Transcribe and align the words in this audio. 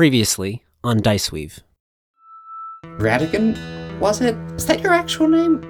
Previously 0.00 0.64
on 0.82 1.00
Diceweave. 1.00 1.60
Rattigan, 2.96 3.54
was 4.00 4.22
it? 4.22 4.34
Is 4.56 4.64
that 4.64 4.80
your 4.80 4.94
actual 4.94 5.28
name? 5.28 5.60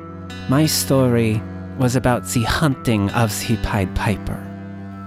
My 0.48 0.66
story 0.66 1.42
was 1.80 1.96
about 1.96 2.24
the 2.28 2.44
hunting 2.44 3.10
of 3.10 3.36
the 3.40 3.56
Pied 3.64 3.92
Piper. 3.96 4.38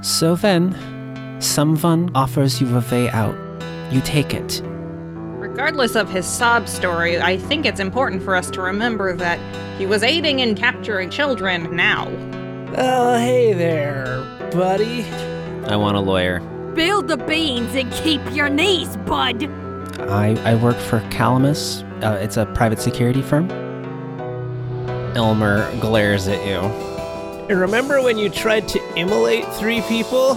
So 0.04 0.36
then, 0.36 0.76
someone 1.40 2.12
offers 2.14 2.60
you 2.60 2.68
a 2.78 2.84
way 2.92 3.10
out. 3.12 3.34
You 3.94 4.02
take 4.02 4.34
it. 4.34 4.62
Regardless 4.66 5.96
of 5.96 6.10
his 6.10 6.26
sob 6.26 6.68
story, 6.68 7.18
I 7.18 7.38
think 7.38 7.66
it's 7.66 7.80
important 7.80 8.24
for 8.24 8.36
us 8.36 8.50
to 8.52 8.62
remember 8.62 9.16
that 9.16 9.40
he 9.78 9.86
was 9.86 10.04
aiding 10.04 10.42
in 10.42 10.54
capturing 10.54 11.10
children 11.10 11.74
now. 11.74 12.10
Oh, 12.76 13.18
hey 13.18 13.54
there, 13.54 14.18
buddy. 14.52 15.06
I 15.72 15.78
want 15.78 15.96
a 15.96 16.02
lawyer. 16.02 16.42
Build 16.76 17.08
the 17.08 17.18
beans 17.18 17.76
and 17.76 17.92
keep 17.94 18.20
your 18.32 18.50
knees, 18.50 18.98
bud. 19.06 19.44
I, 20.10 20.36
I 20.44 20.56
work 20.56 20.78
for 20.78 21.02
Calamus. 21.12 21.84
Uh, 22.04 22.18
it's 22.20 22.38
a 22.38 22.48
private 22.48 22.80
security 22.80 23.22
firm. 23.22 23.48
Elmer 25.16 25.70
glares 25.80 26.28
at 26.28 26.44
you. 26.48 27.56
Remember 27.56 28.02
when 28.02 28.18
you 28.18 28.28
tried 28.28 28.68
to 28.70 28.80
immolate 28.96 29.46
three 29.54 29.82
people? 29.82 30.34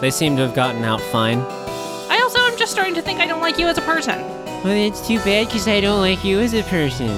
They 0.00 0.10
seem 0.10 0.36
to 0.36 0.46
have 0.46 0.54
gotten 0.54 0.84
out 0.84 1.02
fine. 1.02 1.38
I 1.40 2.18
also 2.22 2.38
am 2.38 2.56
just 2.56 2.72
starting 2.72 2.94
to 2.94 3.02
think 3.02 3.20
I 3.20 3.26
don't 3.26 3.42
like 3.42 3.58
you 3.58 3.66
as 3.66 3.76
a 3.76 3.82
person. 3.82 4.18
Well, 4.62 4.68
it's 4.68 5.06
too 5.06 5.18
bad 5.18 5.48
because 5.48 5.68
I 5.68 5.82
don't 5.82 6.00
like 6.00 6.24
you 6.24 6.40
as 6.40 6.54
a 6.54 6.62
person. 6.62 7.10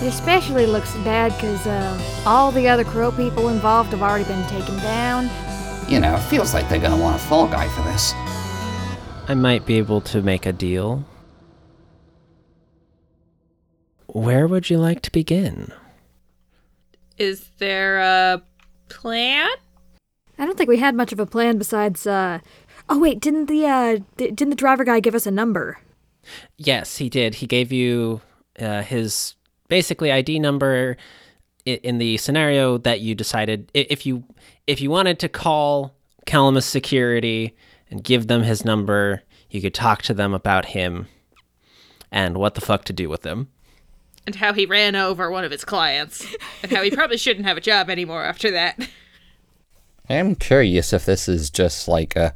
It 0.00 0.08
especially 0.08 0.66
looks 0.66 0.92
bad 0.96 1.32
because 1.34 1.64
uh, 1.64 2.22
all 2.26 2.50
the 2.50 2.66
other 2.66 2.82
crow 2.82 3.12
people 3.12 3.50
involved 3.50 3.90
have 3.90 4.02
already 4.02 4.24
been 4.24 4.44
taken 4.48 4.76
down. 4.78 5.30
You 5.88 6.00
know, 6.00 6.16
it 6.16 6.20
feels 6.20 6.52
like 6.52 6.68
they're 6.68 6.78
gonna 6.78 7.00
want 7.00 7.16
a 7.16 7.18
fall 7.18 7.48
guy 7.48 7.66
for 7.68 7.80
this. 7.82 8.12
I 9.26 9.34
might 9.34 9.64
be 9.64 9.78
able 9.78 10.02
to 10.02 10.20
make 10.20 10.44
a 10.44 10.52
deal. 10.52 11.06
Where 14.06 14.46
would 14.46 14.68
you 14.68 14.76
like 14.78 15.00
to 15.02 15.12
begin? 15.12 15.72
Is 17.16 17.50
there 17.56 17.98
a 18.00 18.42
plan? 18.90 19.48
I 20.38 20.44
don't 20.44 20.58
think 20.58 20.68
we 20.68 20.76
had 20.76 20.94
much 20.94 21.12
of 21.12 21.20
a 21.20 21.26
plan 21.26 21.56
besides. 21.56 22.06
Uh... 22.06 22.40
Oh 22.90 22.98
wait, 22.98 23.18
didn't 23.20 23.46
the 23.46 23.66
uh, 23.66 23.98
d- 24.18 24.30
didn't 24.30 24.50
the 24.50 24.56
driver 24.56 24.84
guy 24.84 25.00
give 25.00 25.14
us 25.14 25.26
a 25.26 25.30
number? 25.30 25.78
Yes, 26.58 26.98
he 26.98 27.08
did. 27.08 27.36
He 27.36 27.46
gave 27.46 27.72
you 27.72 28.20
uh, 28.60 28.82
his 28.82 29.34
basically 29.68 30.12
ID 30.12 30.38
number 30.38 30.98
in 31.64 31.98
the 31.98 32.16
scenario 32.18 32.78
that 32.78 33.00
you 33.00 33.14
decided 33.14 33.70
if 33.74 34.06
you 34.06 34.24
if 34.68 34.82
you 34.82 34.90
wanted 34.90 35.18
to 35.18 35.30
call 35.30 35.94
Calamus 36.26 36.64
Security 36.64 37.56
and 37.90 38.04
give 38.04 38.26
them 38.26 38.42
his 38.42 38.66
number, 38.66 39.22
you 39.50 39.62
could 39.62 39.72
talk 39.72 40.02
to 40.02 40.14
them 40.14 40.34
about 40.34 40.66
him 40.66 41.08
and 42.12 42.36
what 42.36 42.54
the 42.54 42.60
fuck 42.60 42.84
to 42.84 42.92
do 42.92 43.08
with 43.08 43.24
him. 43.24 43.48
And 44.26 44.34
how 44.34 44.52
he 44.52 44.66
ran 44.66 44.94
over 44.94 45.30
one 45.30 45.42
of 45.42 45.50
his 45.50 45.64
clients. 45.64 46.26
and 46.62 46.70
how 46.70 46.82
he 46.82 46.90
probably 46.90 47.16
shouldn't 47.16 47.46
have 47.46 47.56
a 47.56 47.62
job 47.62 47.88
anymore 47.88 48.22
after 48.22 48.50
that. 48.50 48.78
I'm 50.10 50.34
curious 50.34 50.92
if 50.92 51.06
this 51.06 51.30
is 51.30 51.48
just 51.48 51.88
like 51.88 52.14
a 52.14 52.34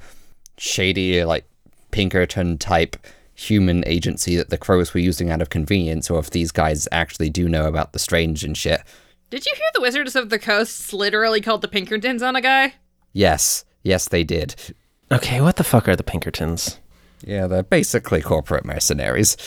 shady, 0.56 1.22
like 1.24 1.44
Pinkerton 1.90 2.56
type 2.56 2.96
human 3.34 3.86
agency 3.86 4.36
that 4.36 4.48
the 4.48 4.56
crows 4.56 4.94
were 4.94 5.00
using 5.00 5.30
out 5.30 5.42
of 5.42 5.50
convenience, 5.50 6.08
or 6.08 6.18
if 6.18 6.30
these 6.30 6.50
guys 6.50 6.88
actually 6.92 7.28
do 7.28 7.46
know 7.46 7.66
about 7.66 7.92
the 7.92 7.98
strange 7.98 8.42
and 8.42 8.56
shit. 8.56 8.80
Did 9.32 9.46
you 9.46 9.52
hear 9.56 9.68
the 9.72 9.80
Wizards 9.80 10.14
of 10.14 10.28
the 10.28 10.38
Coast 10.38 10.92
literally 10.92 11.40
called 11.40 11.62
the 11.62 11.68
Pinkertons 11.68 12.22
on 12.22 12.36
a 12.36 12.42
guy? 12.42 12.74
Yes, 13.14 13.64
yes, 13.82 14.06
they 14.06 14.24
did. 14.24 14.54
Okay, 15.10 15.40
what 15.40 15.56
the 15.56 15.64
fuck 15.64 15.88
are 15.88 15.96
the 15.96 16.02
Pinkertons? 16.02 16.78
Yeah, 17.24 17.46
they're 17.46 17.62
basically 17.62 18.20
corporate 18.20 18.66
mercenaries. 18.66 19.38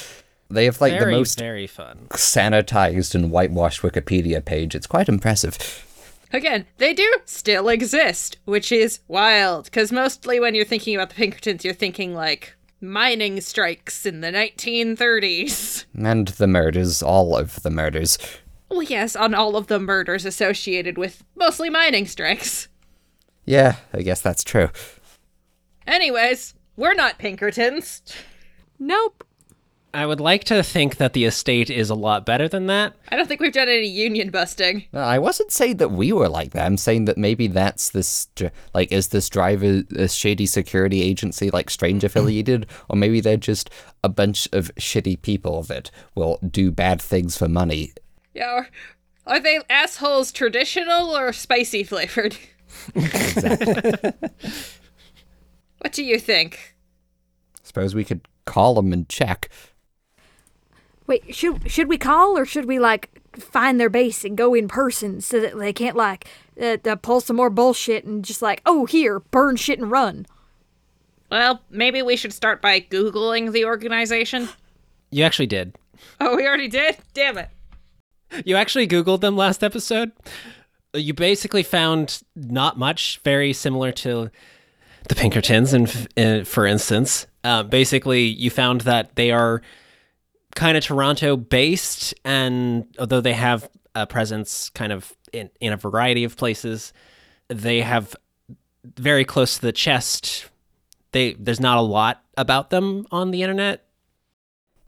They 0.50 0.66
have 0.66 0.81
like 0.81 0.94
very, 0.94 1.11
the 1.13 1.17
most 1.19 1.38
very 1.38 1.67
fun. 1.67 2.08
sanitized 2.13 3.13
and 3.13 3.30
whitewashed 3.30 3.83
Wikipedia 3.83 4.44
page. 4.44 4.73
It's 4.73 4.88
quite 4.88 5.08
impressive. 5.08 5.86
Again, 6.33 6.66
they 6.79 6.96
do 6.96 7.17
still 7.25 7.69
exist, 7.69 8.38
which 8.46 8.72
is 8.72 9.02
wild, 9.07 9.66
because 9.66 9.91
mostly 9.91 10.40
when 10.40 10.56
you're 10.56 10.66
thinking 10.66 10.96
about 10.96 11.09
the 11.09 11.16
Pinkertons, 11.16 11.63
you're 11.63 11.75
thinking 11.75 12.16
like 12.16 12.56
mining 12.81 13.40
strikes 13.40 14.07
in 14.07 14.22
the 14.22 14.31
1930s. 14.31 15.85
And 15.96 16.29
the 16.29 16.47
murders, 16.47 17.03
all 17.03 17.38
of 17.38 17.62
the 17.62 17.69
murders. 17.69 18.17
Well, 18.75 18.84
yes, 18.84 19.16
on 19.16 19.34
all 19.34 19.56
of 19.56 19.68
the 19.68 19.80
murders 19.80 20.25
associated 20.25 20.97
with 20.97 21.24
mostly 21.34 21.69
mining 21.69 22.06
strikes. 22.08 22.68
Yeah, 23.46 23.78
I 23.94 24.02
guess 24.02 24.19
that's 24.19 24.44
true. 24.44 24.69
Anyways, 25.88 26.56
we're 26.75 26.94
not 26.94 27.18
Pinkertons. 27.18 28.02
Nope. 28.78 29.24
I 29.94 30.06
would 30.06 30.19
like 30.19 30.44
to 30.46 30.62
think 30.62 30.97
that 30.97 31.14
the 31.14 31.24
estate 31.24 31.69
is 31.69 31.90
a 31.90 31.96
lot 31.96 32.25
better 32.25 32.50
than 32.50 32.68
that. 32.68 32.96
I 33.08 33.16
don't 33.16 33.28
think 33.28 33.40
we've 33.40 33.53
done 33.53 33.69
any 33.69 33.88
union 33.88 34.30
busting. 34.30 34.84
No, 34.91 35.00
I 35.00 35.19
wasn't 35.19 35.53
saying 35.53 35.78
that 35.78 35.91
we 35.91 36.12
were 36.12 36.28
like 36.28 36.52
that. 36.52 36.66
I'm 36.66 36.75
saying 36.75 37.06
that 37.06 37.18
maybe 37.18 37.47
that's 37.47 37.91
this, 37.91 38.28
like, 38.74 38.91
is 38.91 39.08
this 39.08 39.30
driver 39.30 39.84
a 39.96 40.09
shady 40.09 40.47
security 40.47 41.02
agency, 41.02 41.50
like, 41.50 41.69
strange 41.69 42.02
mm. 42.02 42.08
affiliated? 42.08 42.66
or 42.90 42.97
maybe 42.97 43.22
they're 43.22 43.38
just 43.38 43.69
a 44.03 44.09
bunch 44.09 44.50
of 44.52 44.69
shitty 44.75 45.22
people 45.22 45.64
that 45.64 45.91
will 46.14 46.40
do 46.46 46.72
bad 46.72 47.02
things 47.02 47.38
for 47.38 47.47
money. 47.47 47.94
Yeah, 48.35 48.53
or 48.53 48.68
are 49.25 49.40
they 49.40 49.59
assholes 49.69 50.31
traditional 50.31 51.18
or 51.18 51.34
spicy 51.34 51.84
flavored? 51.84 52.38
what 52.94 53.13
do 55.91 56.03
you 56.03 56.19
think? 56.19 56.75
Suppose 57.63 57.96
we 57.96 58.03
could 58.03 58.28
call 58.46 58.75
them 58.75 58.94
and 58.94 59.07
check. 59.09 59.50
Wait, 61.07 61.34
should 61.34 61.72
should 61.72 61.88
we 61.88 61.97
call 61.97 62.38
or 62.38 62.46
should 62.46 62.66
we 62.66 62.78
like 62.78 63.09
find 63.34 63.79
their 63.79 63.90
base 63.90 64.25
and 64.25 64.38
go 64.38 64.53
in 64.53 64.67
person 64.67 65.22
so 65.22 65.40
that 65.40 65.57
they 65.57 65.73
can't 65.73 65.96
like 65.96 66.28
uh, 66.62 66.78
uh, 66.85 66.96
pull 66.96 67.22
some 67.22 67.35
more 67.38 67.50
bullshit 67.50 68.06
and 68.06 68.23
just 68.25 68.41
like 68.41 68.62
oh 68.66 68.85
here 68.85 69.19
burn 69.19 69.56
shit 69.56 69.79
and 69.79 69.90
run? 69.90 70.25
Well, 71.31 71.62
maybe 71.69 72.02
we 72.02 72.17
should 72.17 72.34
start 72.34 72.62
by 72.62 72.81
Googling 72.81 73.52
the 73.52 73.66
organization. 73.66 74.50
You 75.09 75.23
actually 75.23 75.47
did. 75.47 75.75
Oh, 76.19 76.35
we 76.35 76.46
already 76.46 76.67
did? 76.67 76.97
Damn 77.13 77.38
it. 77.38 77.50
You 78.44 78.56
actually 78.56 78.88
Googled 78.88 79.22
them 79.22 79.38
last 79.38 79.63
episode. 79.63 80.12
You 80.94 81.13
basically 81.13 81.63
found 81.63 82.22
not 82.36 82.78
much, 82.78 83.19
very 83.24 83.53
similar 83.53 83.91
to 83.94 84.30
the 85.08 85.16
Pinkertons, 85.16 85.74
and 85.74 86.08
uh, 86.18 86.44
for 86.44 86.66
instance, 86.66 87.28
uh, 87.44 87.64
basically 87.64 88.24
you 88.24 88.50
found 88.50 88.81
that 88.81 89.16
they 89.16 89.31
are 89.31 89.62
kind 90.56 90.78
of 90.78 90.84
Toronto 90.84 91.38
based, 91.38 92.14
and 92.24 92.88
although 92.97 93.22
they 93.22 93.34
have 93.34 93.69
a 93.94 94.08
presence 94.08 94.69
kind 94.69 94.91
of 94.91 95.14
in, 95.31 95.50
in 95.59 95.74
a 95.74 95.78
variety 95.78 96.24
of 96.24 96.35
places, 96.38 96.94
they 97.50 97.81
have 97.81 98.16
very 98.97 99.25
close 99.25 99.56
to 99.56 99.62
the 99.62 99.72
chest. 99.72 100.50
They 101.12 101.34
there's 101.34 101.59
not 101.59 101.78
a 101.78 101.81
lot 101.81 102.24
about 102.38 102.69
them 102.69 103.06
on 103.12 103.31
the 103.31 103.41
internet. 103.44 103.84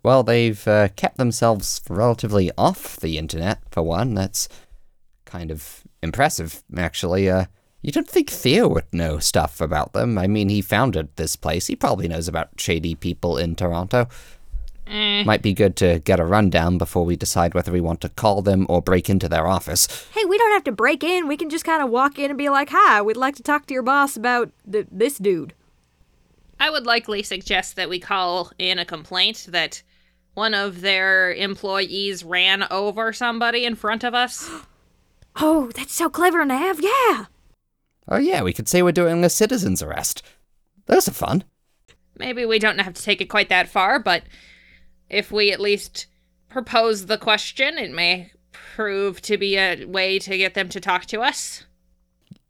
Well, 0.07 0.23
they've 0.23 0.66
uh, 0.66 0.88
kept 0.95 1.18
themselves 1.18 1.81
relatively 1.90 2.50
off 2.57 2.95
the 2.95 3.18
internet, 3.18 3.59
for 3.72 3.84
one. 3.84 4.13
That's 4.13 4.47
kind 5.25 5.51
of 5.51 5.84
impressive, 6.01 6.63
actually. 6.78 7.29
Uh, 7.29 7.47
you 7.81 7.91
don't 7.91 8.07
think 8.07 8.29
Theo 8.29 8.69
would 8.69 8.85
know 8.94 9.19
stuff 9.19 9.59
about 9.59 9.91
them? 9.91 10.17
I 10.17 10.28
mean, 10.28 10.47
he 10.47 10.62
founded 10.62 11.09
this 11.17 11.35
place. 11.35 11.67
He 11.67 11.75
probably 11.75 12.07
knows 12.07 12.29
about 12.29 12.51
shady 12.57 12.96
people 12.96 13.38
in 13.38 13.53
Toronto. 13.53 14.07
Might 14.90 15.41
be 15.41 15.53
good 15.53 15.75
to 15.75 16.00
get 16.00 16.22
a 16.22 16.25
rundown 16.25 16.78
before 16.78 17.03
we 17.03 17.17
decide 17.17 17.53
whether 17.53 17.73
we 17.73 17.81
want 17.81 18.00
to 18.00 18.07
call 18.07 18.41
them 18.41 18.66
or 18.69 18.81
break 18.81 19.09
into 19.09 19.28
their 19.28 19.46
office. 19.46 20.07
Hey, 20.13 20.23
we 20.23 20.38
don't 20.38 20.53
have 20.53 20.63
to 20.63 20.72
break 20.72 21.03
in. 21.03 21.28
We 21.28 21.35
can 21.35 21.50
just 21.50 21.66
kind 21.66 21.84
of 21.84 21.90
walk 21.90 22.17
in 22.17 22.31
and 22.31 22.38
be 22.38 22.47
like, 22.47 22.69
"Hi, 22.72 23.01
we'd 23.01 23.17
like 23.17 23.35
to 23.35 23.44
talk 23.44 23.66
to 23.66 23.73
your 23.73 23.84
boss 23.84 24.16
about 24.16 24.53
th- 24.72 24.88
this 24.90 25.17
dude." 25.17 25.53
I 26.62 26.69
would 26.69 26.85
likely 26.85 27.23
suggest 27.23 27.75
that 27.75 27.90
we 27.90 28.00
call 28.00 28.53
in 28.57 28.79
a 28.79 28.85
complaint 28.85 29.47
that 29.49 29.84
one 30.37 30.53
of 30.53 30.81
their 30.81 31.34
employees 31.34 32.23
ran 32.23 32.63
over 32.69 33.11
somebody 33.11 33.66
in 33.66 33.73
front 33.73 34.03
of 34.03 34.13
us. 34.13 34.49
Oh, 35.39 35.69
that's 35.75 35.93
so 35.93 36.09
clever, 36.09 36.43
Nav. 36.43 36.81
Yeah. 36.81 37.25
Oh, 38.07 38.17
yeah, 38.17 38.41
we 38.41 38.53
could 38.53 38.67
say 38.67 38.81
we're 38.81 38.91
doing 38.91 39.23
a 39.23 39.29
citizen's 39.29 39.84
arrest. 39.84 40.23
Those 40.87 41.07
are 41.07 41.11
fun. 41.11 41.43
Maybe 42.17 42.43
we 42.43 42.57
don't 42.57 42.79
have 42.79 42.95
to 42.95 43.03
take 43.03 43.22
it 43.22 43.29
quite 43.29 43.49
that 43.49 43.69
far, 43.69 43.99
but 43.99 44.23
if 45.11 45.31
we 45.31 45.51
at 45.51 45.59
least 45.59 46.07
propose 46.49 47.05
the 47.05 47.19
question, 47.19 47.78
it 47.78 47.91
may 47.91 48.31
prove 48.51 49.22
to 49.22 49.37
be 49.37 49.57
a 49.57 49.85
way 49.85 50.17
to 50.17 50.35
get 50.39 50.55
them 50.55 50.69
to 50.69 50.79
talk 50.79 51.05
to 51.05 51.22
us. 51.22 51.66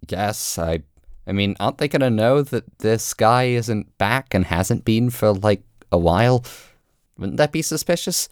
Yes, 0.08 0.58
I. 0.58 0.84
I 1.28 1.34
mean, 1.34 1.58
aren't 1.60 1.80
they 1.80 1.90
gonna 1.90 2.10
know 2.10 2.42
that 2.42 2.80
this 2.80 3.14
guy 3.14 3.48
isn't 3.48 3.98
back 3.98 4.34
and 4.34 4.46
hasn't 4.46 4.86
been 4.86 5.10
for 5.10 5.34
like 5.34 5.64
a 5.92 5.98
while? 5.98 6.46
Wouldn't 7.18 7.38
that 7.38 7.52
be 7.52 7.62
suspicious? 7.62 8.30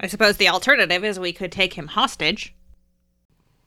I 0.00 0.06
suppose 0.06 0.36
the 0.36 0.48
alternative 0.48 1.04
is 1.04 1.18
we 1.18 1.32
could 1.32 1.52
take 1.52 1.74
him 1.74 1.88
hostage. 1.88 2.54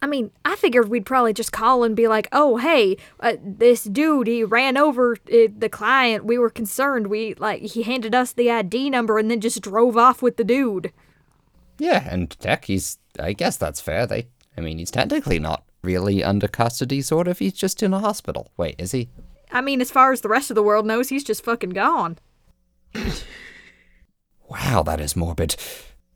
I 0.01 0.07
mean, 0.07 0.31
I 0.43 0.55
figured 0.55 0.89
we'd 0.89 1.05
probably 1.05 1.33
just 1.33 1.51
call 1.51 1.83
and 1.83 1.95
be 1.95 2.07
like, 2.07 2.27
"Oh, 2.31 2.57
hey, 2.57 2.97
uh, 3.21 3.37
this 3.41 3.85
dude, 3.85 4.27
he 4.27 4.43
ran 4.43 4.77
over 4.77 5.13
uh, 5.13 5.47
the 5.57 5.69
client. 5.71 6.25
We 6.25 6.37
were 6.37 6.49
concerned. 6.49 7.07
We 7.07 7.33
like 7.35 7.61
he 7.61 7.83
handed 7.83 8.13
us 8.13 8.33
the 8.33 8.51
ID 8.51 8.89
number 8.89 9.17
and 9.17 9.31
then 9.31 9.41
just 9.41 9.61
drove 9.61 9.97
off 9.97 10.21
with 10.21 10.37
the 10.37 10.43
dude." 10.43 10.91
Yeah, 11.79 12.07
and 12.09 12.29
tech, 12.39 12.65
he's. 12.65 12.99
I 13.19 13.33
guess 13.33 13.57
that's 13.57 13.81
fair. 13.81 14.05
They. 14.05 14.27
I 14.57 14.61
mean, 14.61 14.77
he's 14.77 14.91
technically 14.91 15.39
not 15.39 15.63
really 15.81 16.23
under 16.23 16.47
custody, 16.47 17.01
sort 17.01 17.27
of. 17.27 17.39
He's 17.39 17.53
just 17.53 17.81
in 17.81 17.93
a 17.93 17.99
hospital. 17.99 18.51
Wait, 18.57 18.75
is 18.77 18.91
he? 18.91 19.09
I 19.51 19.61
mean, 19.61 19.81
as 19.81 19.91
far 19.91 20.11
as 20.11 20.21
the 20.21 20.29
rest 20.29 20.51
of 20.51 20.55
the 20.55 20.63
world 20.63 20.85
knows, 20.85 21.09
he's 21.09 21.23
just 21.23 21.43
fucking 21.43 21.71
gone. 21.71 22.19
Wow, 24.49 24.83
that 24.83 24.99
is 24.99 25.15
morbid. 25.15 25.55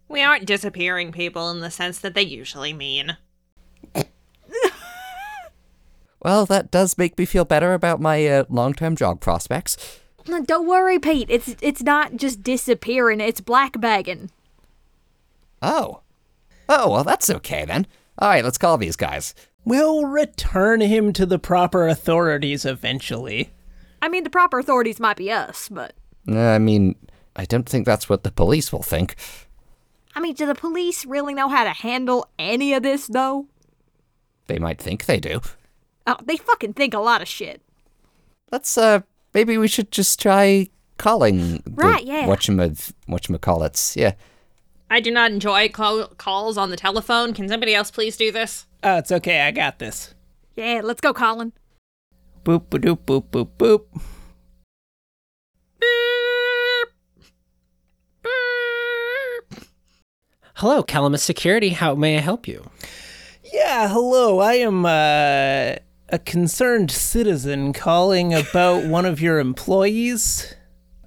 We 0.08 0.22
aren't 0.22 0.46
disappearing 0.46 1.12
people 1.12 1.50
in 1.52 1.60
the 1.60 1.72
sense 1.72 2.00
that 2.00 2.14
they 2.14 2.22
usually 2.24 2.74
mean. 2.74 3.18
Well, 6.22 6.46
that 6.48 6.70
does 6.70 6.98
make 6.98 7.18
me 7.18 7.26
feel 7.26 7.46
better 7.46 7.74
about 7.74 8.02
my 8.02 8.28
uh, 8.28 8.44
long-term 8.50 8.98
job 8.98 9.22
prospects. 9.22 10.02
Don't 10.26 10.68
worry, 10.68 11.00
Pete. 11.00 11.30
It's 11.30 11.56
it's 11.62 11.81
not 11.81 12.18
just 12.18 12.44
disappearing. 12.44 13.22
It's 13.22 13.40
black 13.42 13.80
bagging. 13.80 14.30
Oh. 15.62 16.02
Oh, 16.68 16.92
well, 16.92 17.04
that's 17.06 17.30
okay 17.30 17.64
then. 17.66 17.88
All 18.20 18.28
right, 18.30 18.44
let's 18.44 18.58
call 18.58 18.78
these 18.78 18.98
guys. 18.98 19.34
We'll 19.64 20.06
return 20.06 20.81
him 20.81 21.14
to 21.14 21.26
the 21.26 21.40
proper 21.40 21.88
authorities 21.88 22.66
eventually. 22.66 23.52
I 24.02 24.10
mean, 24.10 24.24
the 24.26 24.30
proper 24.30 24.60
authorities 24.60 25.00
might 25.00 25.18
be 25.18 25.31
us, 25.31 25.70
but 25.70 25.94
Uh, 26.30 26.38
I 26.38 26.60
mean, 26.60 26.96
I 27.39 27.45
don't 27.45 27.68
think 27.69 27.86
that's 27.86 28.09
what 28.09 28.24
the 28.24 28.31
police 28.31 28.74
will 28.74 28.83
think. 28.83 29.15
I 30.13 30.19
mean, 30.19 30.33
do 30.33 30.45
the 30.45 30.53
police 30.56 31.06
really 31.06 31.33
know 31.33 31.47
how 31.47 31.63
to 31.63 31.69
handle 31.69 32.27
any 32.38 32.74
of 32.74 32.83
this, 32.83 33.07
though? 33.07 33.47
They 34.47 34.59
might 34.59 34.77
think 34.77 35.06
they 35.06 35.21
do. 35.21 35.39
Oh, 36.06 36.18
they 36.21 36.36
fucking 36.36 36.74
think 36.74 36.94
a 36.94 37.00
lot 37.00 37.21
of 37.21 37.30
shit. 37.30 37.62
Let's, 38.51 38.77
uh, 38.77 39.01
maybe 39.33 39.57
we 39.57 39.69
should 39.69 39.89
just 39.89 40.19
try 40.21 40.68
calling 40.97 41.63
the 41.65 41.71
Right, 41.75 42.03
yeah. 42.03 42.25
whatchama, 42.25 42.91
whatchamacallits. 43.07 43.95
Yeah. 43.95 44.15
I 44.89 45.00
do 45.00 45.09
not 45.09 45.31
enjoy 45.31 45.69
call- 45.69 46.07
calls 46.18 46.57
on 46.57 46.71
the 46.71 46.75
telephone. 46.77 47.33
Can 47.33 47.47
somebody 47.47 47.74
else 47.74 47.89
please 47.89 48.18
do 48.18 48.33
this? 48.33 48.65
Oh, 48.83 48.97
it's 48.97 49.13
okay. 49.13 49.42
I 49.47 49.51
got 49.51 49.80
this. 49.80 50.13
Yeah, 50.57 50.81
let's 50.83 51.00
go, 51.00 51.13
Collin. 51.13 51.53
Boop, 52.44 52.69
ba 52.69 52.80
doop, 52.80 52.97
boop, 53.06 53.30
boop, 53.31 53.47
boop. 53.57 53.85
Hello, 60.59 60.83
Calamus 60.83 61.19
Security. 61.21 61.69
How 61.69 61.95
may 61.95 62.17
I 62.17 62.19
help 62.19 62.45
you? 62.45 62.69
Yeah, 63.45 63.88
hello. 63.88 64.39
I 64.39 64.56
am 64.56 64.85
uh, 64.85 65.75
a 66.09 66.19
concerned 66.25 66.91
citizen 66.91 67.71
calling 67.71 68.33
about 68.33 68.83
one 68.83 69.06
of 69.06 69.21
your 69.21 69.39
employees, 69.39 70.53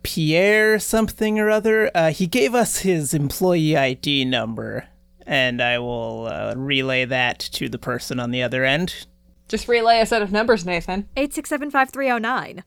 Pierre 0.02 0.78
something 0.78 1.38
or 1.38 1.50
other. 1.50 1.90
Uh, 1.94 2.12
he 2.12 2.26
gave 2.26 2.54
us 2.54 2.78
his 2.78 3.12
employee 3.12 3.76
ID 3.76 4.24
number, 4.24 4.88
and 5.26 5.60
I 5.60 5.78
will 5.80 6.28
uh, 6.28 6.54
relay 6.56 7.04
that 7.04 7.38
to 7.52 7.68
the 7.68 7.78
person 7.78 8.18
on 8.18 8.30
the 8.30 8.42
other 8.42 8.64
end. 8.64 9.06
Just 9.48 9.68
relay 9.68 10.00
a 10.00 10.06
set 10.06 10.22
of 10.22 10.32
numbers, 10.32 10.64
Nathan. 10.64 11.10
Eight 11.14 11.34
six 11.34 11.50
seven 11.50 11.70
five 11.70 11.90
three 11.90 12.06
zero 12.06 12.16
nine. 12.16 12.64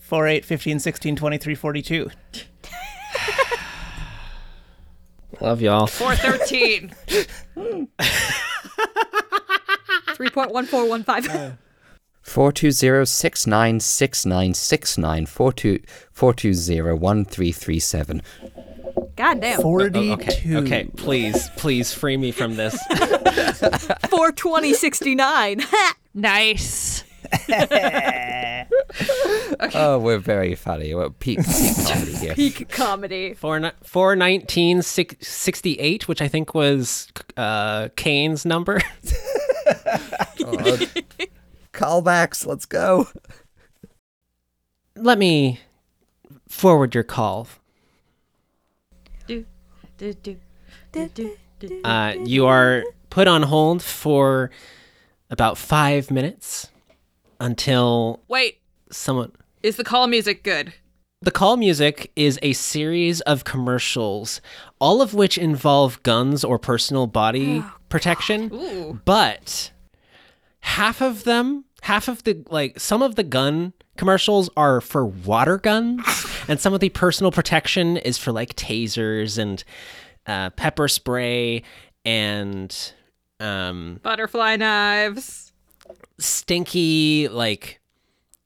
4, 0.00 0.26
8, 0.28 0.44
15, 0.44 0.78
16, 0.78 1.16
23, 1.16 1.54
42. 1.56 2.10
Love 5.40 5.60
y'all. 5.60 5.86
413. 5.86 6.94
Three 10.14 10.30
point 10.30 10.50
one 10.50 10.64
four 10.66 10.88
one 10.88 11.02
five. 11.04 11.58
Four 12.22 12.52
two 12.52 12.70
zero 12.70 13.04
six 13.04 13.46
nine 13.46 13.80
six 13.80 14.24
nine 14.24 14.54
six 14.54 14.96
nine 14.96 15.26
four 15.26 15.52
two 15.52 15.80
four 16.10 16.32
two 16.32 16.54
zero 16.54 16.96
one 16.96 17.24
three 17.24 17.52
three 17.52 17.78
seven. 17.78 18.22
God 19.16 19.40
damn. 19.40 19.60
42. 19.60 19.98
Oh, 19.98 20.12
okay, 20.12 20.56
okay, 20.56 20.90
please, 20.96 21.50
please 21.56 21.92
free 21.92 22.16
me 22.16 22.32
from 22.32 22.56
this. 22.56 22.78
Four 24.10 24.32
twenty 24.32 24.74
sixty 24.74 25.14
nine. 25.14 25.62
nice. 26.14 27.04
Oh, 29.74 29.98
we're 29.98 30.18
very 30.18 30.54
funny. 30.54 30.94
We're 30.94 31.10
peak, 31.10 31.38
peak 31.38 31.76
comedy 31.86 32.14
here. 32.16 32.34
Peak 32.34 32.68
comedy. 32.68 33.34
Four 33.34 33.60
ni- 33.60 33.70
four 33.82 34.16
nineteen 34.16 34.82
six 34.82 35.26
sixty 35.26 35.74
eight, 35.80 36.08
which 36.08 36.20
I 36.20 36.28
think 36.28 36.54
was 36.54 37.08
uh, 37.36 37.88
Kane's 37.96 38.44
number. 38.44 38.80
Callbacks, 41.72 42.46
let's 42.46 42.66
go. 42.66 43.08
Let 44.94 45.18
me 45.18 45.60
forward 46.48 46.94
your 46.94 47.04
call. 47.04 47.48
Do, 49.26 49.44
do, 49.98 50.12
do, 50.14 50.36
do, 50.92 51.08
do, 51.08 51.36
do. 51.58 51.82
Uh, 51.84 52.14
you 52.24 52.46
are 52.46 52.84
put 53.10 53.28
on 53.28 53.42
hold 53.42 53.82
for 53.82 54.50
about 55.30 55.58
five 55.58 56.10
minutes 56.10 56.70
until 57.40 58.20
Wait, 58.28 58.60
someone. 58.90 59.32
Is 59.66 59.76
the 59.76 59.84
call 59.84 60.06
music 60.06 60.44
good? 60.44 60.72
The 61.22 61.32
call 61.32 61.56
music 61.56 62.12
is 62.14 62.38
a 62.40 62.52
series 62.52 63.20
of 63.22 63.42
commercials, 63.42 64.40
all 64.80 65.02
of 65.02 65.12
which 65.12 65.36
involve 65.36 66.00
guns 66.04 66.44
or 66.44 66.56
personal 66.56 67.08
body 67.08 67.64
protection. 67.88 69.00
But 69.04 69.72
half 70.60 71.02
of 71.02 71.24
them, 71.24 71.64
half 71.82 72.06
of 72.06 72.22
the 72.22 72.44
like 72.48 72.78
some 72.78 73.02
of 73.02 73.16
the 73.16 73.24
gun 73.24 73.72
commercials 73.96 74.48
are 74.56 74.80
for 74.80 75.04
water 75.04 75.58
guns, 75.58 76.04
and 76.48 76.60
some 76.60 76.72
of 76.72 76.78
the 76.78 76.90
personal 76.90 77.32
protection 77.32 77.96
is 77.96 78.18
for 78.18 78.30
like 78.30 78.54
tasers 78.54 79.36
and 79.36 79.64
uh, 80.26 80.50
pepper 80.50 80.86
spray 80.86 81.62
and 82.04 82.92
um, 83.40 83.98
Butterfly 84.04 84.54
knives. 84.56 85.50
stinky 86.18 87.26
like 87.28 87.80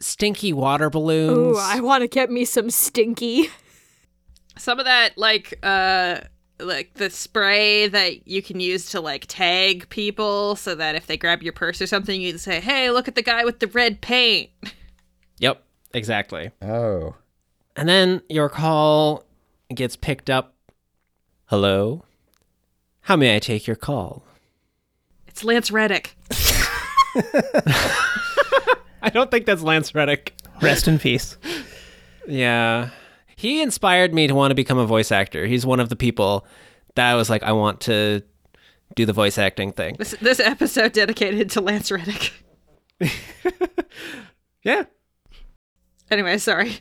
stinky 0.01 0.53
water 0.53 0.91
balloons. 0.91 1.57
Ooh, 1.57 1.61
I 1.61 1.81
want 1.81 2.03
to 2.03 2.09
get 2.09 2.31
me 2.31 2.45
some 2.45 2.71
stinky. 2.71 3.49
Some 4.59 4.79
of 4.79 4.87
that, 4.87 5.17
like, 5.17 5.59
uh, 5.63 6.21
like 6.59 6.95
the 6.95 7.11
spray 7.11 7.89
that 7.89 8.27
you 8.27 8.43
can 8.43 8.61
use 8.61 8.91
to 8.91 9.01
like 9.01 9.25
tag 9.29 9.89
people 9.89 10.57
so 10.57 10.75
that 10.75 10.95
if 10.95 11.07
they 11.07 11.17
grab 11.17 11.43
your 11.43 11.53
purse 11.53 11.81
or 11.81 11.87
something, 11.87 12.21
you 12.21 12.33
can 12.33 12.39
say, 12.39 12.61
hey, 12.61 12.91
look 12.91 13.09
at 13.09 13.15
the 13.15 13.23
guy 13.23 13.45
with 13.45 13.61
the 13.61 13.69
red 13.69 14.01
paint. 14.01 14.51
Yep, 15.39 15.63
exactly. 15.95 16.51
Oh. 16.61 17.15
And 17.77 17.89
then 17.89 18.23
your 18.29 18.49
call 18.49 19.25
gets 19.75 19.97
picked 19.97 20.29
up. 20.29 20.55
Hello? 21.47 22.05
How 23.03 23.17
may 23.17 23.35
I 23.35 23.39
take 23.39 23.67
your 23.67 23.77
call? 23.77 24.25
It's 25.27 25.43
Lance 25.43 25.71
Reddick. 25.71 26.17
I 29.03 29.11
don't 29.11 29.31
think 29.31 29.47
that's 29.47 29.63
Lance 29.63 29.95
Reddick. 29.95 30.35
Rest 30.61 30.89
in 30.89 30.99
peace. 30.99 31.37
Yeah. 32.27 32.91
He 33.37 33.63
inspired 33.63 34.13
me 34.13 34.27
to 34.27 34.35
want 34.35 34.51
to 34.51 34.55
become 34.55 34.79
a 34.79 34.87
voice 34.87 35.11
actor. 35.11 35.47
He's 35.47 35.65
one 35.65 35.81
of 35.81 35.89
the 35.89 35.97
people 35.97 36.47
that 36.95 37.11
I 37.11 37.15
was 37.15 37.31
like, 37.31 37.43
I 37.43 37.53
want 37.53 37.81
to 37.83 38.23
do 38.95 39.07
the 39.07 39.13
voice 39.13 39.39
acting 39.39 39.73
thing. 39.73 39.97
This 39.99 40.15
this 40.21 40.41
episode 40.41 40.93
dedicated 40.93 41.51
to 41.53 41.61
Lance 41.61 41.91
Reddick. 41.91 42.33
Yeah. 44.63 44.85
Anyway, 46.11 46.39
sorry. 46.39 46.77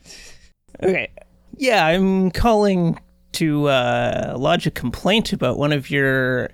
Okay. 0.84 1.10
Yeah, 1.58 1.86
I'm 1.86 2.32
calling 2.32 3.00
to 3.34 3.68
uh, 3.68 4.36
lodge 4.38 4.68
a 4.68 4.72
complaint 4.72 5.34
about 5.34 5.58
one 5.58 5.72
of 5.72 5.90
your 5.90 6.50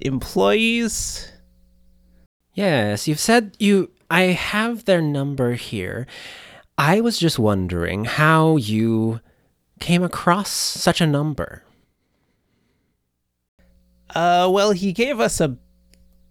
employees. 0.00 1.30
Yes, 2.54 3.08
you've 3.08 3.20
said 3.20 3.56
you. 3.58 3.90
I 4.12 4.24
have 4.32 4.84
their 4.84 5.00
number 5.00 5.54
here. 5.54 6.06
I 6.76 7.00
was 7.00 7.18
just 7.18 7.38
wondering 7.38 8.04
how 8.04 8.56
you 8.56 9.20
came 9.80 10.02
across 10.02 10.50
such 10.50 11.00
a 11.00 11.06
number. 11.06 11.64
Uh, 14.14 14.50
well, 14.52 14.72
he 14.72 14.92
gave 14.92 15.18
us 15.18 15.40
a 15.40 15.56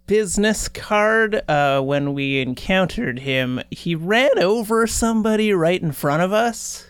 business 0.05 0.69
card 0.69 1.41
uh, 1.49 1.81
when 1.81 2.13
we 2.13 2.39
encountered 2.39 3.17
him. 3.17 3.59
He 3.71 3.95
ran 3.95 4.37
over 4.37 4.85
somebody 4.85 5.51
right 5.51 5.81
in 5.81 5.91
front 5.91 6.21
of 6.21 6.31
us. 6.31 6.85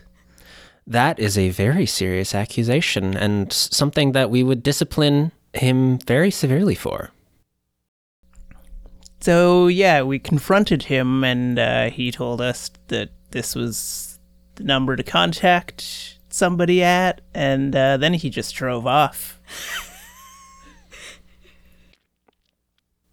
That 0.86 1.18
is 1.18 1.38
a 1.38 1.48
very 1.48 1.86
serious 1.86 2.34
accusation 2.34 3.16
and 3.16 3.50
something 3.50 4.12
that 4.12 4.28
we 4.28 4.42
would 4.42 4.62
discipline 4.62 5.32
him 5.54 6.00
very 6.00 6.30
severely 6.30 6.74
for. 6.74 7.12
So, 9.22 9.68
yeah, 9.68 10.02
we 10.02 10.18
confronted 10.18 10.82
him, 10.84 11.22
and 11.24 11.58
uh, 11.58 11.90
he 11.90 12.10
told 12.10 12.40
us 12.40 12.70
that 12.88 13.10
this 13.30 13.54
was 13.54 14.18
the 14.56 14.64
number 14.64 14.96
to 14.96 15.02
contact 15.02 16.18
somebody 16.28 16.82
at, 16.82 17.20
and 17.32 17.74
uh, 17.74 17.96
then 17.98 18.14
he 18.14 18.30
just 18.30 18.54
drove 18.54 18.86
off. 18.86 19.40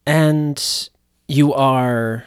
And 0.10 0.90
you 1.28 1.54
are 1.54 2.26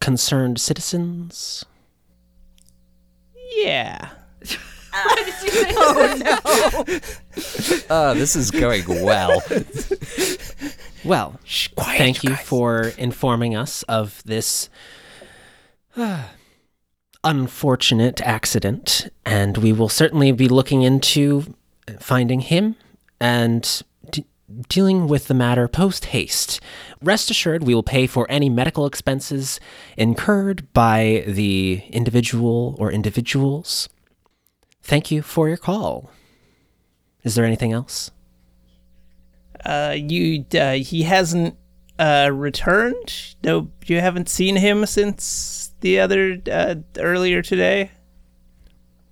concerned 0.00 0.58
citizens? 0.58 1.66
Yeah. 3.56 4.08
Oh, 4.92 5.14
this 8.14 8.34
is 8.34 8.50
going 8.50 8.84
well. 8.88 9.40
Well, 11.04 11.40
thank 11.76 12.22
you 12.22 12.36
for 12.36 12.92
informing 12.98 13.56
us 13.56 13.82
of 13.84 14.22
this 14.24 14.68
ah, 15.96 16.30
unfortunate 17.24 18.20
accident, 18.20 19.08
and 19.24 19.58
we 19.58 19.72
will 19.72 19.88
certainly 19.88 20.32
be 20.32 20.48
looking 20.48 20.82
into 20.82 21.54
finding 21.98 22.40
him 22.40 22.76
and 23.18 23.82
d- 24.10 24.26
dealing 24.68 25.06
with 25.08 25.28
the 25.28 25.34
matter 25.34 25.68
post 25.68 26.06
haste. 26.06 26.60
Rest 27.02 27.30
assured, 27.30 27.64
we 27.64 27.74
will 27.74 27.82
pay 27.82 28.06
for 28.06 28.26
any 28.30 28.50
medical 28.50 28.84
expenses 28.86 29.58
incurred 29.96 30.70
by 30.74 31.24
the 31.26 31.82
individual 31.90 32.76
or 32.78 32.92
individuals. 32.92 33.88
Thank 34.82 35.10
you 35.10 35.22
for 35.22 35.48
your 35.48 35.56
call. 35.56 36.10
Is 37.22 37.34
there 37.34 37.44
anything 37.44 37.72
else? 37.72 38.10
Uh, 39.64 39.94
you 39.96 40.44
uh, 40.54 40.72
he 40.74 41.02
hasn't 41.02 41.56
uh 41.98 42.30
returned. 42.32 43.34
No, 43.44 43.70
you 43.86 44.00
haven't 44.00 44.28
seen 44.28 44.56
him 44.56 44.86
since 44.86 45.72
the 45.80 46.00
other 46.00 46.40
uh, 46.50 46.76
earlier 46.98 47.42
today. 47.42 47.90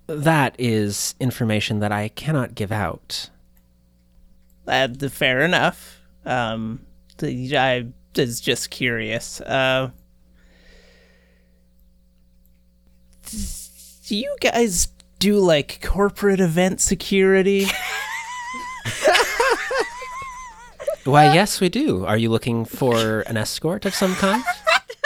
That 0.06 0.54
is 0.58 1.14
information 1.20 1.80
that 1.80 1.92
I 1.92 2.08
cannot 2.08 2.54
give 2.54 2.72
out. 2.72 3.28
Uh, 4.66 4.88
fair 5.10 5.40
enough. 5.40 6.00
Um, 6.24 6.80
I 7.22 7.86
was 8.16 8.40
just 8.40 8.70
curious. 8.70 9.40
Uh, 9.40 9.90
do 14.06 14.16
you 14.16 14.36
guys 14.40 14.88
do 15.18 15.38
like 15.38 15.80
corporate 15.82 16.40
event 16.40 16.80
security? 16.80 17.66
Why, 21.08 21.32
yes, 21.32 21.58
we 21.58 21.70
do. 21.70 22.04
Are 22.04 22.18
you 22.18 22.28
looking 22.28 22.66
for 22.66 23.20
an 23.20 23.38
escort 23.38 23.86
of 23.86 23.94
some 23.94 24.14
kind? 24.16 24.44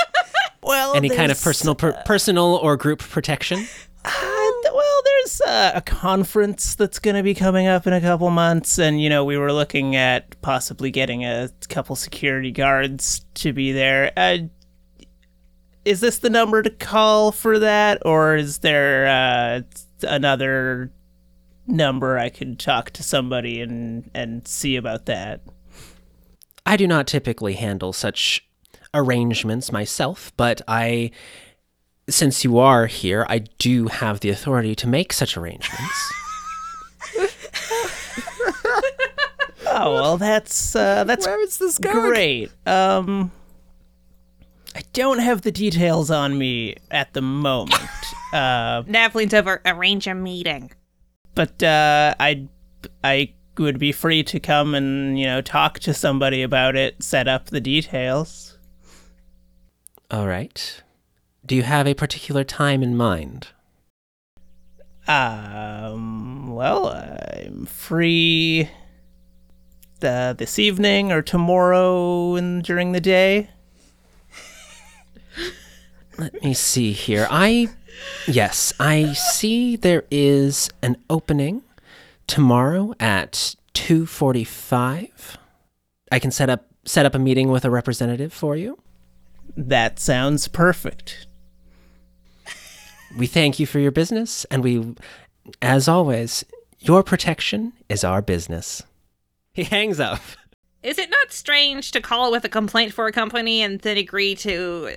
well, 0.62 0.96
Any 0.96 1.08
kind 1.08 1.30
of 1.30 1.40
personal, 1.40 1.76
per- 1.76 1.92
personal 2.04 2.56
or 2.56 2.76
group 2.76 2.98
protection? 2.98 3.64
Uh, 4.04 4.50
well, 4.74 5.02
there's 5.04 5.40
uh, 5.42 5.70
a 5.76 5.80
conference 5.80 6.74
that's 6.74 6.98
going 6.98 7.14
to 7.14 7.22
be 7.22 7.34
coming 7.34 7.68
up 7.68 7.86
in 7.86 7.92
a 7.92 8.00
couple 8.00 8.28
months, 8.30 8.80
and 8.80 9.00
you 9.00 9.08
know 9.08 9.24
we 9.24 9.36
were 9.36 9.52
looking 9.52 9.94
at 9.94 10.40
possibly 10.42 10.90
getting 10.90 11.24
a 11.24 11.50
couple 11.68 11.94
security 11.94 12.50
guards 12.50 13.24
to 13.34 13.52
be 13.52 13.70
there. 13.70 14.12
Uh, 14.16 14.38
is 15.84 16.00
this 16.00 16.18
the 16.18 16.30
number 16.30 16.62
to 16.62 16.70
call 16.70 17.30
for 17.30 17.60
that, 17.60 18.04
or 18.04 18.34
is 18.34 18.58
there 18.58 19.06
uh, 19.06 19.60
another 20.02 20.90
number 21.68 22.18
I 22.18 22.28
could 22.28 22.58
talk 22.58 22.90
to 22.90 23.04
somebody 23.04 23.60
and 23.60 24.10
and 24.14 24.48
see 24.48 24.74
about 24.74 25.06
that? 25.06 25.42
I 26.66 26.76
do 26.76 26.86
not 26.86 27.06
typically 27.06 27.54
handle 27.54 27.92
such 27.92 28.46
arrangements 28.94 29.72
myself, 29.72 30.32
but 30.36 30.60
I, 30.68 31.10
since 32.08 32.44
you 32.44 32.58
are 32.58 32.86
here, 32.86 33.26
I 33.28 33.38
do 33.58 33.88
have 33.88 34.20
the 34.20 34.30
authority 34.30 34.74
to 34.76 34.86
make 34.88 35.12
such 35.12 35.36
arrangements. 35.36 36.12
Oh 39.74 39.94
well, 39.94 40.18
that's 40.18 40.76
uh, 40.76 41.04
that's 41.04 41.26
Where 41.26 41.40
is 41.40 41.56
this 41.56 41.78
going? 41.78 41.96
great. 42.10 42.50
Um, 42.66 43.32
I 44.76 44.82
don't 44.92 45.18
have 45.18 45.42
the 45.42 45.50
details 45.52 46.10
on 46.10 46.36
me 46.36 46.76
at 46.90 47.12
the 47.14 47.22
moment. 47.22 47.74
Uh, 48.32 48.82
Nav 48.86 49.14
leans 49.14 49.34
over, 49.34 49.60
arrange 49.66 50.06
a 50.06 50.14
meeting. 50.14 50.70
but 51.34 51.62
uh, 51.62 52.14
I 52.18 52.48
I 53.04 53.34
would 53.58 53.78
be 53.78 53.92
free 53.92 54.22
to 54.24 54.40
come 54.40 54.74
and 54.74 55.18
you 55.18 55.26
know 55.26 55.40
talk 55.40 55.78
to 55.80 55.94
somebody 55.94 56.42
about 56.42 56.76
it, 56.76 57.02
set 57.02 57.28
up 57.28 57.46
the 57.46 57.60
details. 57.60 58.58
All 60.10 60.26
right. 60.26 60.82
Do 61.44 61.56
you 61.56 61.62
have 61.62 61.86
a 61.86 61.94
particular 61.94 62.44
time 62.44 62.82
in 62.82 62.96
mind? 62.96 63.48
Um, 65.08 66.54
well, 66.54 66.88
I'm 66.88 67.66
free 67.66 68.70
uh, 70.02 70.32
this 70.34 70.58
evening 70.58 71.10
or 71.10 71.22
tomorrow 71.22 72.36
and 72.36 72.62
during 72.62 72.92
the 72.92 73.00
day. 73.00 73.50
Let 76.18 76.42
me 76.42 76.54
see 76.54 76.92
here. 76.92 77.26
I 77.30 77.70
yes, 78.28 78.72
I 78.78 79.12
see 79.14 79.76
there 79.76 80.04
is 80.10 80.70
an 80.82 80.96
opening 81.08 81.62
tomorrow 82.26 82.94
at 83.00 83.54
2:45. 83.74 85.36
I 86.10 86.18
can 86.18 86.30
set 86.30 86.50
up 86.50 86.66
set 86.84 87.06
up 87.06 87.14
a 87.14 87.18
meeting 87.18 87.48
with 87.48 87.64
a 87.64 87.70
representative 87.70 88.32
for 88.32 88.56
you. 88.56 88.78
That 89.56 89.98
sounds 89.98 90.48
perfect. 90.48 91.26
We 93.16 93.26
thank 93.26 93.58
you 93.58 93.66
for 93.66 93.78
your 93.78 93.90
business 93.90 94.44
and 94.46 94.62
we 94.62 94.94
as 95.60 95.88
always, 95.88 96.44
your 96.78 97.02
protection 97.02 97.72
is 97.88 98.04
our 98.04 98.22
business. 98.22 98.82
He 99.52 99.64
hangs 99.64 100.00
up. 100.00 100.20
Is 100.82 100.98
it 100.98 101.10
not 101.10 101.32
strange 101.32 101.92
to 101.92 102.00
call 102.00 102.32
with 102.32 102.44
a 102.44 102.48
complaint 102.48 102.92
for 102.92 103.06
a 103.06 103.12
company 103.12 103.62
and 103.62 103.80
then 103.80 103.96
agree 103.96 104.34
to 104.36 104.96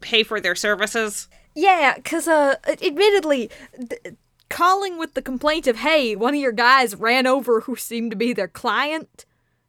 pay 0.00 0.22
for 0.22 0.40
their 0.40 0.54
services? 0.54 1.28
Yeah, 1.54 1.94
because, 1.96 2.28
uh, 2.28 2.56
admittedly, 2.66 3.50
th- 3.76 4.16
calling 4.48 4.98
with 4.98 5.14
the 5.14 5.22
complaint 5.22 5.66
of, 5.66 5.76
hey, 5.78 6.14
one 6.16 6.34
of 6.34 6.40
your 6.40 6.52
guys 6.52 6.94
ran 6.94 7.26
over 7.26 7.62
who 7.62 7.76
seemed 7.76 8.10
to 8.12 8.16
be 8.16 8.32
their 8.32 8.48
client. 8.48 9.24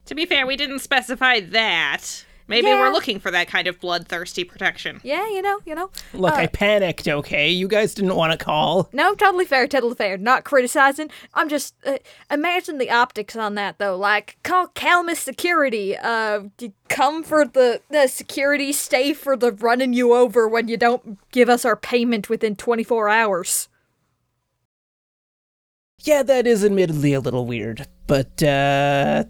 To 0.05 0.15
be 0.15 0.25
fair, 0.25 0.45
we 0.47 0.55
didn't 0.55 0.79
specify 0.79 1.39
that. 1.39 2.23
Maybe 2.49 2.67
Yeah. 2.67 2.79
we're 2.79 2.93
looking 2.93 3.19
for 3.19 3.29
that 3.31 3.49
kind 3.49 3.67
of 3.67 3.77
bloodthirsty 3.81 4.45
protection. 4.45 5.01
Yeah, 5.03 5.27
you 5.27 5.41
know, 5.41 5.59
you 5.65 5.75
know. 5.75 5.89
Look, 6.13 6.31
Uh, 6.31 6.37
I 6.37 6.47
panicked. 6.47 7.05
Okay, 7.05 7.49
you 7.49 7.67
guys 7.67 7.93
didn't 7.93 8.15
want 8.15 8.31
to 8.31 8.37
call. 8.37 8.87
No, 8.93 9.13
totally 9.15 9.43
fair, 9.43 9.67
totally 9.67 9.95
fair. 9.95 10.17
Not 10.17 10.45
criticizing. 10.45 11.09
I'm 11.33 11.49
just 11.49 11.75
uh, 11.85 11.97
imagine 12.31 12.77
the 12.77 12.89
optics 12.89 13.35
on 13.35 13.55
that 13.55 13.79
though. 13.79 13.97
Like 13.97 14.37
call 14.43 14.67
Calamus 14.69 15.17
Security. 15.17 15.97
Uh, 15.97 16.43
come 16.87 17.21
for 17.21 17.43
the 17.43 17.81
the 17.89 18.07
security. 18.07 18.71
Stay 18.71 19.11
for 19.11 19.35
the 19.35 19.51
running 19.51 19.91
you 19.91 20.13
over 20.13 20.47
when 20.47 20.69
you 20.69 20.77
don't 20.77 21.17
give 21.31 21.49
us 21.49 21.65
our 21.65 21.75
payment 21.75 22.29
within 22.29 22.55
24 22.55 23.09
hours. 23.09 23.67
Yeah, 26.03 26.21
that 26.23 26.45
is 26.45 26.63
admittedly 26.63 27.13
a 27.13 27.19
little 27.19 27.45
weird, 27.45 27.87
but 28.05 28.41
uh, 28.43 29.23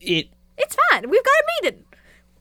it 0.00 0.28
It's 0.56 0.76
fine. 0.90 1.10
We've 1.10 1.22
got 1.24 1.30
a 1.30 1.44
meeting. 1.62 1.84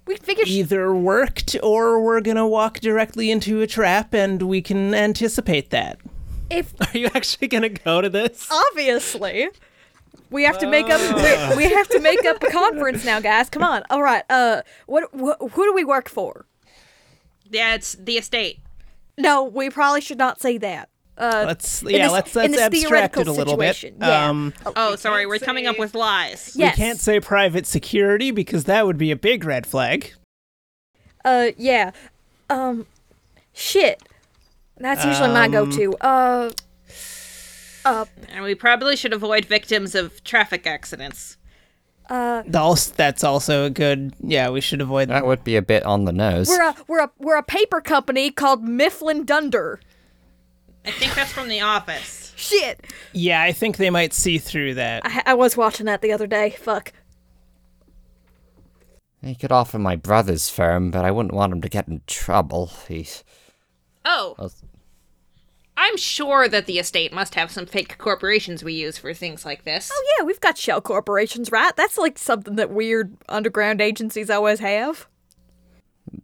We 0.07 0.15
figure. 0.15 0.45
sh- 0.45 0.49
either 0.51 0.95
worked 0.95 1.55
or 1.61 2.01
we're 2.01 2.21
gonna 2.21 2.47
walk 2.47 2.79
directly 2.79 3.31
into 3.31 3.61
a 3.61 3.67
trap, 3.67 4.13
and 4.13 4.41
we 4.43 4.61
can 4.61 4.95
anticipate 4.95 5.71
that. 5.71 5.99
if 6.49 6.73
Are 6.81 6.97
you 6.97 7.07
actually 7.13 7.49
going 7.49 7.61
to 7.63 7.69
go 7.69 8.01
to 8.01 8.09
this? 8.09 8.47
obviously 8.49 9.49
we 10.31 10.43
have 10.43 10.57
to 10.59 10.67
make 10.67 10.89
up 10.89 10.99
we, 11.51 11.57
we 11.57 11.63
have 11.71 11.87
to 11.89 11.99
make 11.99 12.23
up 12.25 12.41
a 12.43 12.47
conference 12.49 13.03
now 13.05 13.19
guys 13.19 13.49
come 13.49 13.61
on 13.63 13.83
all 13.89 14.01
right 14.01 14.23
uh 14.29 14.61
what 14.87 15.03
wh- 15.13 15.37
who 15.53 15.63
do 15.63 15.73
we 15.73 15.83
work 15.83 16.07
for 16.09 16.45
Yeah, 17.51 17.75
it's 17.75 17.93
the 17.93 18.17
estate. 18.17 18.59
no 19.17 19.43
we 19.43 19.69
probably 19.69 20.01
should 20.01 20.17
not 20.17 20.39
say 20.41 20.57
that 20.59 20.88
uh 21.19 21.43
Let's 21.47 21.83
yeah, 21.83 22.03
this- 22.05 22.11
let's 22.13 22.35
in 22.35 22.51
let's 22.53 22.61
abstract 22.63 23.17
it 23.17 23.21
a 23.21 23.23
theoretical 23.25 23.33
little 23.35 23.57
bit. 23.57 23.83
yeah. 23.99 24.29
Um, 24.29 24.53
Oh, 24.75 24.95
sorry, 24.95 25.25
we're 25.25 25.39
coming 25.39 25.67
up 25.67 25.77
with 25.77 25.93
lies. 25.95 26.53
yes 26.55 26.77
we 26.77 26.83
can't 26.83 26.99
say 26.99 27.19
private 27.19 27.65
security 27.67 28.31
because 28.31 28.63
that 28.65 28.85
would 28.85 28.97
be 28.97 29.11
a 29.11 29.15
big 29.15 29.43
red 29.43 29.67
flag. 29.67 30.13
uh 31.25 31.47
yeah 31.57 31.91
um 32.49 32.85
shit 33.53 34.01
that's 34.77 35.03
usually 35.05 35.27
my 35.29 35.45
Um, 35.45 35.51
go-to 35.51 35.93
uh 35.99 36.51
uh 37.85 38.05
And 38.29 38.43
we 38.43 38.55
probably 38.55 38.95
should 38.95 39.13
avoid 39.13 39.45
victims 39.45 39.95
of 39.95 40.23
traffic 40.23 40.65
accidents. 40.65 41.35
uh 42.09 42.43
that's 42.47 43.23
also 43.23 43.65
a 43.65 43.69
good. 43.69 44.13
Yeah, 44.21 44.49
we 44.49 44.61
should 44.61 44.81
avoid 44.81 45.09
That 45.09 45.25
would 45.25 45.43
be 45.43 45.55
a 45.57 45.61
bit 45.61 45.83
on 45.83 46.05
the 46.05 46.11
nose. 46.13 46.47
we're 46.47 46.61
a 46.63 46.75
we're 46.87 47.03
a 47.03 47.11
we're 47.19 47.37
a 47.37 47.43
paper 47.43 47.81
company 47.81 48.31
called 48.31 48.63
Mifflin 48.63 49.25
Dunder 49.25 49.79
I 50.85 50.91
think 50.91 51.13
that's 51.15 51.31
from 51.31 51.49
The 51.49 51.61
Office. 51.61 52.33
shit 52.35 52.85
Yeah, 53.11 53.41
I 53.41 53.51
think 53.51 53.77
they 53.77 53.89
might 53.89 54.13
see 54.13 54.37
through 54.37 54.75
that. 54.75 55.01
I, 55.05 55.23
I 55.27 55.33
was 55.33 55.57
watching 55.57 55.85
that 55.87 56.01
the 56.01 56.11
other 56.11 56.27
day 56.27 56.51
fuck 56.51 56.93
He 59.21 59.35
could 59.35 59.51
offer 59.51 59.77
my 59.77 59.95
brother's 59.95 60.49
firm, 60.49 60.91
but 60.91 61.03
I 61.03 61.11
wouldn't 61.11 61.33
want 61.33 61.51
him 61.53 61.61
to 61.61 61.69
get 61.69 61.87
in 61.87 62.01
trouble. 62.07 62.71
He's. 62.87 63.23
Oh, 64.05 64.35
well, 64.37 64.51
I'm 65.79 65.95
sure 65.95 66.49
that 66.49 66.65
the 66.65 66.77
estate 66.77 67.13
must 67.13 67.35
have 67.35 67.51
some 67.51 67.65
fake 67.65 67.97
corporations 67.97 68.65
we 68.65 68.73
use 68.73 68.97
for 68.97 69.13
things 69.13 69.45
like 69.45 69.63
this. 69.63 69.89
Oh 69.93 70.05
yeah, 70.17 70.25
we've 70.25 70.41
got 70.41 70.57
shell 70.57 70.81
corporations, 70.81 71.53
right? 71.53 71.73
That's 71.77 71.97
like 71.97 72.17
something 72.17 72.57
that 72.57 72.69
weird 72.69 73.15
underground 73.29 73.79
agencies 73.79 74.29
always 74.29 74.59
have. 74.59 75.07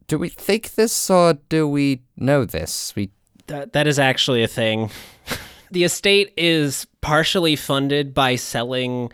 Do 0.07 0.17
we 0.17 0.27
think 0.27 0.75
this 0.75 1.09
or 1.09 1.35
do 1.47 1.69
we 1.69 2.01
know 2.17 2.43
this? 2.43 2.93
We 2.97 3.11
That 3.47 3.73
that 3.73 3.87
is 3.87 3.99
actually 3.99 4.43
a 4.43 4.47
thing. 4.47 4.89
the 5.71 5.83
estate 5.83 6.33
is 6.37 6.87
partially 7.01 7.55
funded 7.55 8.13
by 8.13 8.35
selling 8.35 9.11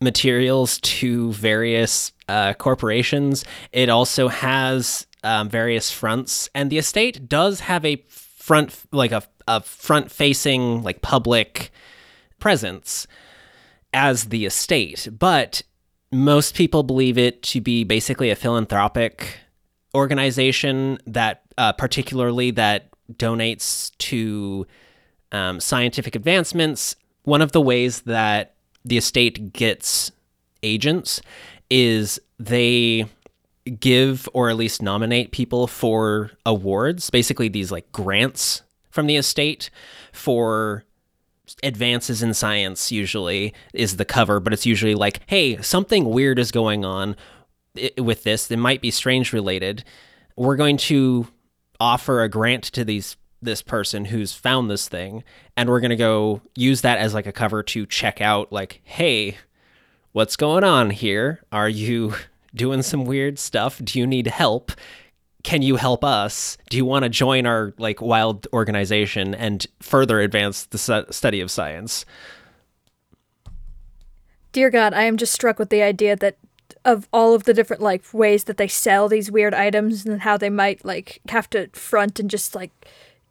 materials 0.00 0.78
to 0.80 1.32
various 1.32 2.12
uh, 2.28 2.54
corporations. 2.54 3.44
It 3.72 3.88
also 3.88 4.28
has 4.28 5.06
um, 5.24 5.48
various 5.48 5.90
fronts, 5.90 6.48
and 6.54 6.70
the 6.70 6.78
estate 6.78 7.28
does 7.28 7.60
have 7.60 7.84
a 7.84 7.96
front, 8.08 8.78
like 8.92 9.12
a 9.12 9.22
a 9.48 9.60
front 9.60 10.10
facing, 10.10 10.82
like 10.82 11.02
public 11.02 11.70
presence 12.38 13.06
as 13.92 14.26
the 14.26 14.46
estate, 14.46 15.08
but 15.18 15.62
most 16.10 16.54
people 16.54 16.82
believe 16.82 17.18
it 17.18 17.42
to 17.42 17.60
be 17.60 17.84
basically 17.84 18.30
a 18.30 18.36
philanthropic 18.36 19.38
organization 19.94 20.98
that 21.06 21.42
uh, 21.58 21.72
particularly 21.72 22.50
that 22.50 22.91
donates 23.18 23.90
to 23.98 24.66
um, 25.30 25.60
scientific 25.60 26.14
advancements. 26.14 26.96
One 27.24 27.42
of 27.42 27.52
the 27.52 27.60
ways 27.60 28.02
that 28.02 28.54
the 28.84 28.96
estate 28.96 29.52
gets 29.52 30.12
agents 30.62 31.20
is 31.70 32.20
they 32.38 33.06
give 33.78 34.28
or 34.32 34.50
at 34.50 34.56
least 34.56 34.82
nominate 34.82 35.32
people 35.32 35.66
for 35.66 36.30
awards, 36.44 37.10
basically 37.10 37.48
these 37.48 37.70
like 37.70 37.90
grants 37.92 38.62
from 38.90 39.06
the 39.06 39.16
estate 39.16 39.70
for 40.12 40.84
advances 41.62 42.22
in 42.22 42.34
science 42.34 42.92
usually 42.92 43.52
is 43.74 43.96
the 43.96 44.04
cover 44.04 44.40
but 44.40 44.52
it's 44.52 44.64
usually 44.64 44.94
like 44.94 45.20
hey 45.26 45.60
something 45.60 46.06
weird 46.06 46.38
is 46.38 46.50
going 46.50 46.84
on 46.84 47.16
with 47.98 48.22
this 48.22 48.50
It 48.50 48.58
might 48.58 48.80
be 48.80 48.90
strange 48.90 49.32
related 49.32 49.84
we're 50.36 50.56
going 50.56 50.76
to 50.78 51.26
offer 51.82 52.22
a 52.22 52.28
grant 52.28 52.64
to 52.64 52.84
these 52.84 53.16
this 53.40 53.60
person 53.60 54.04
who's 54.04 54.32
found 54.32 54.70
this 54.70 54.88
thing 54.88 55.24
and 55.56 55.68
we're 55.68 55.80
going 55.80 55.90
to 55.90 55.96
go 55.96 56.40
use 56.54 56.82
that 56.82 56.98
as 56.98 57.12
like 57.12 57.26
a 57.26 57.32
cover 57.32 57.60
to 57.60 57.84
check 57.86 58.20
out 58.20 58.52
like 58.52 58.80
hey 58.84 59.36
what's 60.12 60.36
going 60.36 60.64
on 60.64 60.90
here? 60.90 61.42
Are 61.50 61.68
you 61.68 62.14
doing 62.54 62.82
some 62.82 63.04
weird 63.04 63.38
stuff? 63.38 63.80
Do 63.82 63.98
you 63.98 64.06
need 64.06 64.28
help? 64.28 64.72
Can 65.42 65.62
you 65.62 65.76
help 65.76 66.04
us? 66.04 66.56
Do 66.70 66.76
you 66.76 66.84
want 66.84 67.02
to 67.02 67.08
join 67.08 67.46
our 67.46 67.74
like 67.76 68.00
wild 68.00 68.46
organization 68.52 69.34
and 69.34 69.66
further 69.80 70.20
advance 70.20 70.66
the 70.66 70.78
stu- 70.78 71.06
study 71.10 71.40
of 71.40 71.50
science? 71.50 72.04
Dear 74.52 74.70
God, 74.70 74.92
I 74.94 75.04
am 75.04 75.16
just 75.16 75.32
struck 75.32 75.58
with 75.58 75.70
the 75.70 75.82
idea 75.82 76.14
that 76.16 76.36
of 76.84 77.08
all 77.12 77.34
of 77.34 77.44
the 77.44 77.54
different 77.54 77.82
like 77.82 78.02
ways 78.12 78.44
that 78.44 78.56
they 78.56 78.68
sell 78.68 79.08
these 79.08 79.30
weird 79.30 79.54
items 79.54 80.04
and 80.04 80.22
how 80.22 80.36
they 80.36 80.50
might 80.50 80.84
like 80.84 81.20
have 81.28 81.48
to 81.50 81.68
front 81.68 82.18
and 82.18 82.30
just 82.30 82.54
like 82.54 82.70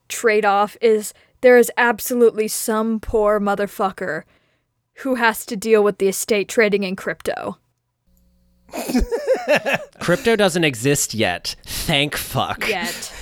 trade 0.07 0.45
off 0.45 0.77
is 0.81 1.13
there 1.41 1.57
is 1.57 1.71
absolutely 1.77 2.47
some 2.47 2.99
poor 2.99 3.39
motherfucker 3.39 4.23
who 4.97 5.15
has 5.15 5.45
to 5.45 5.55
deal 5.55 5.83
with 5.83 5.97
the 5.97 6.07
estate 6.07 6.47
trading 6.47 6.83
in 6.83 6.95
crypto. 6.95 7.57
crypto 9.99 10.37
doesn't 10.37 10.63
exist 10.63 11.13
yet 11.13 11.57
thank 11.65 12.15
fuck 12.15 12.65
Yet. 12.69 13.13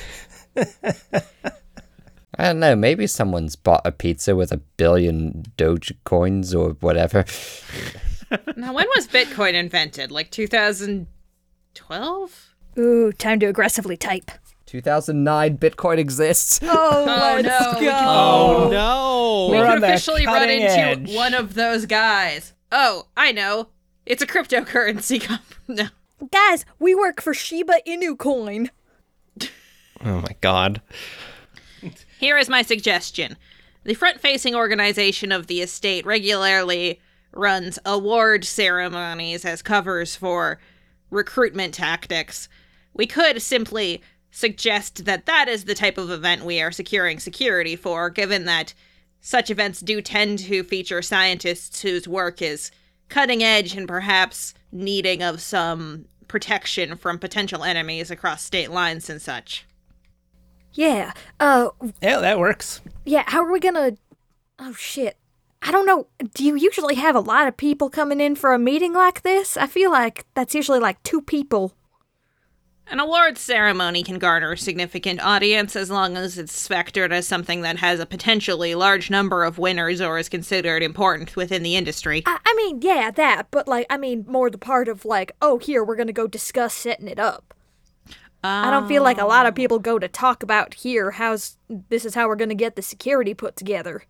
I 2.38 2.46
don't 2.46 2.60
know, 2.60 2.76
maybe 2.76 3.08
someone's 3.08 3.56
bought 3.56 3.82
a 3.84 3.92
pizza 3.92 4.36
with 4.36 4.52
a 4.52 4.58
billion 4.58 5.44
Doge 5.58 5.94
coins 6.04 6.54
or 6.54 6.72
whatever. 6.82 7.26
Now, 8.56 8.74
when 8.74 8.88
was 8.96 9.08
Bitcoin 9.08 9.54
invented? 9.54 10.12
Like 10.12 10.30
2012? 10.32 12.56
Ooh, 12.78 13.12
time 13.14 13.40
to 13.40 13.48
aggressively 13.48 13.98
type. 13.98 14.30
2009 14.68 15.58
Bitcoin 15.58 15.98
exists. 15.98 16.60
Oh, 16.62 16.68
Oh 17.08 17.42
no! 17.42 17.74
we 17.80 17.86
can- 17.88 18.06
oh, 18.08 18.66
oh. 18.66 18.70
no 18.70 19.48
We 19.52 19.58
We're 19.58 19.68
could 19.74 19.84
officially 19.84 20.26
run 20.28 20.48
into 20.50 20.70
edge. 20.70 21.16
one 21.16 21.34
of 21.34 21.56
those 21.56 21.86
guys. 21.88 22.54
Oh, 22.72 23.08
I 23.18 23.32
know. 23.32 23.70
It's 24.06 24.22
a 24.22 24.28
cryptocurrency. 24.28 25.20
comp- 25.28 25.42
no. 25.68 25.88
Guys, 26.32 26.66
we 26.78 26.94
work 26.94 27.20
for 27.22 27.34
Shiba 27.34 27.80
Inu 27.88 28.16
Coin. 28.18 28.70
oh 30.06 30.20
my 30.22 30.36
god 30.42 30.82
Here 32.20 32.38
is 32.38 32.48
my 32.50 32.62
suggestion. 32.62 33.38
The 33.86 33.94
front 33.96 34.20
facing 34.20 34.54
organization 34.54 35.32
of 35.32 35.48
the 35.48 35.62
estate 35.62 36.06
regularly 36.06 37.00
runs 37.32 37.80
award 37.86 38.46
ceremonies 38.46 39.46
as 39.46 39.62
covers 39.62 40.16
for 40.16 40.60
recruitment 41.10 41.74
tactics. 41.74 42.50
We 42.94 43.08
could 43.08 43.42
simply 43.42 44.02
suggest 44.32 45.06
that 45.06 45.26
that 45.26 45.48
is 45.48 45.66
the 45.66 45.76
type 45.76 45.98
of 45.98 46.12
event 46.12 46.44
we 46.46 46.62
are 46.62 46.72
securing 46.72 47.20
security 47.20 47.76
for, 47.76 48.10
given 48.10 48.46
that 48.46 48.74
such 49.22 49.50
events 49.50 49.80
do 49.82 50.02
tend 50.02 50.40
to 50.40 50.64
feature 50.64 51.02
scientists 51.02 51.82
whose 51.82 52.08
work 52.08 52.42
is 52.42 52.72
cutting 53.10 53.44
edge 53.44 53.76
and 53.76 53.88
perhaps 53.88 54.54
needing 54.72 55.24
of 55.24 55.42
some 55.42 56.06
protection 56.28 56.96
from 56.96 57.18
potential 57.18 57.64
enemies 57.64 58.12
across 58.12 58.44
state 58.44 58.70
lines 58.72 59.10
and 59.10 59.22
such. 59.22 59.66
Yeah. 60.74 61.14
Uh 61.40 61.70
Yeah, 62.02 62.20
that 62.20 62.40
works. 62.40 62.82
yeah, 63.06 63.24
how 63.28 63.44
are 63.44 63.52
we 63.52 63.60
gonna 63.60 63.94
Oh 64.60 64.74
shit. 64.74 65.18
I 65.62 65.72
don't 65.72 65.86
know. 65.86 66.08
Do 66.34 66.46
you 66.46 66.56
usually 66.56 66.96
have 66.96 67.16
a 67.16 67.20
lot 67.20 67.48
of 67.48 67.58
people 67.58 67.90
coming 67.90 68.22
in 68.22 68.36
for 68.36 68.54
a 68.54 68.60
meeting 68.60 68.94
like 68.94 69.24
this? 69.24 69.58
I 69.58 69.68
feel 69.68 69.92
like 69.92 70.26
that's 70.34 70.56
usually 70.56 70.80
like 70.80 71.02
two 71.04 71.22
people. 71.22 71.74
An 72.92 73.00
awards 73.00 73.40
ceremony 73.40 74.02
can 74.02 74.18
garner 74.18 74.54
a 74.54 74.58
significant 74.58 75.20
audience 75.24 75.76
as 75.76 75.92
long 75.92 76.18
as 76.18 76.40
it's 76.40 76.68
factored 76.68 77.12
as 77.12 77.28
something 77.28 77.62
that 77.62 77.78
has 77.78 78.00
a 78.00 78.06
potentially 78.06 78.74
large 78.74 79.12
number 79.12 79.44
of 79.44 79.60
winners 79.60 80.02
or 80.02 80.18
is 80.18 80.28
considered 80.28 80.82
important 80.82 81.36
within 81.36 81.62
the 81.62 81.76
industry. 81.76 82.24
I, 82.26 82.40
I 82.44 82.54
mean, 82.56 82.82
yeah, 82.82 83.12
that, 83.12 83.52
but 83.52 83.68
like, 83.68 83.86
I 83.92 83.98
mean, 83.98 84.26
more 84.28 84.50
the 84.50 84.58
part 84.58 84.88
of 84.88 85.06
like, 85.06 85.34
oh, 85.40 85.60
here, 85.60 85.84
we're 85.84 85.98
gonna 85.98 86.12
go 86.12 86.26
discuss 86.26 86.74
setting 86.74 87.08
it 87.08 87.20
up. 87.20 87.54
I 88.44 88.72
don't 88.72 88.88
feel 88.88 89.04
like 89.04 89.20
a 89.20 89.26
lot 89.26 89.46
of 89.46 89.52
um. 89.52 89.56
people 89.56 89.80
go 89.80 90.00
to 90.00 90.08
talk 90.08 90.44
about 90.44 90.74
here 90.76 91.12
how's 91.12 91.58
this 91.90 92.06
is 92.06 92.16
how 92.16 92.28
we're 92.28 92.38
gonna 92.38 92.56
get 92.56 92.76
the 92.76 92.82
security 92.82 93.34
put 93.34 93.56
together. 93.56 94.04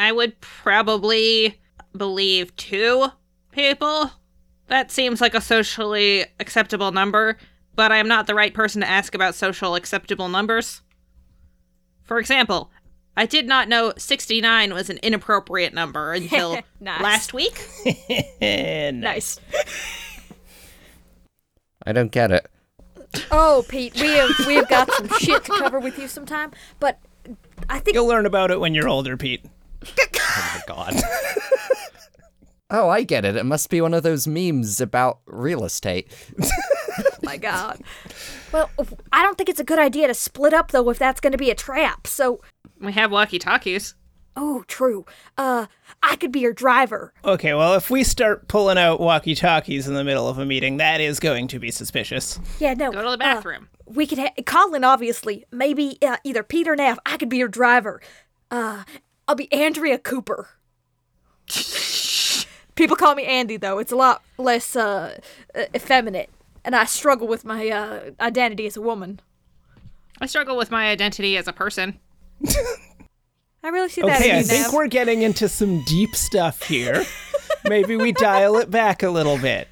I 0.00 0.12
would 0.12 0.40
probably 0.40 1.60
believe 1.94 2.56
two 2.56 3.08
people. 3.52 4.10
That 4.68 4.90
seems 4.90 5.20
like 5.20 5.34
a 5.34 5.42
socially 5.42 6.24
acceptable 6.40 6.90
number, 6.90 7.36
but 7.74 7.92
I 7.92 7.98
am 7.98 8.08
not 8.08 8.26
the 8.26 8.34
right 8.34 8.54
person 8.54 8.80
to 8.80 8.88
ask 8.88 9.14
about 9.14 9.34
social 9.34 9.74
acceptable 9.74 10.28
numbers. 10.30 10.80
For 12.02 12.18
example, 12.18 12.70
I 13.14 13.26
did 13.26 13.46
not 13.46 13.68
know 13.68 13.92
69 13.98 14.72
was 14.72 14.88
an 14.88 14.98
inappropriate 15.02 15.74
number 15.74 16.12
until 16.14 16.58
Nice. 16.80 17.02
last 17.02 17.34
week. 17.34 17.62
Nice. 18.40 19.38
I 21.84 21.92
don't 21.92 22.10
get 22.10 22.30
it. 22.30 22.46
Oh, 23.30 23.66
Pete, 23.68 24.00
we 24.00 24.08
have 24.12 24.30
we 24.46 24.54
have 24.54 24.68
got 24.68 24.90
some 24.92 25.08
shit 25.18 25.44
to 25.44 25.52
cover 25.58 25.78
with 25.78 25.98
you 25.98 26.08
sometime, 26.08 26.52
but 26.78 26.98
I 27.68 27.80
think 27.80 27.96
you'll 27.96 28.06
learn 28.06 28.24
about 28.24 28.50
it 28.50 28.60
when 28.60 28.72
you're 28.74 28.88
older, 28.88 29.16
Pete. 29.18 29.44
Oh 29.82 30.52
my 30.54 30.60
god 30.66 30.94
Oh, 32.72 32.88
I 32.88 33.02
get 33.02 33.24
it. 33.24 33.34
It 33.34 33.44
must 33.46 33.68
be 33.68 33.80
one 33.80 33.92
of 33.94 34.04
those 34.04 34.28
memes 34.28 34.80
about 34.80 35.18
real 35.26 35.64
estate. 35.64 36.12
oh 36.40 36.48
my 37.24 37.36
god. 37.36 37.80
Well, 38.52 38.70
I 39.12 39.22
don't 39.24 39.36
think 39.36 39.48
it's 39.48 39.58
a 39.58 39.64
good 39.64 39.80
idea 39.80 40.06
to 40.06 40.14
split 40.14 40.54
up 40.54 40.70
though 40.70 40.88
if 40.88 40.96
that's 40.96 41.20
going 41.20 41.32
to 41.32 41.38
be 41.38 41.50
a 41.50 41.54
trap. 41.56 42.06
So, 42.06 42.40
We 42.80 42.92
have 42.92 43.10
walkie 43.10 43.40
talkies. 43.40 43.96
oh, 44.36 44.62
true. 44.68 45.04
Uh, 45.36 45.66
I 46.00 46.14
could 46.14 46.30
be 46.30 46.38
your 46.38 46.52
driver. 46.52 47.12
Okay, 47.24 47.54
well, 47.54 47.74
if 47.74 47.90
we 47.90 48.04
start 48.04 48.46
pulling 48.46 48.78
out 48.78 49.00
walkie 49.00 49.34
talkies 49.34 49.88
in 49.88 49.94
the 49.94 50.04
middle 50.04 50.28
of 50.28 50.38
a 50.38 50.46
meeting, 50.46 50.76
that 50.76 51.00
is 51.00 51.18
going 51.18 51.48
to 51.48 51.58
be 51.58 51.72
suspicious. 51.72 52.38
Yeah, 52.60 52.74
no. 52.74 52.92
Go 52.92 52.98
to 53.02 53.08
the 53.08 53.14
uh, 53.14 53.16
bathroom. 53.16 53.68
we 53.86 54.06
could 54.06 54.18
ha- 54.18 54.32
Collin, 54.46 54.84
obviously. 54.84 55.44
Maybe 55.50 55.98
uh, 56.02 56.18
either 56.22 56.44
Pete 56.44 56.68
or 56.68 56.76
Nav. 56.76 57.00
I 57.04 57.16
could 57.16 57.28
be 57.28 57.38
your 57.38 57.48
driver. 57.48 58.00
Uh, 58.48 58.84
I'll 59.30 59.36
be 59.36 59.52
Andrea 59.52 59.96
Cooper. 59.96 60.48
People 62.74 62.96
call 62.96 63.14
me 63.14 63.24
Andy 63.24 63.56
though. 63.56 63.78
It's 63.78 63.92
a 63.92 63.96
lot 63.96 64.24
less 64.38 64.74
uh, 64.74 65.20
uh, 65.54 65.62
effeminate, 65.72 66.30
and 66.64 66.74
I 66.74 66.84
struggle 66.84 67.28
with 67.28 67.44
my 67.44 67.68
uh, 67.68 68.10
identity 68.18 68.66
as 68.66 68.76
a 68.76 68.80
woman. 68.80 69.20
I 70.20 70.26
struggle 70.26 70.56
with 70.56 70.72
my 70.72 70.88
identity 70.90 71.36
as 71.36 71.46
a 71.46 71.52
person. 71.52 72.00
I 72.44 73.68
really 73.68 73.88
see 73.88 74.00
that 74.00 74.20
Okay, 74.20 74.30
in 74.30 74.34
I 74.34 74.38
you, 74.40 74.44
think 74.46 74.62
Nev. 74.66 74.72
we're 74.72 74.88
getting 74.88 75.22
into 75.22 75.48
some 75.48 75.84
deep 75.84 76.16
stuff 76.16 76.64
here. 76.64 77.04
Maybe 77.64 77.94
we 77.94 78.10
dial 78.10 78.56
it 78.56 78.68
back 78.68 79.04
a 79.04 79.10
little 79.10 79.38
bit. 79.38 79.68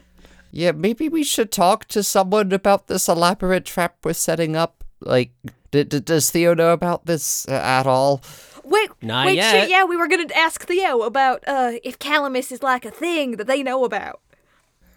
Yeah, 0.52 0.70
maybe 0.70 1.08
we 1.08 1.24
should 1.24 1.50
talk 1.50 1.86
to 1.86 2.04
someone 2.04 2.52
about 2.52 2.86
this 2.86 3.08
elaborate 3.08 3.64
trap 3.64 3.96
we're 4.04 4.12
setting 4.12 4.54
up. 4.54 4.84
Like, 5.00 5.32
D- 5.72 5.82
d- 5.82 5.98
does 6.00 6.30
Theo 6.30 6.54
know 6.54 6.72
about 6.72 7.06
this 7.06 7.48
uh, 7.48 7.52
at 7.52 7.86
all? 7.88 8.22
Wait, 8.68 8.90
Not 9.02 9.26
wait, 9.26 9.36
yet. 9.36 9.50
shit, 9.62 9.70
yeah, 9.70 9.84
we 9.84 9.96
were 9.96 10.08
gonna 10.08 10.26
ask 10.34 10.64
Theo 10.66 11.02
about 11.02 11.42
uh 11.46 11.72
if 11.82 11.98
Calamus 11.98 12.52
is 12.52 12.62
like 12.62 12.84
a 12.84 12.90
thing 12.90 13.32
that 13.32 13.46
they 13.46 13.62
know 13.62 13.84
about. 13.84 14.20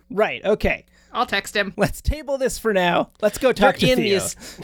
Right. 0.09 0.43
Okay. 0.43 0.85
I'll 1.13 1.25
text 1.25 1.55
him. 1.55 1.73
Let's 1.77 2.01
table 2.01 2.37
this 2.37 2.57
for 2.59 2.73
now. 2.73 3.09
Let's 3.21 3.37
go 3.37 3.51
talk 3.51 3.77
They're 3.77 3.95
to 3.95 4.01
in 4.01 4.07
Theo. 4.07 4.19
these- 4.19 4.59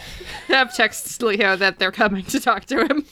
Have 0.48 0.74
text 0.74 1.06
Theo 1.20 1.56
that 1.56 1.78
they're 1.78 1.92
coming 1.92 2.24
to 2.26 2.40
talk 2.40 2.64
to 2.66 2.84
him. 2.86 3.04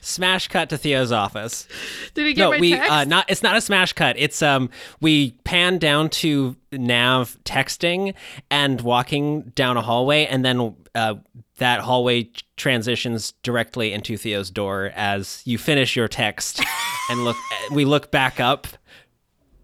Smash 0.00 0.48
cut 0.48 0.68
to 0.68 0.78
Theo's 0.78 1.10
office. 1.10 1.66
Did 2.14 2.26
he 2.26 2.34
get 2.34 2.42
no, 2.42 2.50
my 2.52 2.60
we 2.60 2.70
text? 2.72 2.90
uh, 2.92 3.04
not. 3.04 3.24
It's 3.28 3.42
not 3.42 3.56
a 3.56 3.60
smash 3.60 3.94
cut. 3.94 4.16
It's 4.18 4.40
um. 4.42 4.70
We 5.00 5.32
pan 5.44 5.78
down 5.78 6.10
to 6.10 6.54
Nav 6.70 7.36
texting 7.44 8.14
and 8.50 8.80
walking 8.82 9.42
down 9.56 9.76
a 9.76 9.82
hallway, 9.82 10.26
and 10.26 10.44
then 10.44 10.76
uh, 10.94 11.14
that 11.62 11.78
hallway 11.78 12.28
transitions 12.56 13.34
directly 13.44 13.92
into 13.92 14.16
Theo's 14.16 14.50
door 14.50 14.90
as 14.96 15.42
you 15.44 15.58
finish 15.58 15.94
your 15.94 16.08
text, 16.08 16.60
and 17.08 17.24
look. 17.24 17.36
We 17.70 17.84
look 17.84 18.10
back 18.10 18.40
up, 18.40 18.66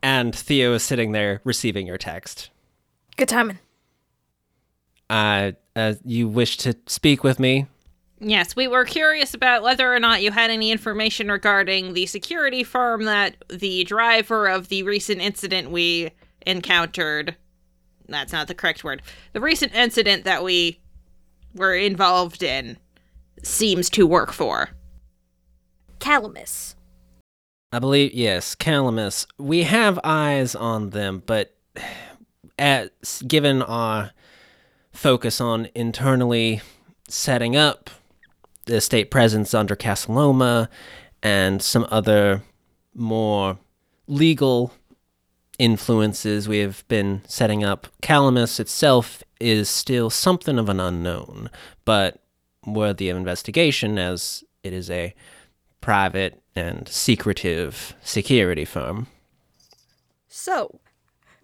and 0.00 0.32
Theo 0.32 0.74
is 0.74 0.84
sitting 0.84 1.10
there 1.10 1.40
receiving 1.42 1.88
your 1.88 1.98
text. 1.98 2.50
Good 3.16 3.28
timing. 3.28 3.58
Uh, 5.10 5.52
uh, 5.74 5.94
you 6.04 6.28
wish 6.28 6.56
to 6.58 6.76
speak 6.86 7.24
with 7.24 7.40
me? 7.40 7.66
Yes, 8.20 8.54
we 8.54 8.68
were 8.68 8.84
curious 8.84 9.34
about 9.34 9.64
whether 9.64 9.92
or 9.92 9.98
not 9.98 10.22
you 10.22 10.30
had 10.30 10.52
any 10.52 10.70
information 10.70 11.32
regarding 11.32 11.94
the 11.94 12.06
security 12.06 12.62
firm 12.62 13.06
that 13.06 13.44
the 13.48 13.82
driver 13.82 14.46
of 14.46 14.68
the 14.68 14.84
recent 14.84 15.20
incident 15.20 15.72
we 15.72 16.12
encountered. 16.46 17.34
That's 18.08 18.32
not 18.32 18.46
the 18.46 18.54
correct 18.54 18.84
word. 18.84 19.02
The 19.32 19.40
recent 19.40 19.74
incident 19.74 20.22
that 20.24 20.44
we 20.44 20.78
were 21.58 21.74
involved 21.74 22.42
in 22.42 22.78
seems 23.42 23.90
to 23.90 24.06
work 24.06 24.32
for. 24.32 24.70
Calamus. 25.98 26.74
I 27.72 27.78
believe 27.78 28.14
yes, 28.14 28.54
Calamus. 28.54 29.26
We 29.36 29.64
have 29.64 30.00
eyes 30.02 30.54
on 30.54 30.90
them, 30.90 31.22
but 31.26 31.54
as 32.58 32.90
given 33.26 33.62
our 33.62 34.12
focus 34.92 35.40
on 35.40 35.68
internally 35.74 36.60
setting 37.08 37.56
up 37.56 37.90
the 38.64 38.80
state 38.80 39.10
presence 39.10 39.54
under 39.54 39.76
Casa 39.76 40.12
Loma 40.12 40.68
and 41.22 41.62
some 41.62 41.86
other 41.90 42.42
more 42.94 43.58
legal 44.06 44.72
influences 45.58 46.48
we 46.48 46.58
have 46.58 46.86
been 46.88 47.22
setting 47.26 47.64
up, 47.64 47.88
Calamus 48.02 48.60
itself 48.60 49.22
is 49.40 49.68
still 49.68 50.10
something 50.10 50.58
of 50.58 50.68
an 50.68 50.80
unknown, 50.80 51.50
but 51.84 52.20
worthy 52.66 53.08
of 53.08 53.16
investigation 53.16 53.98
as 53.98 54.44
it 54.62 54.72
is 54.72 54.90
a 54.90 55.14
private 55.80 56.42
and 56.56 56.88
secretive 56.88 57.94
security 58.02 58.64
firm. 58.64 59.06
So, 60.28 60.80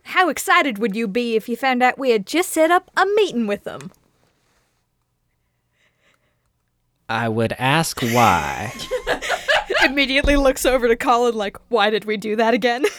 how 0.03 0.29
excited 0.29 0.79
would 0.79 0.95
you 0.95 1.09
be 1.09 1.37
if 1.37 1.49
you 1.49 1.57
found 1.57 1.83
out 1.83 1.99
we 1.99 2.11
had 2.11 2.27
just 2.27 2.51
set 2.51 2.71
up 2.71 2.91
a 2.97 3.07
meeting 3.17 3.47
with 3.47 3.65
them? 3.65 3.91
I 7.09 7.29
would 7.29 7.53
ask 7.59 8.01
why. 8.01 8.73
Immediately 9.85 10.37
looks 10.37 10.65
over 10.65 10.89
to 10.89 10.97
Collin 10.97 11.35
like, 11.35 11.57
why 11.69 11.91
did 11.91 12.05
we 12.05 12.17
do 12.17 12.37
that 12.37 12.55
again? 12.55 12.85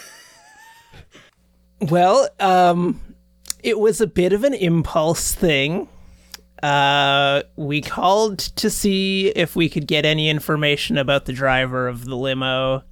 Well, 1.82 2.30
um, 2.40 3.02
it 3.66 3.80
was 3.80 4.00
a 4.00 4.06
bit 4.06 4.32
of 4.32 4.44
an 4.44 4.54
impulse 4.54 5.34
thing. 5.34 5.90
Uh, 6.62 7.42
we 7.56 7.82
called 7.82 8.38
to 8.38 8.70
see 8.70 9.30
if 9.30 9.56
we 9.56 9.68
could 9.70 9.88
get 9.88 10.06
any 10.06 10.30
information 10.30 11.00
about 11.00 11.26
the 11.26 11.34
driver 11.34 11.88
of 11.88 12.06
the 12.06 12.16
limo. 12.16 12.84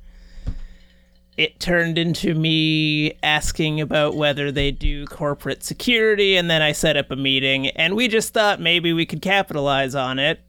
It 1.37 1.59
turned 1.59 1.99
into 1.99 2.33
me 2.33 3.13
asking 3.21 3.81
about 3.81 4.15
whether 4.15 4.51
they 4.51 4.71
do 4.71 5.05
corporate 5.05 5.63
security, 5.63 6.35
and 6.35 6.49
then 6.49 6.63
I 6.63 6.71
set 6.71 6.97
up 6.97 7.11
a 7.11 7.15
meeting, 7.15 7.67
and 7.67 7.95
we 7.95 8.07
just 8.07 8.33
thought 8.33 8.59
maybe 8.59 8.93
we 8.93 9.05
could 9.05 9.21
capitalize 9.21 9.93
on 9.93 10.17
it 10.17 10.41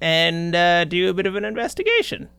and 0.00 0.54
uh, 0.54 0.84
do 0.86 1.10
a 1.10 1.14
bit 1.14 1.26
of 1.26 1.36
an 1.36 1.44
investigation. 1.44 2.30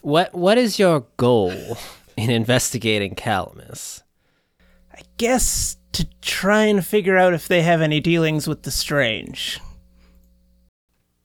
what 0.00 0.32
what 0.32 0.56
is 0.56 0.78
your 0.78 1.04
goal 1.16 1.76
in 2.16 2.30
investigating 2.30 3.14
Calamus? 3.14 4.02
I 4.92 5.02
guess 5.16 5.76
to 5.92 6.06
try 6.20 6.64
and 6.64 6.84
figure 6.84 7.16
out 7.16 7.34
if 7.34 7.48
they 7.48 7.62
have 7.62 7.80
any 7.80 8.00
dealings 8.00 8.46
with 8.46 8.62
the 8.62 8.70
strange. 8.70 9.60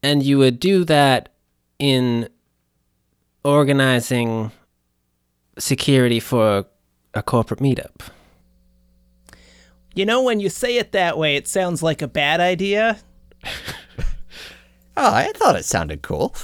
And 0.04 0.24
you 0.24 0.38
would 0.38 0.60
do 0.60 0.84
that 0.86 1.30
in 1.80 2.30
organizing 3.44 4.52
security 5.58 6.20
for 6.20 6.66
a 7.14 7.24
corporate 7.24 7.60
meetup. 7.60 8.02
You 9.94 10.06
know, 10.06 10.24
when 10.24 10.40
you 10.40 10.50
say 10.50 10.78
it 10.78 10.94
that 10.94 11.18
way, 11.18 11.36
it 11.36 11.48
sounds 11.48 11.84
like 11.84 12.02
a 12.02 12.08
bad 12.08 12.40
idea. 12.40 13.00
Oh, 14.98 15.14
I 15.14 15.32
thought 15.36 15.56
it 15.56 15.66
sounded 15.66 16.02
cool. 16.02 16.36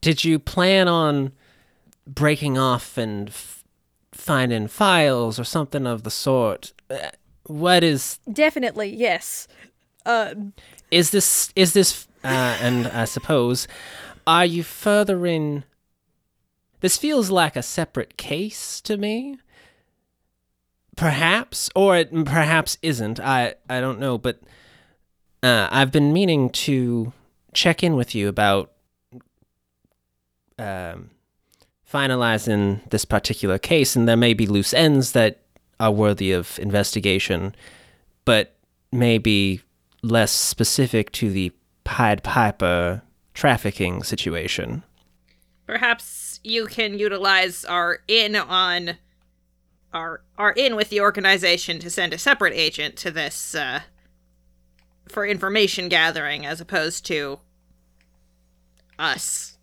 Did 0.00 0.24
you 0.24 0.38
plan 0.38 0.86
on 0.88 1.32
breaking 2.06 2.56
off 2.56 2.96
and 2.96 3.28
f- 3.28 3.55
finding 4.26 4.66
files 4.66 5.38
or 5.38 5.44
something 5.44 5.86
of 5.86 6.02
the 6.02 6.10
sort? 6.10 6.72
Uh, 6.90 7.10
What 7.44 7.84
is 7.84 8.18
Definitely, 8.30 8.88
yes. 8.94 9.46
Uh, 10.04 10.34
is 10.90 11.10
this 11.10 11.52
is 11.54 11.72
this 11.72 12.08
uh, 12.24 12.58
and 12.60 12.88
I 12.88 13.04
suppose 13.06 13.68
are 14.26 14.44
you 14.44 14.62
furthering 14.62 15.64
this 16.80 16.96
feels 16.96 17.30
like 17.30 17.56
a 17.56 17.62
separate 17.62 18.16
case 18.16 18.80
to 18.82 18.96
me 18.96 19.38
perhaps 20.96 21.70
or 21.74 21.96
it 21.96 22.10
perhaps 22.24 22.78
isn't 22.82 23.18
I 23.18 23.54
I 23.68 23.80
don't 23.80 23.98
know 23.98 24.16
but 24.18 24.40
uh, 25.42 25.68
I've 25.70 25.90
been 25.92 26.12
meaning 26.12 26.50
to 26.50 27.12
check 27.52 27.82
in 27.82 27.96
with 27.96 28.14
you 28.14 28.28
about 28.28 28.72
um, 30.58 31.10
finalizing 31.90 32.88
this 32.90 33.04
particular 33.04 33.58
case 33.58 33.94
and 33.96 34.08
there 34.08 34.16
may 34.16 34.34
be 34.34 34.46
loose 34.46 34.74
ends 34.74 35.12
that 35.12 35.40
are 35.78 35.92
worthy 35.92 36.32
of 36.32 36.58
investigation 36.58 37.54
but 38.24 38.56
maybe 38.92 39.60
less 40.02 40.32
specific 40.32 41.12
to 41.12 41.30
the 41.30 41.52
Pied 41.84 42.22
Piper 42.22 43.02
trafficking 43.34 44.02
situation. 44.02 44.82
Perhaps 45.66 46.40
you 46.42 46.66
can 46.66 46.98
utilize 46.98 47.64
our 47.64 48.00
in 48.08 48.36
on 48.36 48.96
our 49.92 50.22
our 50.36 50.52
in 50.52 50.76
with 50.76 50.90
the 50.90 51.00
organization 51.00 51.78
to 51.80 51.90
send 51.90 52.12
a 52.12 52.18
separate 52.18 52.52
agent 52.54 52.96
to 52.96 53.10
this 53.10 53.54
uh, 53.54 53.80
for 55.08 55.26
information 55.26 55.88
gathering 55.88 56.44
as 56.44 56.60
opposed 56.60 57.06
to 57.06 57.38
us. 58.98 59.55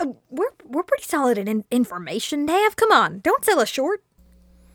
Uh, 0.00 0.06
we're 0.30 0.50
we're 0.64 0.82
pretty 0.82 1.04
solid 1.04 1.38
in 1.38 1.48
in- 1.48 1.64
information, 1.70 2.44
Nav. 2.46 2.76
Come 2.76 2.92
on, 2.92 3.20
don't 3.20 3.44
sell 3.44 3.60
us 3.60 3.68
short. 3.68 4.02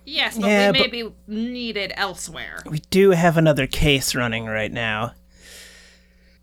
Yes, 0.06 0.38
but 0.38 0.48
Yeah, 0.48 0.72
we 0.72 0.80
may 0.80 0.82
but- 0.84 0.92
be 0.92 1.10
needed 1.28 1.94
elsewhere. 1.96 2.62
We 2.70 2.80
do 2.90 3.12
have 3.12 3.38
another 3.38 3.68
case 3.68 4.16
running 4.16 4.46
right 4.46 4.72
now. 4.72 5.14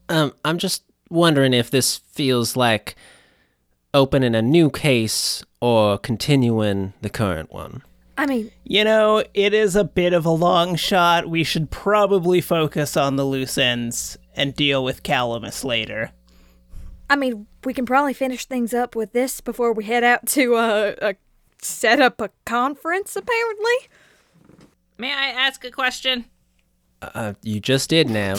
Um, 0.08 0.32
I'm 0.44 0.58
just 0.58 0.82
wondering 1.08 1.52
if 1.52 1.70
this 1.70 1.98
feels 2.12 2.56
like 2.56 2.96
opening 3.92 4.34
a 4.34 4.42
new 4.42 4.70
case 4.70 5.44
or 5.60 5.98
continuing 5.98 6.94
the 7.02 7.10
current 7.10 7.52
one. 7.52 7.82
I 8.16 8.26
mean, 8.26 8.50
You 8.64 8.84
know, 8.84 9.24
it 9.34 9.54
is 9.54 9.76
a 9.76 9.84
bit 9.84 10.12
of 10.12 10.26
a 10.26 10.30
long 10.30 10.76
shot. 10.76 11.28
We 11.28 11.42
should 11.44 11.70
probably 11.70 12.40
focus 12.40 12.96
on 12.96 13.16
the 13.16 13.24
loose 13.24 13.56
ends 13.56 14.18
and 14.34 14.54
deal 14.54 14.84
with 14.84 15.02
Calamus 15.02 15.64
later. 15.64 16.12
I 17.10 17.16
mean, 17.16 17.46
we 17.64 17.74
can 17.74 17.84
probably 17.84 18.14
finish 18.14 18.46
things 18.46 18.72
up 18.72 18.96
with 18.96 19.12
this 19.12 19.42
before 19.42 19.74
we 19.74 19.84
head 19.84 20.04
out 20.04 20.26
to 20.28 20.54
uh, 20.54 20.94
uh 21.02 21.12
set 21.60 22.00
up 22.00 22.22
a 22.22 22.30
conference. 22.46 23.16
Apparently, 23.16 23.90
May 25.00 25.14
I 25.14 25.28
ask 25.28 25.64
a 25.64 25.70
question? 25.70 26.26
Uh, 27.00 27.32
you 27.42 27.58
just 27.58 27.88
did 27.88 28.10
now. 28.10 28.34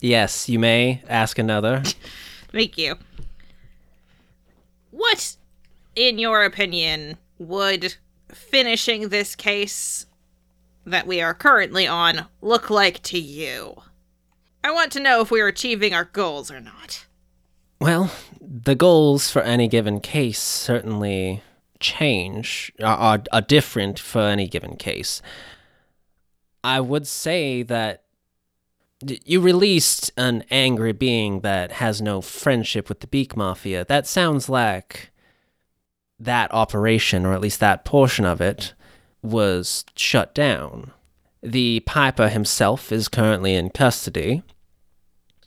yes, 0.00 0.48
you 0.48 0.58
may 0.58 1.02
ask 1.06 1.38
another. 1.38 1.82
Thank 2.52 2.78
you. 2.78 2.96
What, 4.92 5.36
in 5.94 6.18
your 6.18 6.42
opinion, 6.42 7.18
would 7.36 7.96
finishing 8.32 9.10
this 9.10 9.36
case 9.36 10.06
that 10.86 11.06
we 11.06 11.20
are 11.20 11.34
currently 11.34 11.86
on 11.86 12.24
look 12.40 12.70
like 12.70 13.02
to 13.02 13.18
you? 13.18 13.76
I 14.62 14.70
want 14.70 14.92
to 14.92 15.00
know 15.00 15.20
if 15.20 15.30
we 15.30 15.40
are 15.40 15.46
achieving 15.46 15.94
our 15.94 16.04
goals 16.04 16.50
or 16.50 16.60
not. 16.60 17.06
Well, 17.80 18.10
the 18.40 18.74
goals 18.74 19.30
for 19.30 19.42
any 19.42 19.68
given 19.68 20.00
case 20.00 20.40
certainly 20.40 21.42
change, 21.78 22.72
are, 22.80 22.96
are, 22.96 23.22
are 23.32 23.40
different 23.40 23.98
for 23.98 24.20
any 24.20 24.46
given 24.46 24.76
case. 24.76 25.22
I 26.62 26.80
would 26.80 27.06
say 27.06 27.62
that 27.62 28.04
you 29.24 29.40
released 29.40 30.12
an 30.16 30.44
angry 30.50 30.92
being 30.92 31.40
that 31.40 31.72
has 31.72 32.02
no 32.02 32.20
friendship 32.20 32.88
with 32.90 33.00
the 33.00 33.06
Beak 33.06 33.34
Mafia. 33.34 33.86
That 33.86 34.06
sounds 34.06 34.50
like 34.50 35.10
that 36.18 36.52
operation, 36.52 37.24
or 37.24 37.32
at 37.32 37.40
least 37.40 37.60
that 37.60 37.86
portion 37.86 38.26
of 38.26 38.42
it, 38.42 38.74
was 39.22 39.86
shut 39.96 40.34
down. 40.34 40.92
The 41.42 41.80
Piper 41.80 42.28
himself 42.28 42.92
is 42.92 43.08
currently 43.08 43.54
in 43.54 43.70
custody. 43.70 44.42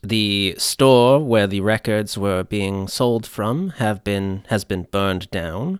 The 0.01 0.55
store 0.57 1.23
where 1.23 1.47
the 1.47 1.61
records 1.61 2.17
were 2.17 2.43
being 2.43 2.87
sold 2.87 3.25
from 3.25 3.69
have 3.77 4.03
been 4.03 4.43
has 4.49 4.65
been 4.65 4.83
burned 4.83 5.29
down. 5.31 5.79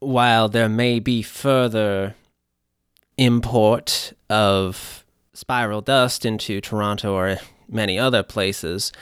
While 0.00 0.48
there 0.48 0.68
may 0.68 0.98
be 0.98 1.22
further 1.22 2.14
import 3.16 4.12
of 4.30 5.04
spiral 5.34 5.80
dust 5.80 6.24
into 6.24 6.60
Toronto 6.60 7.14
or 7.14 7.36
many 7.68 7.98
other 7.98 8.22
places, 8.22 8.92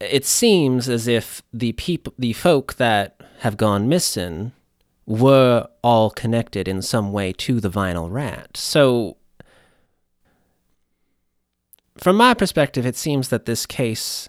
it 0.00 0.24
seems 0.24 0.88
as 0.88 1.08
if 1.08 1.42
the 1.52 1.72
people, 1.72 2.12
the 2.18 2.34
folk 2.34 2.74
that 2.74 3.20
have 3.40 3.56
gone 3.56 3.88
missing, 3.88 4.52
were 5.06 5.68
all 5.82 6.10
connected 6.10 6.66
in 6.66 6.82
some 6.82 7.12
way 7.12 7.32
to 7.32 7.60
the 7.60 7.70
vinyl 7.70 8.10
rat. 8.10 8.56
So, 8.56 9.16
from 11.96 12.16
my 12.16 12.34
perspective, 12.34 12.86
it 12.86 12.96
seems 12.96 13.28
that 13.28 13.44
this 13.44 13.66
case 13.66 14.28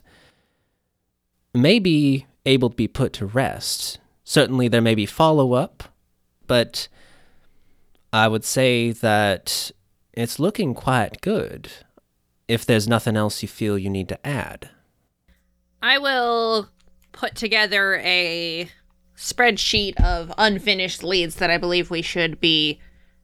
may 1.53 1.79
be 1.79 2.25
able 2.45 2.69
to 2.69 2.75
be 2.75 2.87
put 2.87 3.13
to 3.13 3.25
rest. 3.25 3.99
Certainly, 4.23 4.67
there 4.67 4.81
may 4.81 4.95
be 4.95 5.05
follow 5.05 5.53
up, 5.53 5.83
but 6.47 6.87
I 8.11 8.27
would 8.27 8.45
say 8.45 8.91
that 8.91 9.71
it's 10.13 10.39
looking 10.39 10.73
quite 10.73 11.21
good. 11.21 11.69
If 12.47 12.65
there's 12.65 12.87
nothing 12.87 13.17
else 13.17 13.41
you 13.41 13.47
feel 13.47 13.77
you 13.77 13.89
need 13.89 14.07
to 14.09 14.27
add. 14.27 14.69
I 15.81 15.97
will 15.97 16.69
put 17.11 17.35
together 17.35 17.95
a 18.03 18.69
spreadsheet 19.17 19.95
of 20.01 20.31
unfinished 20.37 21.03
leads 21.03 21.35
that 21.35 21.49
I 21.49 21.57
believe 21.57 21.89
we 21.89 22.01
should 22.01 22.39
be 22.39 22.79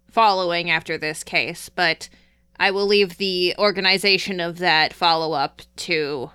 following 0.10 0.70
after 0.70 0.98
this 0.98 1.24
case, 1.24 1.70
but 1.70 2.10
I 2.60 2.72
will 2.72 2.86
leave 2.86 3.18
the 3.18 3.56
organization 3.58 4.40
of 4.40 4.60
that 4.60 4.94
follow 4.94 5.34
up 5.34 5.62
to 5.78 6.32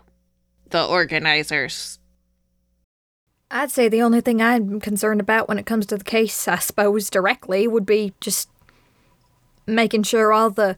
the 0.70 0.84
organizers. 0.84 1.98
I'd 3.50 3.70
say 3.70 3.88
the 3.88 4.02
only 4.02 4.20
thing 4.20 4.42
I'm 4.42 4.80
concerned 4.80 5.20
about 5.20 5.48
when 5.48 5.58
it 5.58 5.66
comes 5.66 5.86
to 5.86 5.96
the 5.96 6.04
case, 6.04 6.48
I 6.48 6.58
suppose, 6.58 7.10
directly, 7.10 7.68
would 7.68 7.86
be 7.86 8.12
just 8.20 8.48
making 9.66 10.02
sure 10.02 10.32
all 10.32 10.50
the 10.50 10.76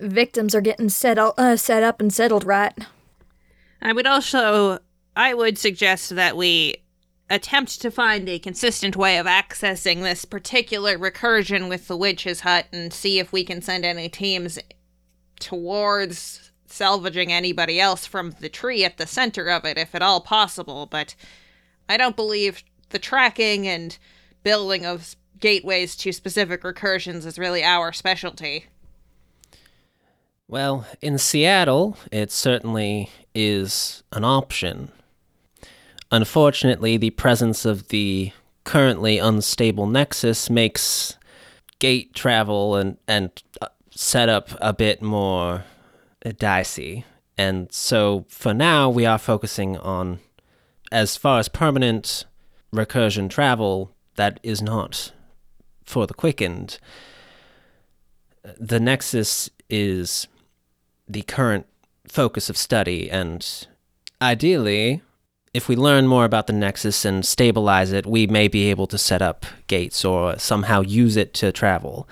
victims 0.00 0.54
are 0.54 0.60
getting 0.60 0.88
set, 0.88 1.16
uh, 1.18 1.56
set 1.56 1.82
up 1.82 2.00
and 2.00 2.12
settled 2.12 2.44
right. 2.44 2.74
I 3.80 3.92
would 3.92 4.06
also 4.06 4.80
I 5.16 5.32
would 5.32 5.58
suggest 5.58 6.10
that 6.16 6.36
we 6.36 6.76
attempt 7.28 7.80
to 7.80 7.90
find 7.90 8.28
a 8.28 8.38
consistent 8.38 8.96
way 8.96 9.18
of 9.18 9.26
accessing 9.26 10.02
this 10.02 10.24
particular 10.24 10.96
recursion 10.98 11.68
with 11.68 11.88
the 11.88 11.96
witch's 11.96 12.40
hut 12.40 12.66
and 12.72 12.92
see 12.92 13.18
if 13.18 13.32
we 13.32 13.44
can 13.44 13.60
send 13.60 13.84
any 13.84 14.08
teams 14.08 14.58
towards 15.40 16.52
salvaging 16.66 17.32
anybody 17.32 17.80
else 17.80 18.06
from 18.06 18.34
the 18.40 18.48
tree 18.48 18.84
at 18.84 18.96
the 18.96 19.06
center 19.06 19.48
of 19.48 19.64
it 19.64 19.76
if 19.76 19.94
at 19.94 20.02
all 20.02 20.20
possible 20.20 20.86
but 20.86 21.14
I 21.88 21.96
don't 21.96 22.16
believe 22.16 22.62
the 22.90 22.98
tracking 22.98 23.66
and 23.66 23.96
building 24.42 24.86
of 24.86 25.16
gateways 25.40 25.96
to 25.96 26.12
specific 26.12 26.62
recursions 26.62 27.26
is 27.26 27.38
really 27.38 27.62
our 27.62 27.92
specialty. 27.92 28.66
Well, 30.48 30.86
in 31.02 31.18
Seattle, 31.18 31.96
it 32.12 32.30
certainly 32.30 33.10
is 33.34 34.02
an 34.12 34.24
option. 34.24 34.92
Unfortunately, 36.12 36.96
the 36.96 37.10
presence 37.10 37.64
of 37.64 37.88
the 37.88 38.32
currently 38.64 39.18
unstable 39.18 39.86
nexus 39.86 40.48
makes 40.48 41.16
gate 41.78 42.14
travel 42.14 42.76
and, 42.76 42.96
and 43.06 43.42
uh, 43.60 43.68
setup 43.90 44.50
a 44.60 44.72
bit 44.72 45.02
more 45.02 45.64
uh, 46.24 46.32
dicey. 46.38 47.04
And 47.36 47.70
so 47.72 48.24
for 48.28 48.54
now, 48.54 48.88
we 48.88 49.04
are 49.04 49.18
focusing 49.18 49.76
on, 49.76 50.20
as 50.90 51.16
far 51.16 51.38
as 51.38 51.48
permanent 51.48 52.24
recursion 52.72 53.28
travel, 53.28 53.92
that 54.14 54.40
is 54.42 54.62
not 54.62 55.12
for 55.84 56.06
the 56.06 56.14
quickened. 56.14 56.78
The 58.58 58.80
nexus 58.80 59.50
is 59.68 60.28
the 61.08 61.22
current 61.22 61.66
focus 62.08 62.48
of 62.48 62.56
study, 62.56 63.10
and 63.10 63.66
ideally, 64.22 65.02
if 65.56 65.68
we 65.68 65.76
learn 65.76 66.06
more 66.06 66.26
about 66.26 66.46
the 66.46 66.52
Nexus 66.52 67.04
and 67.06 67.24
stabilize 67.24 67.90
it, 67.90 68.04
we 68.04 68.26
may 68.26 68.46
be 68.46 68.68
able 68.68 68.86
to 68.88 68.98
set 68.98 69.22
up 69.22 69.46
gates 69.66 70.04
or 70.04 70.38
somehow 70.38 70.82
use 70.82 71.16
it 71.16 71.32
to 71.34 71.50
travel. 71.50 72.06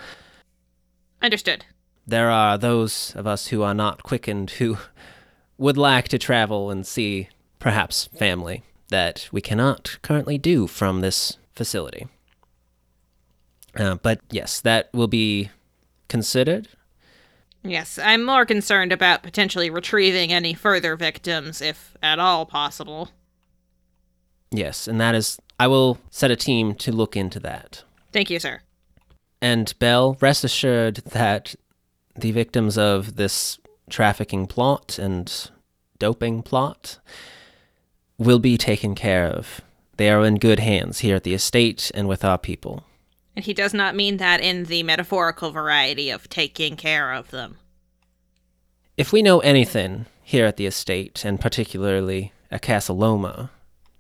Understood. 1.21 1.67
There 2.07 2.31
are 2.31 2.57
those 2.57 3.13
of 3.15 3.27
us 3.27 3.49
who 3.49 3.63
are 3.63 3.75
not 3.75 4.03
quickened 4.03 4.53
who 4.53 4.79
would 5.59 5.77
like 5.77 6.09
to 6.09 6.19
travel 6.19 6.71
and 6.71 6.87
see 6.87 7.29
perhaps 7.59 8.09
family 8.17 8.63
that 8.89 9.29
we 9.31 9.43
cannot 9.43 9.99
currently 10.01 10.39
do 10.39 10.67
from 10.67 11.03
this 11.03 11.37
facility. 11.55 12.07
Uh, 13.77 13.97
but 13.97 14.21
yes, 14.31 14.61
that 14.61 14.89
will 14.95 15.09
be 15.09 15.51
considered 16.09 16.69
Yes, 17.67 17.99
I'm 17.99 18.23
more 18.23 18.45
concerned 18.45 18.93
about 18.93 19.23
potentially 19.23 19.71
retrieving 19.71 20.31
any 20.31 20.53
further 20.53 20.97
victims, 20.97 21.63
if 21.63 21.97
at 22.03 22.19
all 22.19 22.45
possible. 22.45 23.09
Yes, 24.57 24.87
and 24.87 25.01
that 25.01 25.15
is. 25.15 25.39
I 25.59 25.67
will 25.67 25.99
set 26.11 26.31
a 26.31 26.37
team 26.37 26.75
to 26.77 26.93
look 26.93 27.17
into 27.17 27.41
that. 27.41 27.85
Thank 28.13 28.31
you, 28.31 28.39
sir. 28.39 28.61
And 29.41 29.73
Belle, 29.79 30.17
rest 30.21 30.45
assured 30.45 30.97
that 30.97 31.55
the 32.17 32.33
victims 32.33 32.79
of 32.79 33.17
this 33.17 33.59
trafficking 33.91 34.47
plot 34.47 34.99
and 34.99 35.51
doping 35.99 36.43
plot 36.43 36.99
will 38.19 38.39
be 38.39 38.57
taken 38.57 38.95
care 38.95 39.27
of. 39.27 39.61
They 39.97 40.11
are 40.11 40.25
in 40.25 40.37
good 40.37 40.61
hands 40.61 41.01
here 41.01 41.17
at 41.17 41.25
the 41.25 41.35
estate 41.35 41.91
and 41.95 42.09
with 42.09 42.25
our 42.25 42.39
people. 42.39 42.85
And 43.37 43.45
he 43.45 43.55
does 43.55 43.75
not 43.75 43.97
mean 43.97 44.17
that 44.19 44.41
in 44.41 44.65
the 44.65 44.83
metaphorical 44.83 45.51
variety 45.51 46.11
of 46.11 46.29
taking 46.29 46.77
care 46.77 47.13
of 47.13 47.31
them. 47.31 47.59
If 48.97 49.13
we 49.13 49.23
know 49.23 49.41
anything 49.41 50.07
here 50.23 50.47
at 50.47 50.57
the 50.57 50.67
estate, 50.67 51.25
and 51.25 51.41
particularly 51.41 52.33
at 52.51 52.63
Casa 52.63 52.93
Loma, 52.93 53.51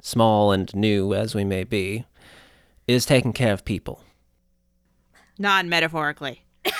small 0.04 0.52
and 0.52 0.72
new 0.74 1.14
as 1.14 1.34
we 1.34 1.44
may 1.44 1.64
be, 1.64 2.04
is 2.86 3.06
taking 3.06 3.32
care 3.32 3.54
of 3.54 3.64
people. 3.64 4.04
Non 5.38 5.68
metaphorically. 5.68 6.44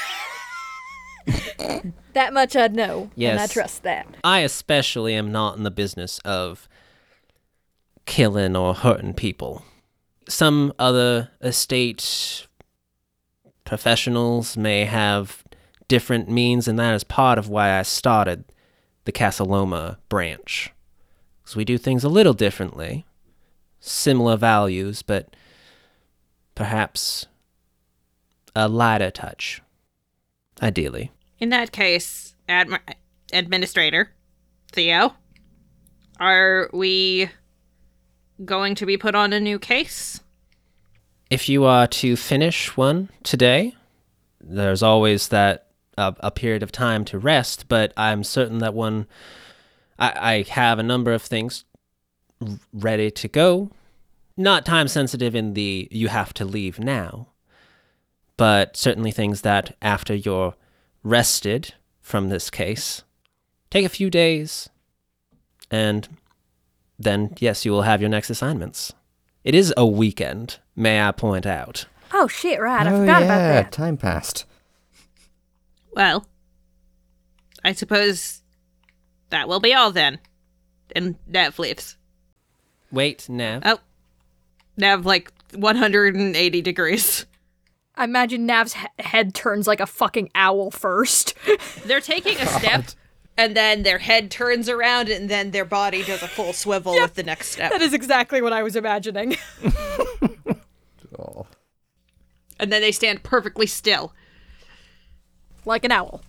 That 2.12 2.32
much 2.32 2.54
I'd 2.54 2.74
know, 2.76 3.10
and 3.18 3.40
I 3.40 3.46
trust 3.48 3.82
that. 3.82 4.06
I 4.22 4.40
especially 4.40 5.14
am 5.14 5.32
not 5.32 5.56
in 5.56 5.64
the 5.64 5.70
business 5.70 6.20
of 6.20 6.68
killing 8.06 8.54
or 8.54 8.72
hurting 8.74 9.14
people. 9.14 9.64
Some 10.28 10.72
other 10.78 11.30
estate 11.40 12.46
professionals 13.64 14.56
may 14.56 14.84
have 14.84 15.42
different 15.88 16.28
means, 16.28 16.68
and 16.68 16.78
that 16.78 16.94
is 16.94 17.02
part 17.02 17.36
of 17.38 17.48
why 17.48 17.76
I 17.76 17.82
started 17.82 18.44
the 19.06 19.12
Casa 19.12 19.42
Loma 19.42 19.98
branch. 20.08 20.70
Because 21.42 21.56
we 21.56 21.64
do 21.64 21.78
things 21.78 22.04
a 22.04 22.08
little 22.08 22.32
differently, 22.34 23.04
similar 23.84 24.36
values, 24.36 25.02
but 25.02 25.34
perhaps 26.54 27.26
a 28.54 28.68
lighter 28.68 29.10
touch, 29.10 29.62
ideally. 30.62 31.10
In 31.38 31.48
that 31.50 31.72
case, 31.72 32.34
Admi- 32.48 32.78
Administrator 33.32 34.10
Theo, 34.72 35.14
are 36.20 36.70
we 36.72 37.28
going 38.44 38.74
to 38.76 38.86
be 38.86 38.96
put 38.96 39.14
on 39.14 39.32
a 39.32 39.40
new 39.40 39.58
case? 39.58 40.20
if 41.30 41.48
you 41.48 41.64
are 41.64 41.86
to 41.86 42.16
finish 42.16 42.76
one 42.76 43.08
today, 43.22 43.74
there's 44.40 44.82
always 44.82 45.28
that 45.28 45.66
uh, 45.96 46.12
a 46.20 46.30
period 46.30 46.62
of 46.62 46.70
time 46.70 47.04
to 47.06 47.18
rest. 47.18 47.66
But 47.68 47.92
I'm 47.96 48.22
certain 48.22 48.58
that 48.58 48.72
one, 48.72 49.06
I, 49.98 50.12
I 50.16 50.52
have 50.52 50.78
a 50.78 50.84
number 50.84 51.12
of 51.12 51.22
things 51.22 51.64
ready 52.72 53.10
to 53.10 53.28
go. 53.28 53.70
Not 54.36 54.64
time 54.64 54.88
sensitive 54.88 55.34
in 55.34 55.54
the 55.54 55.88
you 55.90 56.08
have 56.08 56.34
to 56.34 56.44
leave 56.44 56.78
now, 56.78 57.28
but 58.36 58.76
certainly 58.76 59.12
things 59.12 59.42
that 59.42 59.76
after 59.80 60.14
you're 60.14 60.54
rested 61.02 61.74
from 62.00 62.28
this 62.28 62.50
case, 62.50 63.04
take 63.70 63.84
a 63.84 63.88
few 63.90 64.10
days, 64.10 64.68
and 65.70 66.08
then 66.98 67.34
yes, 67.38 67.64
you 67.64 67.70
will 67.70 67.82
have 67.82 68.00
your 68.00 68.10
next 68.10 68.30
assignments. 68.30 68.92
It 69.44 69.54
is 69.54 69.72
a 69.76 69.86
weekend, 69.86 70.58
may 70.74 71.00
I 71.00 71.12
point 71.12 71.46
out. 71.46 71.86
Oh 72.12 72.26
shit! 72.26 72.60
Right, 72.60 72.86
I 72.86 72.92
oh 72.92 73.00
forgot 73.00 73.22
yeah, 73.22 73.26
about 73.26 73.64
that. 73.64 73.72
time 73.72 73.96
passed. 73.96 74.46
Well, 75.92 76.26
I 77.64 77.72
suppose 77.72 78.42
that 79.30 79.48
will 79.48 79.60
be 79.60 79.74
all 79.74 79.92
then. 79.92 80.18
And 80.94 81.16
Nav 81.26 81.58
leaves. 81.58 81.96
Wait, 82.94 83.28
Nav. 83.28 83.62
Oh, 83.64 83.78
Nav 84.76 85.04
like 85.04 85.32
180 85.54 86.62
degrees. 86.62 87.26
I 87.96 88.04
imagine 88.04 88.46
Nav's 88.46 88.74
he- 88.74 88.86
head 88.98 89.34
turns 89.34 89.66
like 89.66 89.80
a 89.80 89.86
fucking 89.86 90.30
owl 90.34 90.70
first. 90.70 91.34
They're 91.84 92.00
taking 92.00 92.38
a 92.38 92.46
step, 92.46 92.84
and 93.36 93.56
then 93.56 93.82
their 93.84 93.98
head 93.98 94.30
turns 94.30 94.68
around, 94.68 95.08
and 95.08 95.28
then 95.28 95.50
their 95.52 95.64
body 95.64 96.02
does 96.02 96.22
a 96.22 96.28
full 96.28 96.52
swivel 96.52 96.94
with 96.94 97.14
the 97.14 97.22
next 97.22 97.50
step. 97.50 97.70
that 97.70 97.82
is 97.82 97.92
exactly 97.94 98.42
what 98.42 98.52
I 98.52 98.62
was 98.62 98.74
imagining. 98.76 99.36
Oh. 101.18 101.46
And 102.60 102.72
then 102.72 102.80
they 102.82 102.92
stand 102.92 103.24
perfectly 103.24 103.66
still. 103.66 104.12
like 105.64 105.84
an 105.84 105.90
owl. 105.90 106.22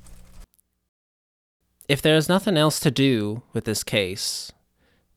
If 1.88 2.02
there's 2.02 2.28
nothing 2.28 2.58
else 2.58 2.80
to 2.80 2.90
do 2.90 3.44
with 3.54 3.66
this 3.66 3.84
case, 3.84 4.52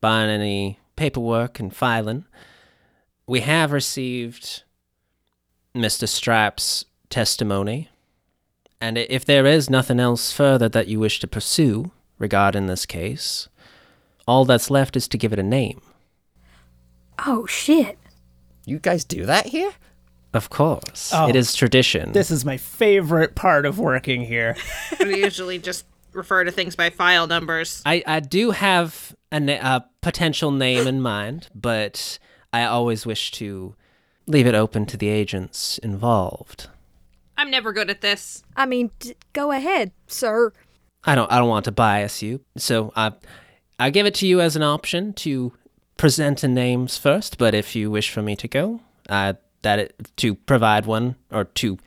buying 0.03 0.29
any 0.29 0.79
paperwork 0.99 1.61
and 1.61 1.75
filing, 1.75 2.25
we 3.27 3.41
have 3.41 3.71
received 3.71 4.65
Mr. 5.75 6.09
Strap's 6.09 6.87
testimony. 7.09 7.89
And 8.81 8.99
if 8.99 9.25
there 9.25 9.47
is 9.47 9.71
nothing 9.71 10.01
else 10.01 10.33
further 10.33 10.69
that 10.69 10.89
you 10.89 10.99
wish 10.99 11.21
to 11.21 11.29
pursue 11.29 11.93
regarding 12.19 12.67
this 12.67 12.85
case, 12.85 13.49
all 14.27 14.45
that's 14.45 14.71
left 14.71 14.97
is 14.97 15.07
to 15.09 15.19
give 15.19 15.33
it 15.33 15.39
a 15.39 15.45
name. 15.45 15.81
Oh 17.25 17.47
shit. 17.47 17.97
You 18.67 18.81
guys 18.81 19.05
do 19.05 19.25
that 19.25 19.47
here? 19.47 19.73
Of 20.35 20.51
course. 20.51 21.13
Oh. 21.15 21.29
It 21.29 21.37
is 21.37 21.55
tradition. 21.55 22.13
This 22.13 22.31
is 22.31 22.45
my 22.45 22.57
favorite 22.57 23.35
part 23.37 23.65
of 23.67 23.79
working 23.79 24.23
here. 24.23 24.57
We 25.01 25.23
usually 25.23 25.59
just 25.59 25.87
refer 26.13 26.45
to 26.45 26.51
things 26.51 26.77
by 26.77 26.91
file 26.91 27.27
numbers. 27.27 27.83
I, 27.87 28.03
I 28.07 28.21
do 28.21 28.51
have 28.53 29.15
a, 29.33 29.41
na- 29.41 29.77
a 29.77 29.85
potential 30.01 30.51
name 30.51 30.87
in 30.87 31.01
mind, 31.01 31.49
but 31.55 32.19
I 32.53 32.65
always 32.65 33.05
wish 33.07 33.31
to 33.33 33.75
leave 34.27 34.47
it 34.47 34.55
open 34.55 34.87
to 34.87 34.97
the 34.97 35.09
agents 35.09 35.79
involved. 35.79 36.69
I'm 37.37 37.51
never 37.51 37.73
good 37.73 37.89
at 37.91 38.01
this. 38.01 38.43
I 38.57 38.67
mean, 38.67 38.91
d- 38.99 39.15
go 39.33 39.53
ahead, 39.53 39.93
sir. 40.07 40.53
I 41.05 41.15
don't 41.15 41.31
I 41.31 41.39
don't 41.39 41.49
want 41.49 41.65
to 41.67 41.73
bias 41.73 42.21
you, 42.23 42.41
so 42.57 42.93
I 42.97 43.13
I 43.79 43.91
give 43.91 44.07
it 44.07 44.15
to 44.17 44.27
you 44.27 44.41
as 44.41 44.57
an 44.57 44.65
option 44.65 45.13
to 45.15 45.53
present 45.97 46.41
the 46.41 46.49
names 46.49 46.99
first. 46.99 47.39
But 47.39 47.55
if 47.55 47.77
you 47.77 47.91
wish 47.91 48.11
for 48.11 48.23
me 48.23 48.35
to 48.37 48.49
go, 48.49 48.81
uh, 49.09 49.35
that 49.63 49.79
it, 49.79 50.11
to 50.17 50.35
provide 50.35 50.87
one 50.87 51.15
or 51.31 51.45
to 51.45 51.79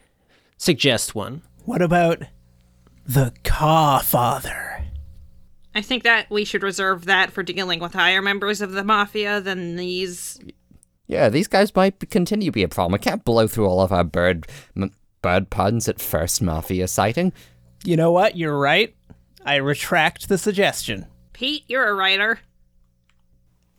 suggest 0.58 1.14
one. 1.16 1.42
What 1.66 1.82
about 1.82 2.24
the 3.06 3.34
Caw 3.44 4.00
Father? 4.00 4.86
I 5.74 5.82
think 5.82 6.04
that 6.04 6.30
we 6.30 6.44
should 6.44 6.64
reserve 6.64 7.06
that 7.06 7.32
for 7.32 7.44
dealing 7.44 7.80
with 7.80 7.94
higher 7.94 8.22
members 8.22 8.62
of 8.62 8.74
the 8.74 8.84
mafia 8.84 9.40
than 9.40 9.78
these. 9.78 10.40
Yeah, 11.08 11.30
these 11.30 11.48
guys 11.48 11.76
might 11.76 12.10
continue 12.10 12.48
to 12.48 12.52
be 12.52 12.64
a 12.64 12.68
problem. 12.68 12.96
I 12.96 12.98
can't 12.98 13.24
blow 13.24 13.48
through 13.48 13.68
all 13.68 13.82
of 13.82 13.92
our 13.92 14.04
bird 14.04 14.48
m- 14.76 14.92
bird 15.22 15.50
puns 15.50 15.88
at 15.88 16.02
first 16.02 16.42
mafia 16.42 16.88
sighting. 16.88 17.32
You 17.84 17.96
know 17.96 18.12
what? 18.12 18.36
You're 18.38 18.58
right. 18.58 18.96
I 19.46 19.56
retract 19.56 20.28
the 20.30 20.38
suggestion. 20.38 21.08
Pete, 21.34 21.64
you're 21.68 21.88
a 21.88 21.94
writer. 21.96 22.40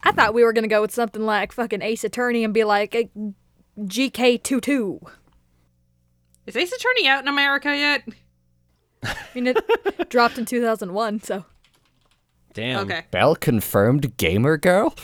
I 0.02 0.12
thought 0.12 0.35
we 0.35 0.44
were 0.44 0.52
gonna 0.52 0.68
go 0.68 0.80
with 0.80 0.92
something 0.94 1.22
like 1.22 1.52
fucking 1.52 1.82
Ace 1.82 2.04
Attorney 2.04 2.42
and 2.42 2.52
be 2.54 2.64
like 2.64 2.94
eh, 2.94 3.04
GK22. 3.78 5.00
Is 6.46 6.56
Ace 6.56 6.72
Attorney 6.72 7.06
out 7.06 7.22
in 7.22 7.28
America 7.28 7.68
yet? 7.76 8.02
I 9.05 9.17
mean, 9.35 9.49
it 9.49 10.09
dropped 10.09 10.38
in 10.38 10.45
2001, 10.45 11.23
so. 11.23 11.45
Damn. 12.55 12.81
Okay. 12.87 13.05
Belle 13.11 13.35
confirmed 13.37 14.17
gamer 14.17 14.57
girl? 14.57 14.95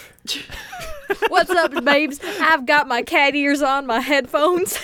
What's 1.29 1.51
up, 1.51 1.85
babes? 1.85 2.21
I've 2.41 2.67
got 2.67 2.87
my 2.87 3.03
cat 3.03 3.35
ears 3.35 3.63
on, 3.63 3.87
my 3.87 4.01
headphones. 4.01 4.79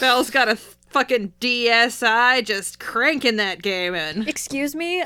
Belle's 0.00 0.30
got 0.30 0.48
a 0.48 0.56
fucking 0.56 1.32
DSI 1.40 2.44
just 2.44 2.78
cranking 2.80 3.36
that 3.36 3.62
game 3.62 3.94
in. 3.94 4.28
Excuse 4.28 4.74
me? 4.74 5.04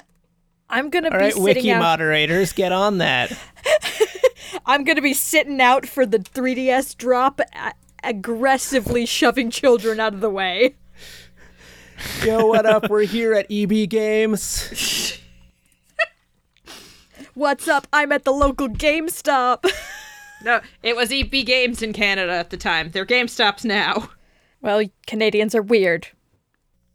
I'm 0.69 0.91
gonna 0.91 1.09
All 1.11 1.19
be 1.19 1.25
right, 1.25 1.33
sitting 1.33 1.45
wiki 1.45 1.71
out. 1.71 1.81
moderators, 1.81 2.53
get 2.53 2.73
on 2.73 2.99
that. 2.99 3.33
I'm 4.67 4.83
gonna 4.83 5.03
be 5.03 5.15
sitting 5.15 5.61
out 5.61 5.87
for 5.87 6.05
the 6.05 6.19
3DS 6.19 6.97
drop, 6.97 7.41
aggressively 8.03 9.07
shoving 9.07 9.51
children 9.51 10.01
out 10.01 10.15
of 10.15 10.21
the 10.21 10.31
way. 10.31 10.75
Yo, 12.24 12.46
what 12.46 12.66
up? 12.66 12.88
We're 12.90 13.02
here 13.02 13.35
at 13.35 13.46
EB 13.50 13.88
Games. 13.88 15.18
What's 17.35 17.68
up? 17.68 17.87
I'm 17.92 18.12
at 18.12 18.24
the 18.24 18.32
local 18.32 18.68
GameStop. 18.68 19.64
No, 20.44 20.61
it 20.82 20.96
was 20.96 21.11
EB 21.11 21.30
Games 21.46 21.82
in 21.82 21.92
Canada 21.92 22.32
at 22.32 22.50
the 22.50 22.56
time. 22.56 22.90
They're 22.90 23.06
GameStops 23.06 23.64
now. 23.64 24.11
well, 24.61 24.82
Canadians 25.06 25.54
are 25.54 25.62
weird. 25.62 26.09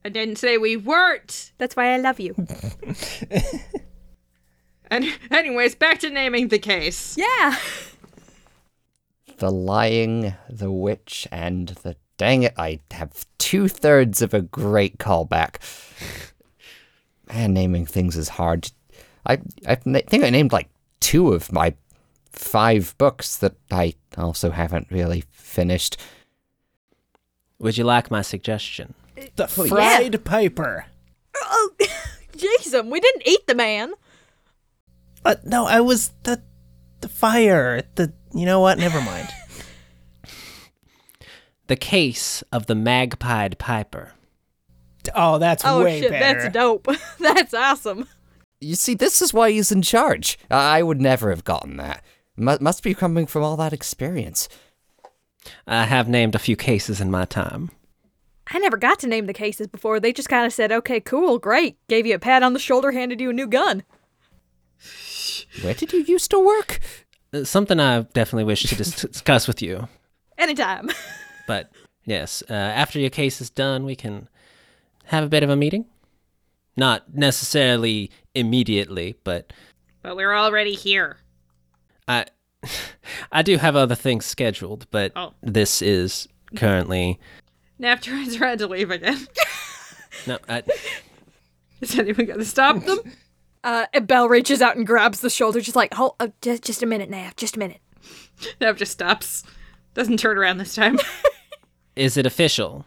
I 0.06 0.10
didn't 0.10 0.38
say 0.38 0.58
we 0.58 0.78
weren't. 0.78 1.52
That's 1.58 1.76
why 1.76 1.94
I 1.94 1.98
love 1.98 2.20
you. 2.20 2.36
And 4.92 5.06
anyways, 5.32 5.74
back 5.76 6.00
to 6.00 6.10
naming 6.10 6.50
the 6.50 6.60
case. 6.60 7.16
Yeah. 7.18 7.56
The 9.38 9.50
lying, 9.50 10.36
the 10.50 10.70
witch, 10.70 11.30
and 11.32 11.70
the 11.70 11.96
dang 12.22 12.44
it, 12.44 12.54
I 12.56 12.80
have 12.92 13.26
two 13.40 13.68
thirds 13.68 14.22
of 14.22 14.36
a 14.36 14.44
great 14.44 15.00
callback. 15.00 15.56
Man, 17.28 17.52
naming 17.52 17.88
things 17.88 18.16
is 18.16 18.30
hard. 18.30 18.72
I 19.26 19.40
I 19.68 19.74
think 19.74 20.24
I 20.24 20.30
named 20.30 20.52
like 20.52 20.70
two 21.00 21.34
of 21.34 21.52
my 21.52 21.74
five 22.30 22.94
books 23.00 23.38
that 23.38 23.56
I 23.72 23.96
also 24.20 24.52
haven't 24.52 24.92
really 24.92 25.24
finished. 25.32 25.98
Would 27.58 27.80
you 27.80 27.86
like 27.86 28.12
my 28.12 28.22
suggestion? 28.22 28.94
The 29.36 29.48
Fried 29.48 30.24
Piper. 30.24 30.86
Oh, 31.38 31.72
Jason, 32.38 32.92
we 32.92 33.00
didn't 33.00 33.28
eat 33.28 33.48
the 33.48 33.56
man. 33.56 33.94
Uh, 35.26 35.38
no, 35.44 35.66
I 35.66 35.82
was 35.82 36.12
the 36.22 36.44
the 37.00 37.10
fire. 37.10 37.82
The 37.96 38.14
you 38.32 38.46
know 38.46 38.60
what? 38.60 38.78
Never 38.78 39.02
mind. 39.02 39.30
The 41.72 41.78
case 41.78 42.44
of 42.52 42.66
the 42.66 42.74
magpied 42.74 43.58
piper. 43.58 44.12
Oh, 45.16 45.38
that's 45.38 45.64
Oh 45.66 45.86
way 45.86 46.02
shit, 46.02 46.12
better. 46.12 46.42
that's 46.42 46.54
dope. 46.54 46.86
that's 47.20 47.54
awesome. 47.54 48.10
You 48.60 48.76
see, 48.76 48.94
this 48.94 49.22
is 49.22 49.34
why 49.34 49.52
he's 49.52 49.72
in 49.72 49.82
charge. 49.82 50.38
I 50.50 50.80
I 50.80 50.84
would 50.84 51.00
never 51.00 51.30
have 51.30 51.46
gotten 51.46 51.78
that. 51.78 52.04
Mu 52.36 52.58
must 52.60 52.84
be 52.84 52.94
coming 52.94 53.26
from 53.26 53.44
all 53.44 53.56
that 53.56 53.72
experience. 53.72 54.50
I 55.66 55.86
have 55.86 56.10
named 56.10 56.36
a 56.36 56.40
few 56.40 56.58
cases 56.58 57.00
in 57.00 57.10
my 57.10 57.24
time. 57.24 57.72
I 58.54 58.60
never 58.60 58.76
got 58.76 59.00
to 59.00 59.08
name 59.08 59.28
the 59.28 59.34
cases 59.34 59.68
before. 59.68 60.02
They 60.02 60.12
just 60.12 60.28
kind 60.28 60.46
of 60.46 60.52
said, 60.52 60.74
"Okay, 60.74 61.00
cool, 61.00 61.40
great." 61.40 61.78
Gave 61.88 62.06
you 62.06 62.16
a 62.16 62.20
pat 62.20 62.44
on 62.44 62.52
the 62.52 62.60
shoulder, 62.60 62.92
handed 62.92 63.22
you 63.22 63.30
a 63.30 63.34
new 63.34 63.48
gun. 63.48 63.84
Where 65.62 65.74
did 65.74 65.94
you 65.94 66.02
used 66.02 66.32
to 66.32 66.40
work? 66.46 66.82
Uh, 67.34 67.46
Something 67.46 67.80
I 67.80 68.02
definitely 68.02 68.44
wish 68.44 68.64
to 68.64 68.76
dis- 68.76 69.02
discuss 69.14 69.48
with 69.48 69.62
you. 69.62 69.88
Anytime. 70.38 70.90
But 71.52 71.70
yes, 72.06 72.42
uh, 72.50 72.54
after 72.54 72.98
your 72.98 73.10
case 73.10 73.42
is 73.42 73.50
done, 73.50 73.84
we 73.84 73.94
can 73.94 74.30
have 75.08 75.26
a 75.26 75.28
bit 75.28 75.44
of 75.44 75.50
a 75.50 75.58
meeting. 75.58 75.84
Not 76.78 77.14
necessarily 77.14 78.10
immediately, 78.34 79.16
but 79.26 79.52
But 80.02 80.16
we're 80.16 80.34
already 80.34 80.76
here. 80.76 81.18
I 82.08 82.28
I 83.34 83.42
do 83.42 83.58
have 83.58 83.76
other 83.76 83.96
things 83.96 84.26
scheduled, 84.26 84.88
but 84.92 85.12
Oh. 85.14 85.34
this 85.44 85.82
is 85.82 86.30
currently 86.56 87.20
Nav 87.78 88.00
turns 88.00 88.38
around 88.40 88.60
to 88.60 88.68
leave 88.68 88.90
again. 88.90 89.28
no. 90.28 90.38
I, 90.48 90.64
Is 91.82 92.00
anyone 92.00 92.28
gonna 92.28 92.46
stop 92.46 92.82
them? 92.86 93.00
Uh, 93.62 93.88
and 93.94 94.08
Belle 94.08 94.30
reaches 94.30 94.62
out 94.62 94.78
and 94.78 94.88
grabs 94.88 95.20
the 95.20 95.30
shoulder, 95.30 95.60
just 95.60 95.76
like, 95.76 95.94
"Hold, 95.96 96.16
uh, 96.22 96.30
just, 96.42 96.64
just 96.64 96.82
a 96.82 96.86
minute, 96.86 97.10
Nav, 97.10 97.36
just 97.36 97.58
a 97.58 97.60
minute." 97.60 97.82
Nav 98.62 98.78
just 98.78 98.94
stops. 98.94 99.44
Doesn't 99.96 100.16
turn 100.18 100.38
around 100.38 100.58
this 100.58 100.76
time. 100.76 100.98
Is 101.96 102.18
it 102.18 102.26
official? 102.26 102.86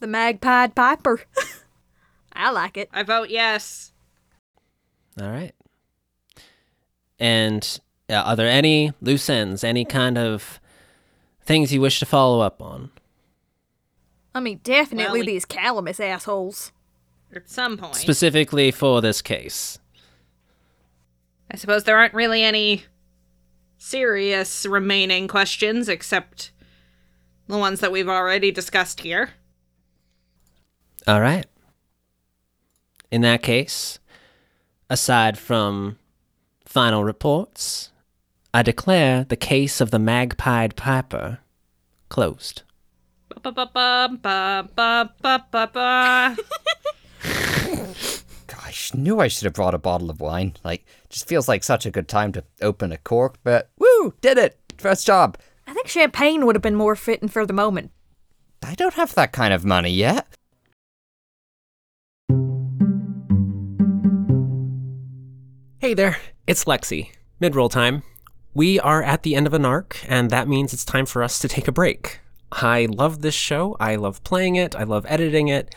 The 0.00 0.06
magpie 0.06 0.68
piper. 0.68 1.20
I 2.32 2.50
like 2.50 2.76
it. 2.76 2.88
I 2.92 3.02
vote 3.02 3.28
yes. 3.30 3.92
All 5.20 5.28
right. 5.28 5.52
And 7.18 7.80
uh, 8.08 8.14
are 8.14 8.36
there 8.36 8.48
any 8.48 8.92
loose 9.02 9.28
ends, 9.28 9.62
any 9.62 9.84
kind 9.84 10.16
of 10.16 10.60
things 11.42 11.72
you 11.72 11.80
wish 11.80 11.98
to 12.00 12.06
follow 12.06 12.40
up 12.40 12.62
on? 12.62 12.90
I 14.34 14.40
mean, 14.40 14.60
definitely 14.62 15.20
Well, 15.20 15.26
we- 15.26 15.32
these 15.32 15.44
Calamus 15.46 16.00
assholes. 16.00 16.72
At 17.34 17.48
some 17.48 17.76
point. 17.76 17.94
Specifically 17.94 18.70
for 18.72 19.00
this 19.00 19.22
case. 19.22 19.78
I 21.50 21.56
suppose 21.56 21.84
there 21.84 21.96
aren't 21.96 22.14
really 22.14 22.42
any 22.42 22.84
serious 23.78 24.66
remaining 24.66 25.28
questions 25.28 25.88
except 25.88 26.50
the 27.50 27.58
ones 27.58 27.80
that 27.80 27.92
we've 27.92 28.08
already 28.08 28.50
discussed 28.50 29.00
here. 29.00 29.30
All 31.06 31.20
right. 31.20 31.46
In 33.10 33.22
that 33.22 33.42
case, 33.42 33.98
aside 34.88 35.36
from 35.36 35.98
final 36.64 37.04
reports, 37.04 37.90
I 38.54 38.62
declare 38.62 39.24
the 39.24 39.36
case 39.36 39.80
of 39.80 39.90
the 39.90 39.98
magpied 39.98 40.76
piper 40.76 41.38
closed. 42.08 42.62
Gosh, 48.46 48.94
knew 48.94 49.20
I 49.20 49.28
should 49.28 49.44
have 49.44 49.54
brought 49.54 49.74
a 49.74 49.78
bottle 49.78 50.10
of 50.10 50.20
wine. 50.20 50.54
Like, 50.64 50.84
just 51.08 51.28
feels 51.28 51.48
like 51.48 51.62
such 51.62 51.86
a 51.86 51.90
good 51.90 52.08
time 52.08 52.32
to 52.32 52.44
open 52.60 52.92
a 52.92 52.98
cork, 52.98 53.36
but 53.42 53.70
woo, 53.78 54.14
did 54.20 54.38
it! 54.38 54.58
First 54.78 55.06
job. 55.06 55.38
I 55.70 55.72
think 55.72 55.86
champagne 55.86 56.46
would 56.46 56.56
have 56.56 56.62
been 56.62 56.74
more 56.74 56.96
fitting 56.96 57.28
for 57.28 57.46
the 57.46 57.52
moment. 57.52 57.92
I 58.60 58.74
don't 58.74 58.94
have 58.94 59.14
that 59.14 59.30
kind 59.30 59.54
of 59.54 59.64
money 59.64 59.92
yet. 59.92 60.26
Hey 65.78 65.94
there, 65.94 66.18
it's 66.48 66.64
Lexi. 66.64 67.10
Midroll 67.40 67.70
time. 67.70 68.02
We 68.52 68.80
are 68.80 69.00
at 69.00 69.22
the 69.22 69.36
end 69.36 69.46
of 69.46 69.54
an 69.54 69.64
arc, 69.64 70.04
and 70.08 70.28
that 70.30 70.48
means 70.48 70.72
it's 70.72 70.84
time 70.84 71.06
for 71.06 71.22
us 71.22 71.38
to 71.38 71.46
take 71.46 71.68
a 71.68 71.72
break. 71.72 72.18
I 72.50 72.88
love 72.90 73.22
this 73.22 73.36
show, 73.36 73.76
I 73.78 73.94
love 73.94 74.24
playing 74.24 74.56
it, 74.56 74.74
I 74.74 74.82
love 74.82 75.06
editing 75.08 75.46
it, 75.46 75.72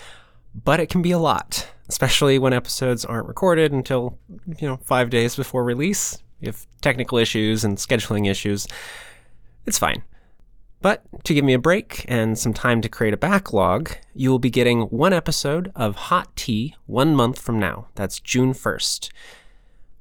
but 0.56 0.80
it 0.80 0.89
can 0.89 1.04
be 1.04 1.12
a 1.12 1.20
lot, 1.20 1.70
especially 1.88 2.39
when 2.39 2.52
episodes 2.52 3.06
aren't 3.06 3.28
recorded 3.28 3.72
until, 3.72 4.18
you 4.58 4.68
know, 4.68 4.78
five 4.78 5.12
days 5.12 5.36
before 5.36 5.64
release. 5.64 6.18
If 6.41 6.66
technical 6.82 7.20
issues 7.20 7.64
and 7.64 7.78
scheduling 7.78 8.28
issues. 8.28 8.68
It's 9.66 9.80
fine. 9.80 10.03
But 10.82 11.03
to 11.24 11.34
give 11.34 11.45
me 11.45 11.53
a 11.53 11.59
break 11.59 12.03
and 12.09 12.38
some 12.38 12.53
time 12.53 12.82
to 12.82 12.89
create 12.89 13.14
a 13.14 13.18
backlog, 13.18 13.91
you 14.14 14.30
will 14.30 14.39
be 14.39 14.49
getting 14.49 14.82
one 14.82 15.14
episode 15.14 15.72
of 15.76 15.95
Hot 15.95 16.36
Tea 16.36 16.76
one 16.88 17.16
month 17.16 17.39
from 17.39 17.57
now. 17.57 17.88
That's 17.95 18.20
June 18.20 18.53
1st. 18.53 19.09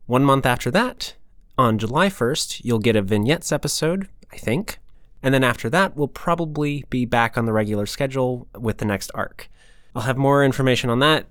One 0.06 0.24
month 0.24 0.44
after 0.44 0.72
that, 0.72 1.14
on 1.56 1.78
July 1.78 2.08
1st, 2.08 2.64
you'll 2.64 2.80
get 2.80 2.96
a 2.96 3.02
vignettes 3.02 3.52
episode, 3.52 4.08
I 4.32 4.36
think. 4.36 4.78
And 5.22 5.32
then 5.32 5.44
after 5.44 5.70
that, 5.70 5.96
we'll 5.96 6.08
probably 6.08 6.84
be 6.90 7.04
back 7.04 7.38
on 7.38 7.46
the 7.46 7.52
regular 7.52 7.86
schedule 7.86 8.48
with 8.58 8.78
the 8.78 8.84
next 8.84 9.12
arc. 9.14 9.48
I'll 9.94 10.02
have 10.02 10.16
more 10.16 10.44
information 10.44 10.90
on 10.90 10.98
that 10.98 11.26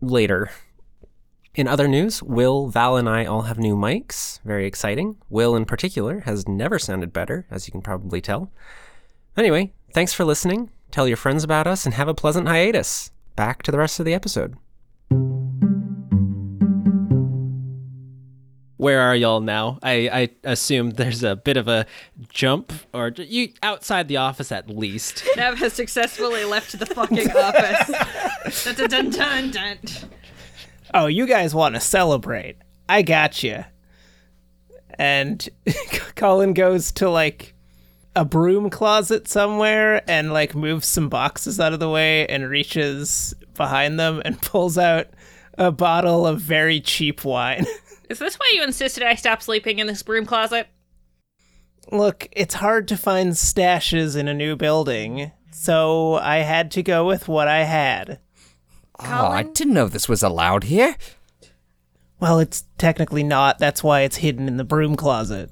later. 0.00 0.50
In 1.58 1.66
other 1.66 1.88
news, 1.88 2.22
Will, 2.22 2.68
Val, 2.68 2.96
and 2.96 3.08
I 3.08 3.24
all 3.24 3.42
have 3.42 3.58
new 3.58 3.74
mics. 3.74 4.38
Very 4.44 4.64
exciting. 4.64 5.16
Will, 5.28 5.56
in 5.56 5.64
particular, 5.64 6.20
has 6.20 6.46
never 6.46 6.78
sounded 6.78 7.12
better, 7.12 7.46
as 7.50 7.66
you 7.66 7.72
can 7.72 7.82
probably 7.82 8.20
tell. 8.20 8.52
Anyway, 9.36 9.72
thanks 9.92 10.12
for 10.12 10.24
listening. 10.24 10.70
Tell 10.92 11.08
your 11.08 11.16
friends 11.16 11.42
about 11.42 11.66
us 11.66 11.84
and 11.84 11.96
have 11.96 12.06
a 12.06 12.14
pleasant 12.14 12.46
hiatus. 12.46 13.10
Back 13.34 13.64
to 13.64 13.72
the 13.72 13.78
rest 13.78 13.98
of 13.98 14.06
the 14.06 14.14
episode. 14.14 14.54
Where 18.76 19.00
are 19.00 19.16
y'all 19.16 19.40
now? 19.40 19.80
I, 19.82 20.08
I 20.12 20.28
assume 20.44 20.90
there's 20.90 21.24
a 21.24 21.34
bit 21.34 21.56
of 21.56 21.66
a 21.66 21.86
jump, 22.28 22.72
or 22.94 23.08
you 23.16 23.48
outside 23.64 24.06
the 24.06 24.18
office 24.18 24.52
at 24.52 24.70
least. 24.70 25.24
Nav 25.36 25.58
has 25.58 25.72
successfully 25.72 26.44
left 26.44 26.78
the 26.78 26.86
fucking 26.86 27.32
office. 27.32 28.64
dun, 28.76 28.76
dun, 28.76 28.88
dun, 28.88 29.10
dun, 29.10 29.50
dun. 29.50 29.78
Oh, 30.94 31.06
you 31.06 31.26
guys 31.26 31.54
want 31.54 31.74
to 31.74 31.80
celebrate? 31.80 32.56
I 32.88 33.02
got 33.02 33.42
you. 33.42 33.64
And 34.98 35.46
Collin 36.16 36.54
goes 36.54 36.92
to 36.92 37.10
like 37.10 37.54
a 38.16 38.24
broom 38.24 38.70
closet 38.70 39.28
somewhere 39.28 40.02
and 40.10 40.32
like 40.32 40.54
moves 40.54 40.86
some 40.86 41.08
boxes 41.08 41.60
out 41.60 41.72
of 41.72 41.80
the 41.80 41.90
way 41.90 42.26
and 42.26 42.48
reaches 42.48 43.34
behind 43.54 44.00
them 44.00 44.22
and 44.24 44.40
pulls 44.42 44.78
out 44.78 45.08
a 45.56 45.70
bottle 45.70 46.26
of 46.26 46.40
very 46.40 46.80
cheap 46.80 47.24
wine. 47.24 47.66
Is 48.08 48.18
this 48.18 48.36
why 48.36 48.50
you 48.54 48.62
insisted 48.62 49.02
I 49.02 49.14
stop 49.14 49.42
sleeping 49.42 49.78
in 49.78 49.86
this 49.86 50.02
broom 50.02 50.24
closet? 50.24 50.66
Look, 51.92 52.28
it's 52.32 52.54
hard 52.54 52.88
to 52.88 52.96
find 52.96 53.32
stashes 53.32 54.16
in 54.16 54.28
a 54.28 54.34
new 54.34 54.56
building, 54.56 55.32
so 55.50 56.14
I 56.14 56.38
had 56.38 56.70
to 56.72 56.82
go 56.82 57.06
with 57.06 57.28
what 57.28 57.48
I 57.48 57.64
had. 57.64 58.18
Oh, 59.00 59.26
I 59.28 59.44
didn't 59.44 59.74
know 59.74 59.88
this 59.88 60.08
was 60.08 60.22
allowed 60.22 60.64
here. 60.64 60.96
Well, 62.20 62.40
it's 62.40 62.64
technically 62.78 63.22
not. 63.22 63.58
That's 63.58 63.82
why 63.84 64.00
it's 64.00 64.16
hidden 64.16 64.48
in 64.48 64.56
the 64.56 64.64
broom 64.64 64.96
closet. 64.96 65.50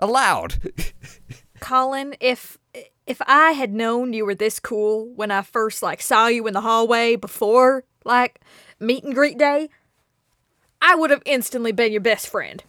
Allowed. 0.00 0.72
Collin, 1.60 2.14
if 2.20 2.58
if 3.06 3.20
I 3.26 3.52
had 3.52 3.72
known 3.72 4.12
you 4.12 4.24
were 4.24 4.34
this 4.34 4.58
cool 4.58 5.12
when 5.14 5.30
I 5.30 5.42
first 5.42 5.82
like 5.82 6.00
saw 6.00 6.26
you 6.28 6.46
in 6.46 6.54
the 6.54 6.60
hallway 6.62 7.16
before 7.16 7.84
like 8.04 8.40
meet 8.80 9.04
and 9.04 9.14
greet 9.14 9.38
day, 9.38 9.68
I 10.80 10.94
would 10.94 11.10
have 11.10 11.22
instantly 11.26 11.72
been 11.72 11.92
your 11.92 12.00
best 12.00 12.28
friend. 12.28 12.62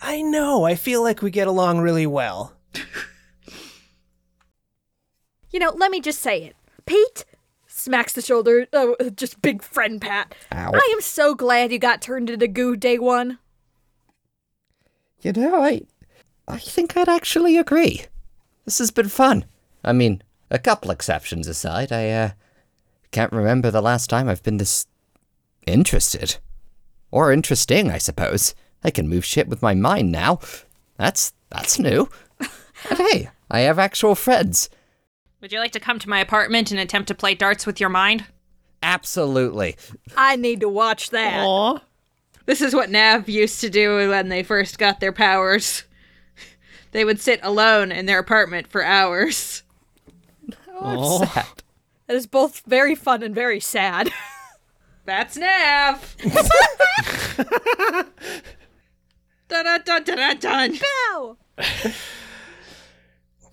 I 0.00 0.20
know. 0.20 0.64
I 0.64 0.74
feel 0.74 1.02
like 1.02 1.22
we 1.22 1.30
get 1.30 1.46
along 1.46 1.78
really 1.78 2.06
well. 2.06 2.54
You 5.50 5.60
know, 5.60 5.72
let 5.76 5.90
me 5.90 6.00
just 6.00 6.20
say 6.20 6.42
it. 6.44 6.56
Pete 6.86 7.24
smacks 7.82 8.12
the 8.12 8.22
shoulder, 8.22 8.66
oh, 8.72 8.96
just 9.16 9.42
big 9.42 9.62
friend 9.62 10.00
pat. 10.00 10.34
Ow. 10.52 10.70
I 10.72 10.92
am 10.94 11.00
so 11.00 11.34
glad 11.34 11.72
you 11.72 11.78
got 11.78 12.00
turned 12.00 12.30
into 12.30 12.48
goo 12.48 12.76
day 12.76 12.98
one. 12.98 13.38
You 15.20 15.32
know, 15.32 15.62
I 15.62 15.82
I 16.48 16.58
think 16.58 16.96
I'd 16.96 17.08
actually 17.08 17.56
agree. 17.56 18.06
This 18.64 18.78
has 18.78 18.90
been 18.90 19.08
fun. 19.08 19.44
I 19.84 19.92
mean, 19.92 20.22
a 20.50 20.58
couple 20.58 20.90
exceptions 20.90 21.46
aside, 21.48 21.92
I 21.92 22.08
uh 22.10 22.30
can't 23.10 23.32
remember 23.32 23.70
the 23.70 23.82
last 23.82 24.08
time 24.08 24.28
I've 24.28 24.42
been 24.42 24.56
this 24.56 24.86
interested. 25.66 26.36
Or 27.10 27.30
interesting, 27.30 27.90
I 27.90 27.98
suppose. 27.98 28.54
I 28.82 28.90
can 28.90 29.08
move 29.08 29.24
shit 29.24 29.48
with 29.48 29.62
my 29.62 29.74
mind 29.74 30.10
now. 30.10 30.40
That's 30.96 31.32
that's 31.50 31.78
new. 31.78 32.08
and 32.40 32.98
hey, 32.98 33.28
I 33.50 33.60
have 33.60 33.78
actual 33.78 34.14
friends. 34.14 34.70
Would 35.42 35.52
you 35.52 35.58
like 35.58 35.72
to 35.72 35.80
come 35.80 35.98
to 35.98 36.08
my 36.08 36.20
apartment 36.20 36.70
and 36.70 36.78
attempt 36.78 37.08
to 37.08 37.16
play 37.16 37.34
darts 37.34 37.66
with 37.66 37.80
your 37.80 37.88
mind? 37.88 38.26
Absolutely. 38.80 39.76
I 40.16 40.36
need 40.36 40.60
to 40.60 40.68
watch 40.68 41.10
that. 41.10 41.42
Aw. 41.42 41.80
This 42.46 42.60
is 42.60 42.74
what 42.74 42.90
Nav 42.90 43.28
used 43.28 43.60
to 43.60 43.68
do 43.68 44.08
when 44.08 44.28
they 44.28 44.44
first 44.44 44.78
got 44.78 45.00
their 45.00 45.12
powers. 45.12 45.82
They 46.92 47.04
would 47.04 47.20
sit 47.20 47.40
alone 47.42 47.90
in 47.90 48.06
their 48.06 48.20
apartment 48.20 48.68
for 48.68 48.84
hours. 48.84 49.64
Oh, 50.80 51.24
sad. 51.24 51.46
That 52.06 52.16
is 52.16 52.26
both 52.28 52.62
very 52.66 52.94
fun 52.94 53.24
and 53.24 53.34
very 53.34 53.58
sad. 53.58 54.12
That's 55.04 55.36
Nav! 55.36 56.16
dun 59.48 59.64
dun 59.64 59.82
dun 59.84 60.04
dun 60.04 60.38
dun 60.38 60.78
dun. 60.78 61.94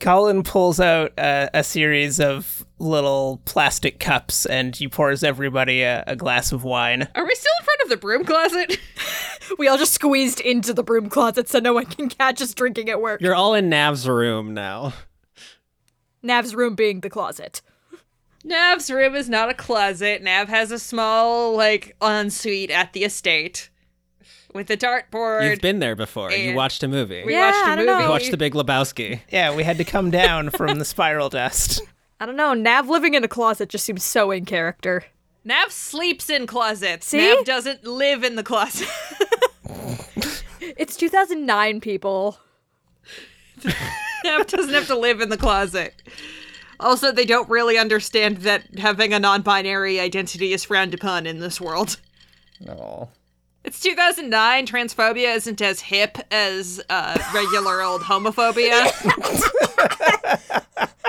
Ow! 0.02 0.06
Colin 0.06 0.44
pulls 0.44 0.80
out 0.80 1.12
a, 1.18 1.50
a 1.54 1.64
series 1.64 2.20
of 2.20 2.66
little 2.80 3.42
plastic 3.46 4.00
cups 4.00 4.46
and 4.46 4.76
he 4.76 4.88
pours 4.88 5.24
everybody 5.24 5.82
a, 5.82 6.04
a 6.08 6.16
glass 6.16 6.52
of 6.52 6.64
wine. 6.64 7.08
Are 7.16 7.26
we 7.26 7.36
still 7.36 7.52
in 7.60 7.66
front 7.66 7.82
of 7.84 7.90
the 7.90 7.98
broom 7.98 8.26
closet? 8.26 8.80
We 9.58 9.68
all 9.68 9.80
just 9.80 9.94
squeezed 9.94 10.40
into 10.42 10.74
the 10.76 10.84
broom 10.84 11.10
closet 11.10 11.50
so 11.50 11.58
no 11.58 11.74
one 11.74 11.88
can 11.88 12.08
catch 12.08 12.40
us 12.40 12.54
drinking 12.54 12.88
at 12.90 13.02
work. 13.02 13.20
You're 13.20 13.34
all 13.34 13.56
in 13.56 13.68
Nav's 13.68 14.08
room 14.08 14.54
now. 14.54 14.94
Nav's 16.22 16.54
room 16.54 16.76
being 16.76 17.00
the 17.00 17.10
closet. 17.10 17.62
Nav's 18.44 18.92
room 18.92 19.16
is 19.16 19.28
not 19.28 19.50
a 19.50 19.54
closet. 19.54 20.22
Nav 20.22 20.50
has 20.50 20.72
a 20.72 20.78
small, 20.78 21.56
like, 21.56 21.96
ensuite 22.02 22.70
at 22.70 22.94
the 22.94 23.04
estate 23.04 23.70
with 24.54 24.70
a 24.72 24.78
dartboard. 24.78 25.50
You've 25.50 25.62
been 25.62 25.80
there 25.80 25.96
before. 25.96 26.32
You 26.32 26.56
watched 26.56 26.84
a 26.84 26.88
movie. 26.88 27.24
we 27.26 27.34
Yeah, 27.34 27.48
watched 27.48 27.58
a 27.58 27.72
I 27.72 27.76
don't 27.76 27.86
movie. 27.86 27.98
know. 28.00 28.04
You 28.06 28.10
watched 28.10 28.32
The 28.32 28.38
Big 28.38 28.54
Lebowski. 28.54 29.22
Yeah, 29.32 29.56
we 29.56 29.64
had 29.64 29.78
to 29.78 29.84
come 29.84 30.10
down 30.12 30.50
from 30.50 30.80
the 30.80 30.86
spiral 30.86 31.30
dust. 31.30 31.82
I 32.20 32.26
don't 32.26 32.36
know. 32.36 32.54
Nav 32.54 32.90
living 32.90 33.14
in 33.14 33.24
a 33.24 33.28
closet 33.28 33.70
just 33.70 33.86
seems 33.86 34.04
so 34.04 34.32
in 34.32 34.46
character. 34.46 35.06
Nav 35.46 35.72
sleeps 35.72 36.30
in 36.30 36.48
closets. 36.48 37.08
See? 37.08 37.18
Nav 37.34 37.46
doesn't 37.46 37.86
live 37.86 38.24
in 38.24 38.36
the 38.36 38.44
closet. 38.44 38.88
It's 40.78 40.96
2009, 40.96 41.82
people. 41.82 42.38
Nav 44.24 44.48
doesn't 44.48 44.74
have 44.74 44.88
to 44.88 44.96
live 44.98 45.20
in 45.20 45.30
the 45.30 45.38
closet. 45.38 46.02
Also, 46.80 47.12
they 47.12 47.26
don't 47.26 47.50
really 47.50 47.78
understand 47.78 48.38
that 48.40 48.78
having 48.78 49.14
a 49.14 49.20
non 49.20 49.42
binary 49.42 50.00
identity 50.00 50.54
is 50.54 50.64
frowned 50.64 50.94
upon 50.94 51.26
in 51.26 51.40
this 51.40 51.60
world. 51.60 51.98
No. 52.62 53.10
It's 53.70 53.82
2009. 53.82 54.66
Transphobia 54.66 55.36
isn't 55.36 55.62
as 55.62 55.80
hip 55.80 56.18
as 56.32 56.82
uh, 56.90 57.20
regular 57.36 57.84
old 57.84 58.02
homophobia. 58.02 58.92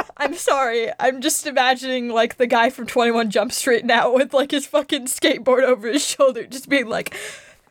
I'm 0.19 0.35
sorry. 0.35 0.91
I'm 1.01 1.23
just 1.23 1.47
imagining 1.47 2.11
like 2.11 2.37
the 2.37 2.47
guy 2.47 2.69
from 2.69 2.87
21 2.87 3.31
Jump 3.31 3.53
Street 3.53 3.87
now 3.87 4.13
with 4.13 4.35
like 4.35 4.51
his 4.51 4.67
fucking 4.67 5.07
skateboard 5.07 5.63
over 5.63 5.89
his 5.89 6.07
shoulder, 6.07 6.45
just 6.47 6.69
being 6.69 6.87
like, 6.87 7.17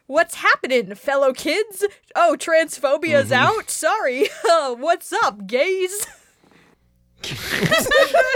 What's 0.08 0.34
happening, 0.34 0.96
fellow 0.96 1.34
kids? 1.34 1.86
Oh, 2.16 2.36
transphobia's 2.40 3.32
out? 3.32 3.70
Sorry. 3.70 4.28
What's 4.44 5.14
up, 5.14 5.46
gays? 5.46 6.08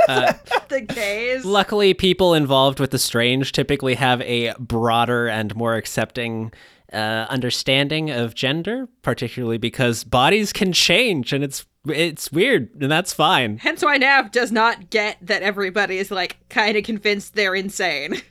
the 0.69 0.81
gays. 0.81 1.45
Luckily, 1.45 1.93
people 1.93 2.33
involved 2.33 2.79
with 2.79 2.91
the 2.91 2.99
strange 2.99 3.51
typically 3.51 3.95
have 3.95 4.21
a 4.21 4.53
broader 4.59 5.27
and 5.27 5.55
more 5.55 5.75
accepting 5.75 6.51
uh, 6.91 7.25
understanding 7.29 8.11
of 8.11 8.35
gender, 8.35 8.87
particularly 9.01 9.57
because 9.57 10.03
bodies 10.03 10.53
can 10.53 10.71
change 10.73 11.33
and 11.33 11.43
it's 11.43 11.65
it's 11.87 12.31
weird 12.31 12.69
and 12.81 12.89
that's 12.91 13.11
fine. 13.13 13.57
Hence 13.57 13.83
why 13.83 13.97
Nav 13.97 14.31
does 14.31 14.51
not 14.51 14.89
get 14.89 15.17
that 15.21 15.41
everybody 15.41 15.97
is 15.97 16.11
like 16.11 16.37
kind 16.49 16.77
of 16.77 16.83
convinced 16.83 17.33
they're 17.35 17.55
insane 17.55 18.21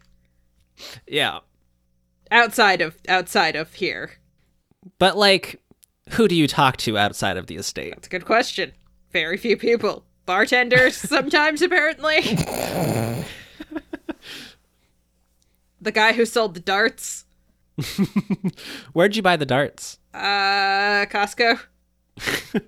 Yeah. 1.06 1.40
outside 2.30 2.80
of 2.80 2.96
outside 3.08 3.56
of 3.56 3.74
here. 3.74 4.12
But 4.98 5.16
like 5.18 5.60
who 6.10 6.28
do 6.28 6.34
you 6.34 6.46
talk 6.48 6.76
to 6.78 6.96
outside 6.96 7.36
of 7.36 7.46
the 7.46 7.56
estate? 7.56 7.94
That's 7.94 8.06
a 8.06 8.10
good 8.10 8.24
question. 8.24 8.72
Very 9.12 9.36
few 9.36 9.56
people. 9.56 10.04
Bartenders 10.32 10.96
sometimes 10.96 11.60
apparently. 11.60 12.22
the 15.78 15.92
guy 15.92 16.14
who 16.14 16.24
sold 16.24 16.54
the 16.54 16.60
darts. 16.60 17.26
Where'd 18.94 19.14
you 19.14 19.20
buy 19.20 19.36
the 19.36 19.44
darts? 19.44 19.98
Uh, 20.14 21.04
Costco. 21.04 21.60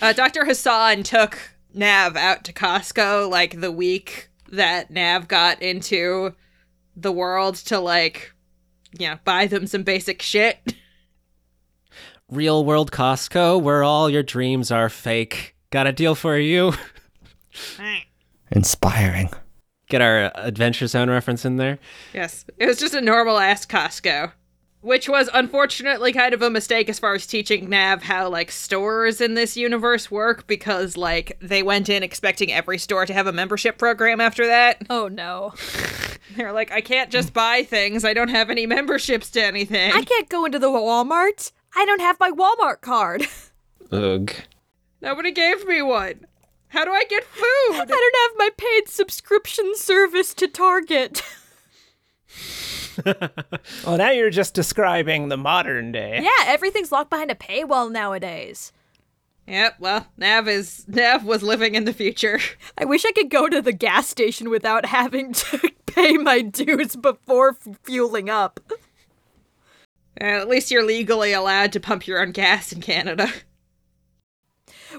uh, 0.00 0.12
Dr. 0.12 0.44
Hassan 0.44 1.02
took 1.02 1.36
Nav 1.74 2.16
out 2.16 2.44
to 2.44 2.52
Costco 2.52 3.28
like 3.28 3.60
the 3.60 3.72
week 3.72 4.30
that 4.52 4.92
Nav 4.92 5.26
got 5.26 5.60
into 5.60 6.36
the 6.94 7.10
world 7.10 7.56
to 7.56 7.80
like, 7.80 8.32
you 8.96 9.08
know, 9.08 9.18
buy 9.24 9.48
them 9.48 9.66
some 9.66 9.82
basic 9.82 10.22
shit. 10.22 10.72
Real 12.30 12.64
world 12.64 12.92
Costco, 12.92 13.60
where 13.60 13.82
all 13.82 14.08
your 14.08 14.22
dreams 14.22 14.70
are 14.70 14.88
fake. 14.88 15.56
Got 15.70 15.88
a 15.88 15.92
deal 15.92 16.14
for 16.14 16.38
you. 16.38 16.74
Inspiring. 18.50 19.30
Get 19.88 20.02
our 20.02 20.30
Adventure 20.34 20.86
Zone 20.86 21.08
reference 21.10 21.44
in 21.44 21.56
there. 21.56 21.78
yes, 22.12 22.44
it 22.58 22.66
was 22.66 22.78
just 22.78 22.94
a 22.94 23.00
normal 23.00 23.38
ass 23.38 23.64
Costco. 23.66 24.32
Which 24.80 25.08
was 25.08 25.28
unfortunately 25.34 26.12
kind 26.12 26.32
of 26.32 26.40
a 26.40 26.50
mistake 26.50 26.88
as 26.88 27.00
far 27.00 27.14
as 27.14 27.26
teaching 27.26 27.68
Nav 27.68 28.04
how 28.04 28.28
like 28.28 28.52
stores 28.52 29.20
in 29.20 29.34
this 29.34 29.56
universe 29.56 30.08
work 30.08 30.46
because 30.46 30.96
like 30.96 31.36
they 31.42 31.64
went 31.64 31.88
in 31.88 32.04
expecting 32.04 32.52
every 32.52 32.78
store 32.78 33.04
to 33.04 33.12
have 33.12 33.26
a 33.26 33.32
membership 33.32 33.76
program 33.76 34.20
after 34.20 34.46
that. 34.46 34.82
Oh 34.88 35.08
no. 35.08 35.52
They're 36.36 36.52
like, 36.52 36.70
I 36.70 36.80
can't 36.80 37.10
just 37.10 37.32
buy 37.32 37.64
things. 37.64 38.04
I 38.04 38.14
don't 38.14 38.28
have 38.28 38.50
any 38.50 38.66
memberships 38.66 39.30
to 39.30 39.42
anything. 39.42 39.90
I 39.92 40.02
can't 40.02 40.28
go 40.28 40.44
into 40.44 40.60
the 40.60 40.68
Walmart. 40.68 41.50
I 41.74 41.84
don't 41.84 42.00
have 42.00 42.20
my 42.20 42.30
Walmart 42.30 42.80
card. 42.80 43.26
Ugh. 43.90 44.32
Nobody 45.02 45.32
gave 45.32 45.66
me 45.66 45.82
one. 45.82 46.24
How 46.70 46.84
do 46.84 46.90
I 46.90 47.04
get 47.08 47.24
food? 47.24 47.44
I 47.72 47.78
food? 47.80 47.88
don't 47.88 48.16
have 48.22 48.38
my 48.38 48.50
paid 48.56 48.88
subscription 48.88 49.72
service 49.74 50.34
to 50.34 50.46
Target. 50.48 51.22
Well, 53.04 53.96
now 53.98 54.10
you're 54.10 54.30
just 54.30 54.54
describing 54.54 55.28
the 55.28 55.36
modern 55.36 55.92
day. 55.92 56.20
yeah, 56.22 56.44
everything's 56.46 56.92
locked 56.92 57.10
behind 57.10 57.30
a 57.30 57.34
paywall 57.34 57.90
nowadays. 57.90 58.72
yep, 59.46 59.76
well, 59.78 60.06
Nav 60.16 60.46
is 60.48 60.84
Nav 60.88 61.24
was 61.24 61.42
living 61.42 61.74
in 61.74 61.84
the 61.84 61.92
future. 61.92 62.38
I 62.76 62.84
wish 62.84 63.04
I 63.06 63.12
could 63.12 63.30
go 63.30 63.48
to 63.48 63.62
the 63.62 63.72
gas 63.72 64.08
station 64.08 64.50
without 64.50 64.86
having 64.86 65.32
to 65.32 65.72
pay 65.86 66.16
my 66.18 66.42
dues 66.42 66.96
before 66.96 67.50
f- 67.66 67.78
fueling 67.82 68.28
up. 68.28 68.60
Uh, 70.20 70.24
at 70.24 70.48
least 70.48 70.70
you're 70.70 70.84
legally 70.84 71.32
allowed 71.32 71.72
to 71.72 71.80
pump 71.80 72.06
your 72.06 72.20
own 72.20 72.32
gas 72.32 72.72
in 72.72 72.80
Canada. 72.80 73.32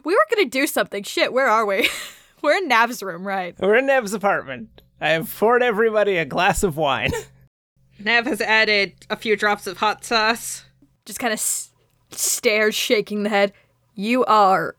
We 0.03 0.13
were 0.13 0.25
gonna 0.35 0.49
do 0.49 0.67
something. 0.67 1.03
Shit, 1.03 1.33
where 1.33 1.47
are 1.47 1.65
we? 1.65 1.89
we're 2.41 2.57
in 2.57 2.67
Nav's 2.67 3.01
room, 3.03 3.25
right? 3.25 3.55
We're 3.59 3.75
in 3.77 3.85
Nav's 3.87 4.13
apartment. 4.13 4.81
I 5.01 5.09
have 5.09 5.33
poured 5.37 5.63
everybody 5.63 6.17
a 6.17 6.25
glass 6.25 6.63
of 6.63 6.77
wine. 6.77 7.11
Nav 7.99 8.25
has 8.25 8.41
added 8.41 8.93
a 9.09 9.15
few 9.15 9.35
drops 9.35 9.67
of 9.67 9.77
hot 9.77 10.05
sauce. 10.05 10.63
Just 11.05 11.19
kind 11.19 11.33
of 11.33 11.39
s- 11.39 11.71
stares, 12.11 12.75
shaking 12.75 13.23
the 13.23 13.29
head. 13.29 13.53
You 13.93 14.23
are 14.25 14.75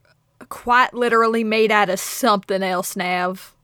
quite 0.48 0.94
literally 0.94 1.44
made 1.44 1.70
out 1.70 1.90
of 1.90 2.00
something 2.00 2.62
else, 2.62 2.96
Nav. 2.96 3.54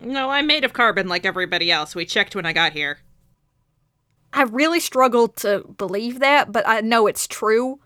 No, 0.00 0.30
I'm 0.30 0.46
made 0.46 0.64
of 0.64 0.72
carbon 0.72 1.06
like 1.08 1.24
everybody 1.26 1.70
else. 1.70 1.94
We 1.94 2.04
checked 2.04 2.34
when 2.34 2.46
I 2.46 2.52
got 2.52 2.72
here. 2.72 2.98
I 4.32 4.42
really 4.44 4.80
struggle 4.80 5.28
to 5.28 5.60
believe 5.76 6.20
that, 6.20 6.50
but 6.50 6.66
I 6.66 6.80
know 6.80 7.06
it's 7.06 7.26
true. 7.26 7.80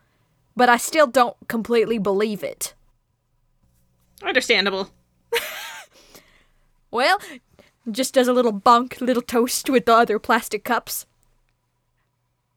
But 0.57 0.68
I 0.70 0.78
still 0.78 1.07
don't 1.07 1.36
completely 1.48 1.98
believe 1.98 2.42
it. 2.42 2.74
Understandable. 4.22 4.90
Well, 6.90 7.18
just 7.90 8.16
as 8.16 8.26
a 8.28 8.32
little 8.32 8.52
bunk, 8.52 9.00
little 9.00 9.20
toast 9.22 9.68
with 9.68 9.84
the 9.84 9.92
other 9.92 10.18
plastic 10.18 10.64
cups. 10.64 11.04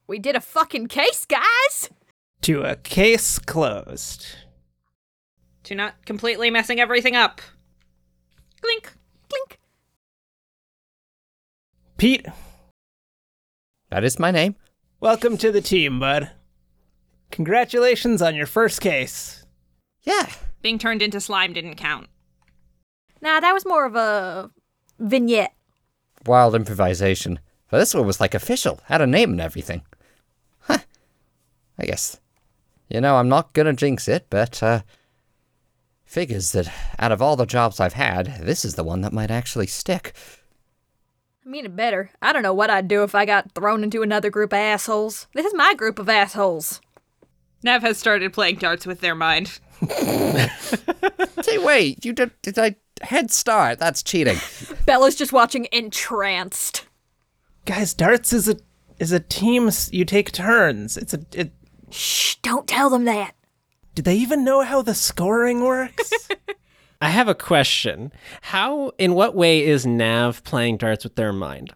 We 0.06 0.18
did 0.18 0.34
a 0.36 0.40
fucking 0.40 0.86
case, 0.86 1.26
guys! 1.26 1.90
to 2.42 2.62
a 2.62 2.76
case 2.76 3.38
closed. 3.38 4.24
To 5.64 5.74
not 5.74 6.06
completely 6.06 6.48
messing 6.48 6.80
everything 6.80 7.14
up. 7.14 7.42
Clink. 8.62 8.92
Clink. 9.28 9.58
Pete, 11.98 12.26
That 13.90 14.04
is 14.04 14.18
my 14.18 14.30
name. 14.30 14.54
welcome 15.00 15.36
to 15.36 15.52
the 15.52 15.60
team, 15.60 16.00
bud. 16.00 16.30
Congratulations 17.30 18.20
on 18.22 18.34
your 18.34 18.46
first 18.46 18.80
case. 18.80 19.44
Yeah. 20.02 20.30
Being 20.62 20.78
turned 20.78 21.02
into 21.02 21.20
slime 21.20 21.52
didn't 21.52 21.76
count. 21.76 22.08
Nah, 23.22 23.40
that 23.40 23.52
was 23.52 23.66
more 23.66 23.86
of 23.86 23.96
a 23.96 24.50
vignette. 24.98 25.54
Wild 26.26 26.54
improvisation. 26.54 27.38
But 27.70 27.78
this 27.78 27.94
one 27.94 28.06
was 28.06 28.20
like 28.20 28.34
official, 28.34 28.80
had 28.86 29.00
a 29.00 29.06
name 29.06 29.30
and 29.30 29.40
everything. 29.40 29.82
Huh. 30.60 30.78
I 31.78 31.86
guess. 31.86 32.18
You 32.88 33.00
know, 33.00 33.16
I'm 33.16 33.28
not 33.28 33.52
gonna 33.52 33.72
jinx 33.72 34.08
it, 34.08 34.26
but, 34.28 34.62
uh. 34.62 34.82
Figures 36.04 36.50
that 36.52 36.68
out 36.98 37.12
of 37.12 37.22
all 37.22 37.36
the 37.36 37.46
jobs 37.46 37.78
I've 37.78 37.92
had, 37.92 38.40
this 38.40 38.64
is 38.64 38.74
the 38.74 38.82
one 38.82 39.02
that 39.02 39.12
might 39.12 39.30
actually 39.30 39.68
stick. 39.68 40.12
I 41.46 41.48
mean 41.48 41.64
it 41.64 41.76
better. 41.76 42.10
I 42.20 42.32
don't 42.32 42.42
know 42.42 42.52
what 42.52 42.68
I'd 42.68 42.88
do 42.88 43.04
if 43.04 43.14
I 43.14 43.24
got 43.24 43.52
thrown 43.52 43.84
into 43.84 44.02
another 44.02 44.28
group 44.28 44.52
of 44.52 44.58
assholes. 44.58 45.28
This 45.34 45.46
is 45.46 45.54
my 45.54 45.72
group 45.74 46.00
of 46.00 46.08
assholes. 46.08 46.80
Nav 47.62 47.82
has 47.82 47.98
started 47.98 48.32
playing 48.32 48.56
darts 48.56 48.86
with 48.86 49.00
their 49.00 49.14
mind. 49.14 49.58
Say, 51.42 51.58
wait, 51.58 52.04
you 52.04 52.12
did, 52.12 52.30
did 52.42 52.58
I 52.58 52.76
head 53.02 53.30
start? 53.30 53.78
That's 53.78 54.02
cheating. 54.02 54.36
Bella's 54.86 55.14
just 55.16 55.32
watching 55.32 55.66
entranced. 55.72 56.86
Guys, 57.66 57.94
darts 57.94 58.32
is 58.32 58.48
a 58.48 58.56
is 58.98 59.12
a 59.12 59.20
team. 59.20 59.68
s- 59.68 59.90
You 59.92 60.04
take 60.04 60.32
turns. 60.32 60.96
It's 60.96 61.14
a. 61.14 61.20
It, 61.34 61.52
Shh, 61.90 62.36
don't 62.36 62.68
tell 62.68 62.88
them 62.90 63.04
that. 63.06 63.32
do 63.94 64.02
they 64.02 64.14
even 64.16 64.44
know 64.44 64.62
how 64.62 64.80
the 64.82 64.94
scoring 64.94 65.60
works? 65.64 66.12
I 67.02 67.08
have 67.10 67.26
a 67.28 67.34
question. 67.34 68.12
How, 68.42 68.92
in 68.98 69.14
what 69.14 69.34
way 69.34 69.64
is 69.64 69.86
Nav 69.86 70.44
playing 70.44 70.76
darts 70.76 71.02
with 71.02 71.16
their 71.16 71.32
mind? 71.32 71.72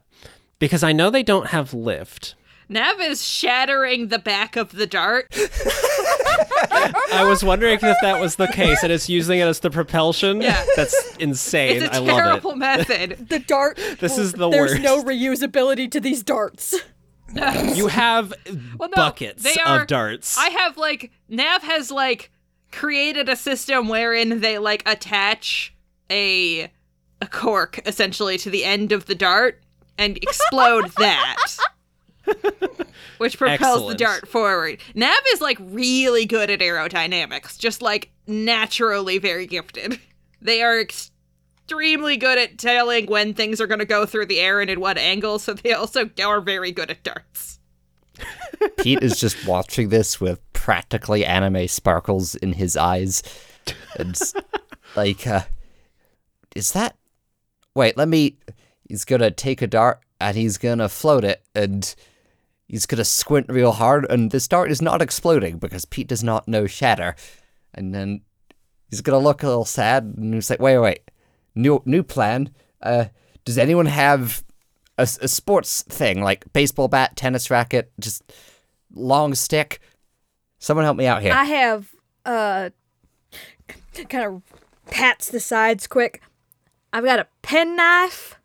Because 0.59 0.83
I 0.85 0.93
know 0.93 1.11
they 1.11 1.23
don't 1.25 1.49
have 1.49 1.73
lift. 1.75 2.35
Nav 2.69 3.01
is 3.01 3.25
shattering 3.27 4.09
the 4.09 4.19
back 4.19 4.57
of 4.57 4.73
the 4.73 4.87
dart. 4.87 5.27
I 7.13 7.25
was 7.29 7.45
wondering 7.45 7.75
if 7.75 7.81
that 8.03 8.21
was 8.21 8.37
the 8.37 8.47
case 8.49 8.83
and 8.83 8.91
it's 8.93 9.09
using 9.09 9.39
it 9.39 9.45
as 9.47 9.61
the 9.61 9.71
propulsion. 9.71 10.41
Yeah. 10.41 10.65
That's 10.77 11.17
insane. 11.17 11.83
It's 11.83 11.97
a 11.97 11.97
I 11.97 11.99
love 11.99 12.17
terrible 12.17 12.57
method. 12.57 13.27
The 13.35 13.39
dart. 13.41 13.79
This 14.01 14.19
is 14.19 14.33
the 14.33 14.49
There's 14.49 14.73
worst. 14.73 14.83
no 14.83 15.03
reusability 15.03 15.91
to 15.91 16.01
these 16.01 16.23
darts. 16.23 16.75
You 17.75 17.89
have 17.89 18.33
Well, 18.79 18.89
no, 18.91 18.95
buckets 18.97 19.43
they 19.43 19.61
are- 19.61 19.83
of 19.83 19.87
darts. 19.89 20.39
I 20.39 20.49
have 20.51 20.77
like 20.77 21.11
Nav 21.29 21.63
has 21.63 21.91
like 21.91 22.31
created 22.71 23.29
a 23.29 23.37
system 23.37 23.89
wherein 23.89 24.41
they 24.41 24.59
like 24.59 24.83
attach 24.87 25.75
a 26.11 26.71
a 27.21 27.27
cork 27.27 27.81
essentially 27.87 28.37
to 28.39 28.51
the 28.51 28.65
end 28.65 28.93
of 28.93 29.07
the 29.07 29.15
dart 29.15 29.63
and 29.99 30.17
explode 30.19 30.91
that. 30.99 31.37
Which 33.19 33.39
propels 33.39 33.89
the 33.89 33.95
dart 33.95 34.27
forward. 34.29 34.79
Nav 34.95 35.15
is 35.33 35.41
like 35.41 35.59
really 35.61 36.27
good 36.27 36.51
at 36.51 36.61
aerodynamics, 36.61 37.59
just 37.59 37.83
like 37.83 38.11
naturally 38.27 39.19
very 39.19 39.47
gifted. 39.47 39.99
They 40.43 40.61
are 40.61 40.79
extremely 40.79 42.19
good 42.19 42.37
at 42.37 42.59
telling 42.59 43.07
when 43.07 43.33
things 43.33 43.63
are 43.63 43.67
going 43.67 43.79
to 43.79 43.87
go 43.87 44.05
through 44.05 44.27
the 44.27 44.41
air 44.41 44.61
and 44.61 44.69
at 44.69 44.77
what 44.77 44.99
angle, 44.99 45.39
so 45.39 45.55
they 45.55 45.73
also 45.73 46.11
are 46.23 46.43
very 46.43 46.71
good 46.71 46.91
at 46.91 47.03
darts. 47.03 47.59
Pete 48.77 49.03
is 49.03 49.19
just 49.19 49.47
watching 49.47 49.89
this 49.89 50.21
with 50.21 50.41
practically 50.53 51.25
anime 51.25 51.67
sparkles 51.69 52.35
in 52.35 52.53
his 52.53 52.77
eyes. 52.77 53.23
And 53.97 54.19
like, 54.97 55.27
uh, 55.27 55.45
is 56.55 56.73
that. 56.73 56.97
Wait, 57.75 57.97
let 57.97 58.09
me. 58.09 58.37
He's 58.89 59.05
gonna 59.05 59.31
take 59.31 59.63
a 59.63 59.67
dart 59.67 60.01
and 60.21 60.37
he's 60.37 60.59
gonna 60.59 60.89
float 60.89 61.25
it 61.25 61.43
and 61.55 61.95
he's 62.69 62.87
gonna 62.87 63.05
squint 63.05 63.47
real 63.49 63.73
hard 63.73 64.07
and 64.11 64.31
this 64.31 64.49
dart 64.49 64.71
is 64.71 64.83
not 64.83 65.03
exploding 65.03 65.59
because 65.59 65.85
Pete 65.85 66.09
does 66.09 66.25
not 66.25 66.49
know 66.49 66.67
shatter. 66.67 67.15
And 67.73 67.95
then 67.95 68.23
he's 68.91 69.01
gonna 69.01 69.19
look 69.19 69.43
a 69.43 69.49
little 69.49 69.65
sad 69.65 70.05
and 70.17 70.35
he's 70.35 70.51
like, 70.51 70.61
wait, 70.61 70.79
wait, 70.79 71.11
new 71.55 71.83
new 71.85 72.03
plan. 72.03 72.51
Uh, 72.83 73.07
does 73.45 73.59
anyone 73.59 73.87
have 73.87 74.45
a 74.97 75.07
sports 75.07 75.83
thing 75.83 76.23
like 76.23 76.51
baseball 76.53 76.87
bat, 76.89 77.17
tennis 77.17 77.51
racket, 77.51 77.91
just 77.99 78.23
long 78.95 79.35
stick? 79.35 79.81
Someone 80.59 80.85
help 80.85 80.97
me 80.97 81.07
out 81.07 81.23
here. 81.23 81.33
I 81.33 81.45
have 81.45 81.89
uh 82.25 82.71
kind 84.09 84.25
of 84.25 84.43
pats 84.91 85.29
the 85.29 85.41
sides 85.41 85.87
quick. 85.87 86.23
I've 86.93 87.05
got 87.05 87.19
a 87.19 87.27
penknife. 87.43 88.39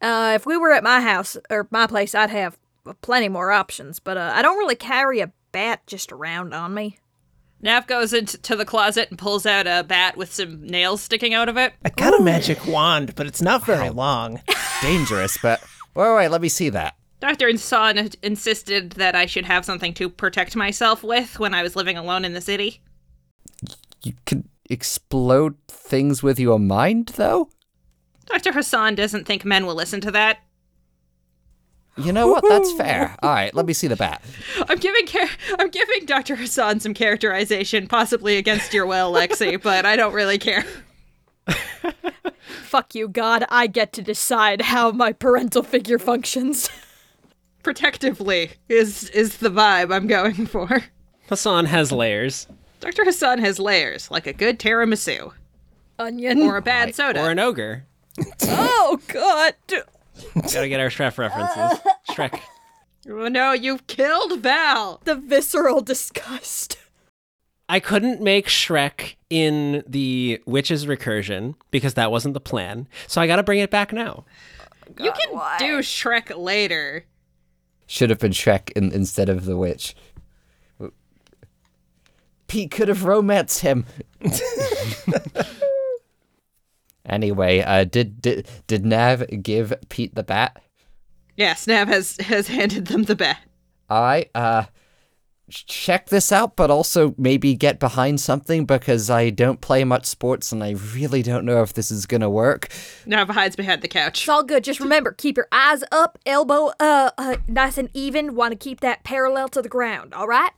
Uh, 0.00 0.32
if 0.34 0.46
we 0.46 0.56
were 0.56 0.72
at 0.72 0.84
my 0.84 1.00
house 1.00 1.36
or 1.50 1.66
my 1.70 1.86
place, 1.86 2.14
I'd 2.14 2.30
have 2.30 2.58
plenty 2.94 3.28
more 3.28 3.50
options. 3.50 3.98
But 3.98 4.16
uh, 4.16 4.32
I 4.34 4.42
don't 4.42 4.58
really 4.58 4.74
carry 4.74 5.20
a 5.20 5.32
bat 5.52 5.86
just 5.86 6.12
around 6.12 6.54
on 6.54 6.74
me. 6.74 6.98
Nav 7.60 7.86
goes 7.86 8.12
into 8.12 8.54
the 8.54 8.64
closet 8.64 9.08
and 9.10 9.18
pulls 9.18 9.44
out 9.44 9.66
a 9.66 9.82
bat 9.82 10.16
with 10.16 10.32
some 10.32 10.62
nails 10.62 11.02
sticking 11.02 11.34
out 11.34 11.48
of 11.48 11.56
it. 11.56 11.72
I 11.84 11.90
got 11.90 12.18
a 12.18 12.22
magic 12.22 12.66
wand, 12.66 13.14
but 13.16 13.26
it's 13.26 13.42
not 13.42 13.66
very 13.66 13.90
long. 13.90 14.40
Dangerous, 14.82 15.38
but 15.42 15.60
wait, 15.94 16.14
wait, 16.14 16.28
let 16.28 16.40
me 16.40 16.48
see 16.48 16.68
that. 16.68 16.94
Dr. 17.20 17.50
Hassan 17.50 18.10
insisted 18.22 18.90
that 18.92 19.16
I 19.16 19.26
should 19.26 19.44
have 19.44 19.64
something 19.64 19.92
to 19.94 20.08
protect 20.08 20.54
myself 20.54 21.02
with 21.02 21.40
when 21.40 21.52
I 21.52 21.64
was 21.64 21.74
living 21.74 21.96
alone 21.96 22.24
in 22.24 22.32
the 22.32 22.40
city. 22.40 22.80
You 24.04 24.12
can 24.24 24.48
explode 24.70 25.56
things 25.66 26.22
with 26.22 26.38
your 26.38 26.60
mind, 26.60 27.08
though. 27.16 27.50
Dr. 28.26 28.52
Hassan 28.52 28.94
doesn't 28.94 29.24
think 29.24 29.44
men 29.44 29.66
will 29.66 29.74
listen 29.74 30.00
to 30.02 30.12
that. 30.12 30.38
You 31.98 32.12
know 32.12 32.28
what? 32.28 32.44
That's 32.48 32.72
fair. 32.72 33.14
All 33.22 33.30
right, 33.30 33.54
let 33.54 33.66
me 33.66 33.72
see 33.72 33.86
the 33.88 33.96
bat. 33.96 34.22
I'm 34.68 34.78
giving 34.78 35.06
char- 35.06 35.28
I'm 35.58 35.68
giving 35.70 36.06
Dr. 36.06 36.36
Hassan 36.36 36.80
some 36.80 36.94
characterization, 36.94 37.86
possibly 37.88 38.36
against 38.36 38.72
your 38.72 38.86
will, 38.86 39.12
Lexi, 39.12 39.60
but 39.62 39.84
I 39.84 39.96
don't 39.96 40.12
really 40.14 40.38
care. 40.38 40.64
Fuck 42.62 42.94
you, 42.94 43.08
God. 43.08 43.44
I 43.48 43.66
get 43.66 43.92
to 43.94 44.02
decide 44.02 44.62
how 44.62 44.90
my 44.90 45.12
parental 45.12 45.62
figure 45.62 45.98
functions. 45.98 46.70
Protectively 47.62 48.52
is 48.68 49.10
is 49.10 49.38
the 49.38 49.50
vibe 49.50 49.92
I'm 49.94 50.06
going 50.06 50.46
for. 50.46 50.84
Hassan 51.28 51.66
has 51.66 51.92
layers. 51.92 52.46
Dr. 52.80 53.04
Hassan 53.04 53.38
has 53.40 53.58
layers, 53.58 54.10
like 54.10 54.26
a 54.26 54.32
good 54.32 54.58
tiramisu 54.58 55.32
Onion. 55.98 56.42
or 56.42 56.56
a 56.56 56.62
bad 56.62 56.94
soda. 56.94 57.20
Or 57.20 57.30
an 57.30 57.38
ogre. 57.38 57.84
oh, 58.42 59.00
God. 59.08 59.54
Gotta 60.34 60.68
get 60.68 60.80
our 60.80 60.88
Shrek 60.88 61.18
references. 61.18 61.80
Shrek. 62.10 62.40
oh 63.08 63.28
no, 63.28 63.52
you've 63.52 63.86
killed 63.86 64.40
Val. 64.40 65.00
The 65.04 65.14
visceral 65.14 65.80
disgust. 65.80 66.78
I 67.68 67.80
couldn't 67.80 68.22
make 68.22 68.46
Shrek 68.46 69.16
in 69.28 69.82
the 69.86 70.40
witch's 70.46 70.86
recursion 70.86 71.54
because 71.70 71.94
that 71.94 72.10
wasn't 72.10 72.34
the 72.34 72.40
plan. 72.40 72.88
So 73.06 73.20
I 73.20 73.26
gotta 73.26 73.42
bring 73.42 73.58
it 73.58 73.70
back 73.70 73.92
now. 73.92 74.24
you 74.98 75.12
can 75.12 75.30
do 75.58 75.78
Shrek 75.78 76.36
later. 76.36 77.04
Should 77.86 78.10
have 78.10 78.18
been 78.18 78.32
Shrek 78.32 78.70
in, 78.72 78.92
instead 78.92 79.28
of 79.28 79.44
the 79.44 79.56
witch. 79.56 79.94
Pete 82.46 82.70
could 82.70 82.88
have 82.88 83.04
romanced 83.04 83.60
him. 83.60 83.84
anyway, 87.08 87.60
uh, 87.60 87.84
did 87.84 88.20
did 88.20 88.48
did 88.66 88.84
Nav 88.84 89.24
give 89.42 89.72
Pete 89.88 90.14
the 90.14 90.22
bat? 90.22 90.60
Yes, 91.36 91.66
Nav 91.66 91.88
has 91.88 92.16
has 92.18 92.48
handed 92.48 92.86
them 92.86 93.04
the 93.04 93.16
bat. 93.16 93.38
I 93.88 94.26
uh 94.34 94.64
check 95.50 96.08
this 96.08 96.30
out, 96.30 96.56
but 96.56 96.70
also 96.70 97.14
maybe 97.16 97.54
get 97.54 97.80
behind 97.80 98.20
something 98.20 98.66
because 98.66 99.08
I 99.08 99.30
don't 99.30 99.60
play 99.60 99.82
much 99.84 100.04
sports 100.04 100.52
and 100.52 100.62
I 100.62 100.72
really 100.94 101.22
don't 101.22 101.44
know 101.44 101.62
if 101.62 101.72
this 101.72 101.90
is 101.90 102.06
gonna 102.06 102.28
work. 102.28 102.68
Nav 103.06 103.28
hides 103.28 103.56
behind 103.56 103.82
the 103.82 103.88
couch. 103.88 104.20
It's 104.20 104.28
all 104.28 104.42
good. 104.42 104.64
Just 104.64 104.80
remember, 104.80 105.12
keep 105.12 105.36
your 105.36 105.48
eyes 105.52 105.84
up, 105.90 106.18
elbow 106.26 106.72
uh, 106.80 107.10
uh 107.16 107.36
nice 107.46 107.78
and 107.78 107.88
even. 107.94 108.34
Want 108.34 108.52
to 108.52 108.56
keep 108.56 108.80
that 108.80 109.04
parallel 109.04 109.48
to 109.50 109.62
the 109.62 109.68
ground, 109.68 110.12
all 110.14 110.26
right? 110.26 110.52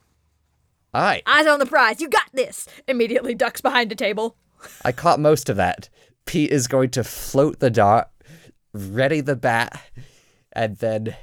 All 0.92 1.02
right, 1.02 1.22
Eyes 1.24 1.46
on 1.46 1.60
the 1.60 1.66
prize. 1.66 2.00
You 2.00 2.08
got 2.08 2.28
this. 2.32 2.66
Immediately 2.88 3.36
ducks 3.36 3.60
behind 3.60 3.92
a 3.92 3.94
table. 3.94 4.36
I 4.84 4.90
caught 4.90 5.20
most 5.20 5.48
of 5.48 5.56
that. 5.56 5.88
Pete 6.30 6.52
is 6.52 6.68
going 6.68 6.90
to 6.90 7.02
float 7.02 7.58
the 7.58 7.70
dart, 7.70 8.06
ready 8.72 9.20
the 9.20 9.34
bat, 9.34 9.82
and 10.52 10.76
then 10.76 11.16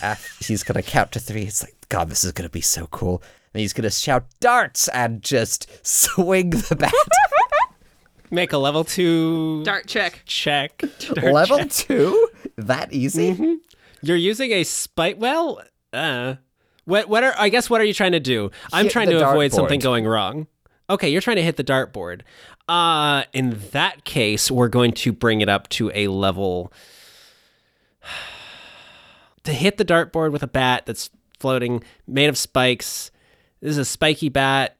af 0.00 0.38
he's 0.38 0.62
gonna 0.62 0.82
count 0.84 1.10
to 1.10 1.18
three. 1.18 1.42
It's 1.42 1.64
like, 1.64 1.74
God, 1.88 2.08
this 2.10 2.22
is 2.22 2.30
gonna 2.30 2.48
be 2.48 2.60
so 2.60 2.86
cool. 2.86 3.24
And 3.52 3.60
he's 3.60 3.72
gonna 3.72 3.90
shout 3.90 4.24
darts 4.38 4.86
and 4.86 5.20
just 5.20 5.68
swing 5.84 6.50
the 6.50 6.76
bat. 6.76 6.92
Make 8.30 8.52
a 8.52 8.58
level 8.58 8.84
two 8.84 9.64
Dart 9.64 9.88
check. 9.88 10.22
check. 10.26 10.78
Dart 11.00 11.24
Level 11.34 11.58
check. 11.58 11.70
two? 11.72 12.28
That 12.56 12.92
easy? 12.92 13.58
You're 14.00 14.16
using 14.16 14.52
a 14.52 14.62
spite. 14.62 15.18
Well, 15.18 15.60
uh, 15.92 16.36
what? 16.84 17.08
What 17.08 17.24
are? 17.24 17.34
I 17.36 17.48
guess 17.48 17.68
what 17.68 17.80
are 17.80 17.84
you 17.84 17.94
trying 17.94 18.12
to 18.12 18.20
do? 18.20 18.52
I'm 18.72 18.84
Hit 18.84 18.92
trying 18.92 19.10
to 19.10 19.28
avoid 19.28 19.52
something 19.52 19.80
going 19.80 20.06
wrong. 20.06 20.46
Okay, 20.88 21.08
you're 21.08 21.20
trying 21.20 21.36
to 21.36 21.42
hit 21.42 21.56
the 21.56 21.64
dartboard. 21.64 22.20
Uh, 22.68 23.24
in 23.32 23.60
that 23.72 24.04
case, 24.04 24.50
we're 24.50 24.68
going 24.68 24.92
to 24.92 25.12
bring 25.12 25.40
it 25.40 25.48
up 25.48 25.68
to 25.70 25.90
a 25.94 26.08
level. 26.08 26.72
to 29.44 29.52
hit 29.52 29.78
the 29.78 29.84
dartboard 29.84 30.32
with 30.32 30.42
a 30.42 30.48
bat 30.48 30.86
that's 30.86 31.10
floating, 31.38 31.82
made 32.06 32.28
of 32.28 32.38
spikes. 32.38 33.10
This 33.60 33.72
is 33.72 33.78
a 33.78 33.84
spiky 33.84 34.28
bat. 34.28 34.76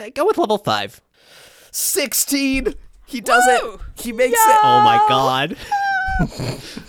Uh, 0.00 0.10
Go 0.14 0.26
with 0.26 0.38
level 0.38 0.58
five. 0.58 1.00
16! 1.70 2.74
He 3.06 3.20
does 3.20 3.44
it! 3.46 3.80
He 3.96 4.12
makes 4.12 4.38
it! 4.38 4.58
Oh 4.62 4.80
my 4.82 5.04
god. 5.08 5.56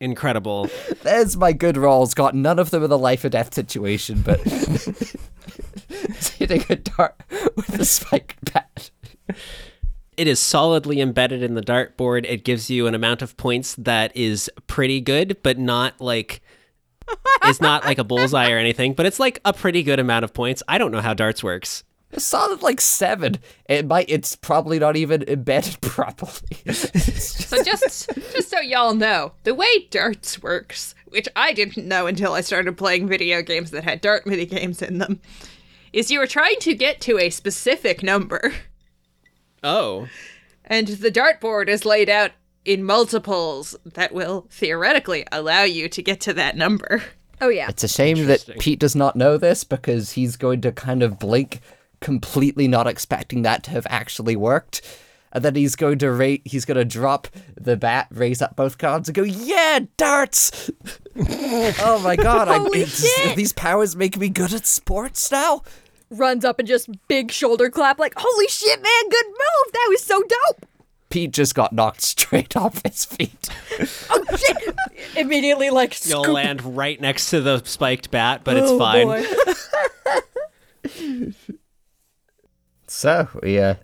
Incredible. 0.00 0.68
There's 1.02 1.36
my 1.36 1.52
good 1.52 1.76
rolls. 1.76 2.14
Got 2.14 2.34
none 2.34 2.58
of 2.58 2.70
them 2.70 2.82
in 2.84 2.90
a 2.90 2.96
life 2.96 3.24
or 3.24 3.28
death 3.28 3.54
situation, 3.54 4.22
but 4.22 4.40
hitting 6.38 6.64
a 6.68 6.76
dart 6.76 7.20
with 7.56 7.78
a 7.78 7.84
spike 7.84 8.36
bat. 8.42 8.90
It 10.16 10.26
is 10.26 10.38
solidly 10.38 11.00
embedded 11.00 11.42
in 11.42 11.54
the 11.54 11.62
dartboard. 11.62 12.24
It 12.26 12.44
gives 12.44 12.70
you 12.70 12.86
an 12.86 12.94
amount 12.94 13.22
of 13.22 13.36
points 13.36 13.74
that 13.76 14.16
is 14.16 14.50
pretty 14.66 15.00
good, 15.00 15.38
but 15.42 15.58
not 15.58 16.00
like 16.00 16.42
it's 17.44 17.60
not 17.60 17.84
like 17.84 17.98
a 17.98 18.04
bullseye 18.04 18.50
or 18.50 18.58
anything, 18.58 18.94
but 18.94 19.06
it's 19.06 19.20
like 19.20 19.40
a 19.44 19.52
pretty 19.52 19.82
good 19.82 19.98
amount 19.98 20.24
of 20.24 20.32
points. 20.34 20.62
I 20.68 20.78
don't 20.78 20.90
know 20.90 21.00
how 21.00 21.14
darts 21.14 21.44
works. 21.44 21.84
A 22.12 22.20
solid 22.20 22.62
like 22.62 22.80
seven. 22.80 23.38
It 23.68 23.86
might. 23.86 24.08
It's 24.08 24.36
probably 24.36 24.78
not 24.78 24.96
even 24.96 25.24
embedded 25.28 25.80
properly. 25.80 26.56
So 26.72 27.62
just 27.62 28.08
just 28.32 28.48
so 28.50 28.60
y'all 28.60 28.94
know, 28.94 29.32
the 29.42 29.54
way 29.54 29.86
darts 29.90 30.40
works, 30.42 30.94
which 31.06 31.28
I 31.34 31.52
didn't 31.52 31.86
know 31.86 32.06
until 32.06 32.32
I 32.32 32.40
started 32.42 32.78
playing 32.78 33.08
video 33.08 33.42
games 33.42 33.70
that 33.72 33.84
had 33.84 34.00
dart 34.00 34.26
mini 34.26 34.46
games 34.46 34.80
in 34.82 34.98
them, 34.98 35.20
is 35.92 36.10
you 36.10 36.20
are 36.22 36.26
trying 36.26 36.58
to 36.60 36.74
get 36.74 37.00
to 37.02 37.18
a 37.18 37.28
specific 37.30 38.02
number, 38.02 38.52
Oh. 39.62 40.08
and 40.64 40.86
the 40.88 41.10
dartboard 41.10 41.68
is 41.68 41.84
laid 41.84 42.08
out 42.08 42.30
in 42.64 42.84
multiples 42.84 43.76
that 43.84 44.12
will 44.12 44.46
theoretically 44.50 45.26
allow 45.32 45.62
you 45.62 45.88
to 45.88 46.02
get 46.02 46.20
to 46.22 46.32
that 46.34 46.56
number. 46.56 47.02
Oh 47.40 47.48
yeah. 47.48 47.66
It's 47.68 47.84
a 47.84 47.88
shame 47.88 48.26
that 48.26 48.46
Pete 48.60 48.78
does 48.78 48.96
not 48.96 49.14
know 49.16 49.36
this 49.38 49.62
because 49.64 50.12
he's 50.12 50.36
going 50.36 50.60
to 50.62 50.72
kind 50.72 51.02
of 51.02 51.18
blink, 51.18 51.60
completely 52.06 52.68
not 52.68 52.86
expecting 52.86 53.42
that 53.42 53.64
to 53.64 53.72
have 53.72 53.84
actually 53.90 54.36
worked. 54.36 54.80
And 55.32 55.44
then 55.44 55.56
he's 55.56 55.74
going 55.74 55.98
to 55.98 56.12
rate. 56.12 56.40
He's 56.44 56.64
going 56.64 56.76
to 56.76 56.84
drop 56.84 57.26
the 57.60 57.76
bat, 57.76 58.06
raise 58.12 58.40
up 58.40 58.54
both 58.54 58.78
cards, 58.78 59.08
and 59.08 59.16
go, 59.16 59.24
"Yeah, 59.24 59.80
darts!" 59.96 60.70
oh 61.18 62.00
my 62.04 62.14
god! 62.14 62.46
I, 62.46 62.58
Holy 62.58 62.82
it's, 62.82 63.04
shit! 63.04 63.34
These 63.36 63.52
powers 63.52 63.96
make 63.96 64.16
me 64.16 64.28
good 64.28 64.54
at 64.54 64.66
sports 64.66 65.32
now. 65.32 65.62
Runs 66.10 66.44
up 66.44 66.60
and 66.60 66.68
just 66.68 66.88
big 67.08 67.32
shoulder 67.32 67.70
clap 67.70 67.98
like, 67.98 68.14
holy 68.16 68.46
shit, 68.46 68.80
man, 68.80 69.08
good 69.10 69.26
move. 69.26 69.72
That 69.72 69.86
was 69.90 70.04
so 70.04 70.22
dope. 70.22 70.64
Pete 71.10 71.32
just 71.32 71.56
got 71.56 71.72
knocked 71.72 72.02
straight 72.02 72.56
off 72.62 72.80
his 72.86 73.04
feet. 73.04 73.48
Oh 74.08 74.24
shit. 74.36 74.76
Immediately 75.16 75.70
like 75.70 76.06
You'll 76.06 76.22
land 76.32 76.76
right 76.76 77.00
next 77.00 77.30
to 77.30 77.40
the 77.40 77.62
spiked 77.64 78.12
bat, 78.12 78.42
but 78.44 78.56
it's 78.56 78.70
Oh, 78.70 78.78
fine. 78.78 79.26
boy. 83.02 83.28
So 83.32 83.40
yeah, 83.44 83.76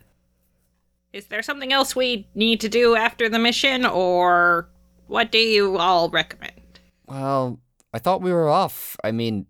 Is 1.13 1.27
there 1.27 1.43
something 1.43 1.73
else 1.73 1.95
we 1.97 2.29
need 2.35 2.61
to 2.61 2.69
do 2.69 2.95
after 2.97 3.29
the 3.29 3.39
mission, 3.39 3.85
or 3.87 4.69
what 5.07 5.31
do 5.33 5.39
you 5.39 5.77
all 5.79 6.09
recommend? 6.11 6.81
Well, 7.07 7.61
I 7.93 7.99
thought 7.99 8.23
we 8.23 8.33
were 8.33 8.49
off. 8.49 8.97
I 9.05 9.13
mean, 9.13 9.47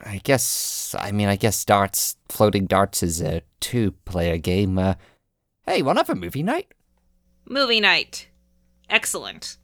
I 0.00 0.18
guess. 0.22 0.94
I 0.98 1.10
mean, 1.12 1.28
I 1.28 1.36
guess 1.36 1.64
darts, 1.64 2.16
floating 2.28 2.66
darts, 2.66 3.02
is 3.02 3.20
a 3.20 3.42
two-player 3.60 4.38
game. 4.38 4.78
Uh, 4.78 4.94
hey, 5.66 5.82
wanna 5.82 6.00
have 6.00 6.10
a 6.10 6.14
movie 6.14 6.42
night? 6.42 6.72
Movie 7.48 7.80
night. 7.80 8.28
Excellent. 8.88 9.56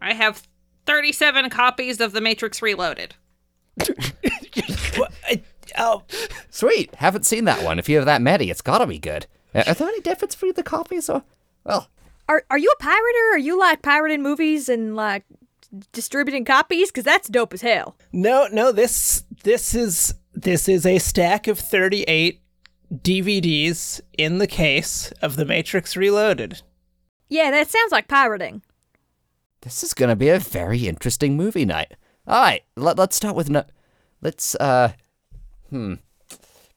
I 0.00 0.14
have 0.14 0.46
37 0.86 1.50
copies 1.50 2.00
of 2.00 2.12
The 2.12 2.20
Matrix 2.20 2.62
Reloaded. 2.62 3.14
What- 4.96 5.12
I, 5.28 5.42
Oh, 5.76 6.02
Sweet. 6.50 6.94
Haven't 6.96 7.26
seen 7.26 7.44
that 7.44 7.62
one. 7.64 7.78
If 7.78 7.88
you 7.88 7.96
have 7.96 8.06
that 8.06 8.22
many, 8.22 8.50
it's 8.50 8.60
gotta 8.62 8.86
be 8.86 8.98
good. 8.98 9.26
Uh, 9.54 9.64
Are 9.66 9.74
there 9.74 9.88
any 9.88 10.00
difference 10.00 10.34
between 10.34 10.54
the 10.54 10.62
copies 10.62 11.08
or? 11.10 11.22
Well, 11.64 11.88
Are 12.28 12.44
are 12.50 12.58
you 12.58 12.72
a 12.78 12.82
pirater? 12.82 13.32
Are 13.34 13.38
you 13.38 13.58
like 13.58 13.82
pirating 13.82 14.22
movies 14.22 14.68
and 14.68 14.94
like 14.96 15.24
distributing 15.92 16.44
copies? 16.44 16.90
Cause 16.90 17.04
that's 17.04 17.28
dope 17.28 17.52
as 17.54 17.62
hell. 17.62 17.96
no, 18.12 18.48
no. 18.52 18.72
This 18.72 19.24
this 19.44 19.74
is 19.74 20.14
this 20.34 20.68
is 20.68 20.86
a 20.86 20.98
stack 20.98 21.46
of 21.48 21.58
38 21.58 22.40
DVDs 22.94 24.00
in 24.16 24.38
the 24.38 24.46
case 24.46 25.10
of 25.22 25.36
The 25.36 25.44
Matrix 25.44 25.96
Reloaded. 25.96 26.62
Yeah, 27.28 27.50
that 27.50 27.68
sounds 27.68 27.92
like 27.92 28.08
pirating. 28.08 28.62
this 29.62 29.82
is 29.82 29.92
gonna 29.94 30.16
be 30.16 30.28
a 30.28 30.38
very 30.38 30.86
interesting 30.86 31.36
movie 31.36 31.64
night. 31.66 31.92
All 32.26 32.40
right, 32.42 32.62
let, 32.76 32.96
let's 32.98 33.16
start 33.16 33.34
with 33.36 33.50
no. 33.50 33.64
Let's 34.20 34.54
uh, 34.56 34.92
hmm. 35.70 35.94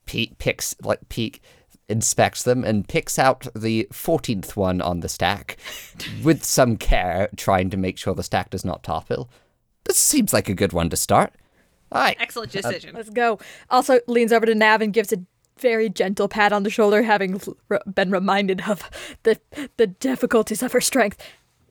Pete 0.06 0.38
picks 0.38 0.76
like 0.84 1.08
Pete 1.10 1.40
inspects 1.88 2.44
them 2.44 2.64
and 2.64 2.88
picks 2.88 3.20
out 3.20 3.48
the 3.56 3.88
fourteenth 3.92 4.56
one 4.56 4.82
on 4.82 5.02
the 5.02 5.10
stack, 5.10 5.58
with 6.24 6.44
some 6.44 6.78
care, 6.78 7.30
trying 7.36 7.70
to 7.70 7.78
make 7.78 7.98
sure 7.98 8.14
the 8.14 8.24
stack 8.24 8.50
does 8.50 8.66
not 8.66 8.84
topple. 8.84 9.30
This 9.86 9.98
seems 9.98 10.34
like 10.34 10.50
a 10.50 10.54
good 10.54 10.74
one 10.74 10.90
to 10.90 10.98
start. 10.98 11.34
All 11.92 12.02
right, 12.02 12.16
Excellent 12.20 12.52
decision. 12.52 12.96
Let's 12.96 13.10
go. 13.10 13.40
Also 13.70 14.00
leans 14.08 14.32
over 14.32 14.46
to 14.46 14.56
Nav 14.56 14.82
and 14.82 14.94
gives 14.94 15.12
a 15.12 15.18
very 15.60 15.90
gentle 15.90 16.28
pat 16.28 16.54
on 16.54 16.64
the 16.64 16.70
shoulder, 16.70 17.04
having 17.04 17.34
l- 17.34 17.58
r- 17.70 17.82
been 17.94 18.12
reminded 18.12 18.62
of 18.68 18.90
the 19.24 19.40
the 19.78 19.88
difficulties 19.88 20.64
of 20.64 20.72
her 20.72 20.82
strength. 20.82 21.18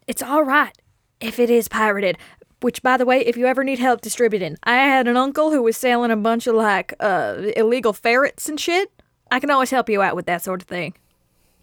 It's 0.07 0.23
all 0.23 0.43
right 0.45 0.77
if 1.21 1.39
it 1.39 1.51
is 1.51 1.69
pirated. 1.69 2.19
Which, 2.61 2.83
by 2.83 2.97
the 2.97 3.07
way, 3.07 3.21
if 3.21 3.37
you 3.37 3.47
ever 3.47 3.65
need 3.65 3.79
help 3.79 4.03
distributing, 4.03 4.57
I 4.65 4.75
had 4.75 5.09
an 5.09 5.17
uncle 5.17 5.51
who 5.51 5.63
was 5.63 5.77
selling 5.77 6.11
a 6.11 6.17
bunch 6.17 6.47
of 6.47 6.55
like 6.55 6.93
uh, 7.01 7.37
illegal 7.57 7.93
ferrets 7.93 8.49
and 8.49 8.61
shit. 8.61 8.91
I 9.31 9.41
can 9.41 9.51
always 9.51 9.71
help 9.71 9.89
you 9.89 10.03
out 10.03 10.15
with 10.17 10.27
that 10.27 10.43
sort 10.43 10.61
of 10.61 10.69
thing. 10.69 10.95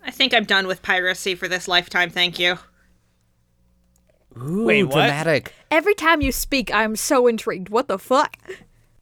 I 0.03 0.11
think 0.11 0.33
I'm 0.33 0.45
done 0.45 0.67
with 0.67 0.81
piracy 0.81 1.35
for 1.35 1.47
this 1.47 1.67
lifetime. 1.67 2.09
Thank 2.09 2.39
you. 2.39 2.57
Ooh, 4.41 4.63
Wait, 4.65 4.83
what? 4.83 4.93
dramatic. 4.93 5.53
Every 5.69 5.93
time 5.95 6.21
you 6.21 6.31
speak, 6.31 6.73
I'm 6.73 6.95
so 6.95 7.27
intrigued. 7.27 7.69
What 7.69 7.87
the 7.87 7.99
fuck? 7.99 8.37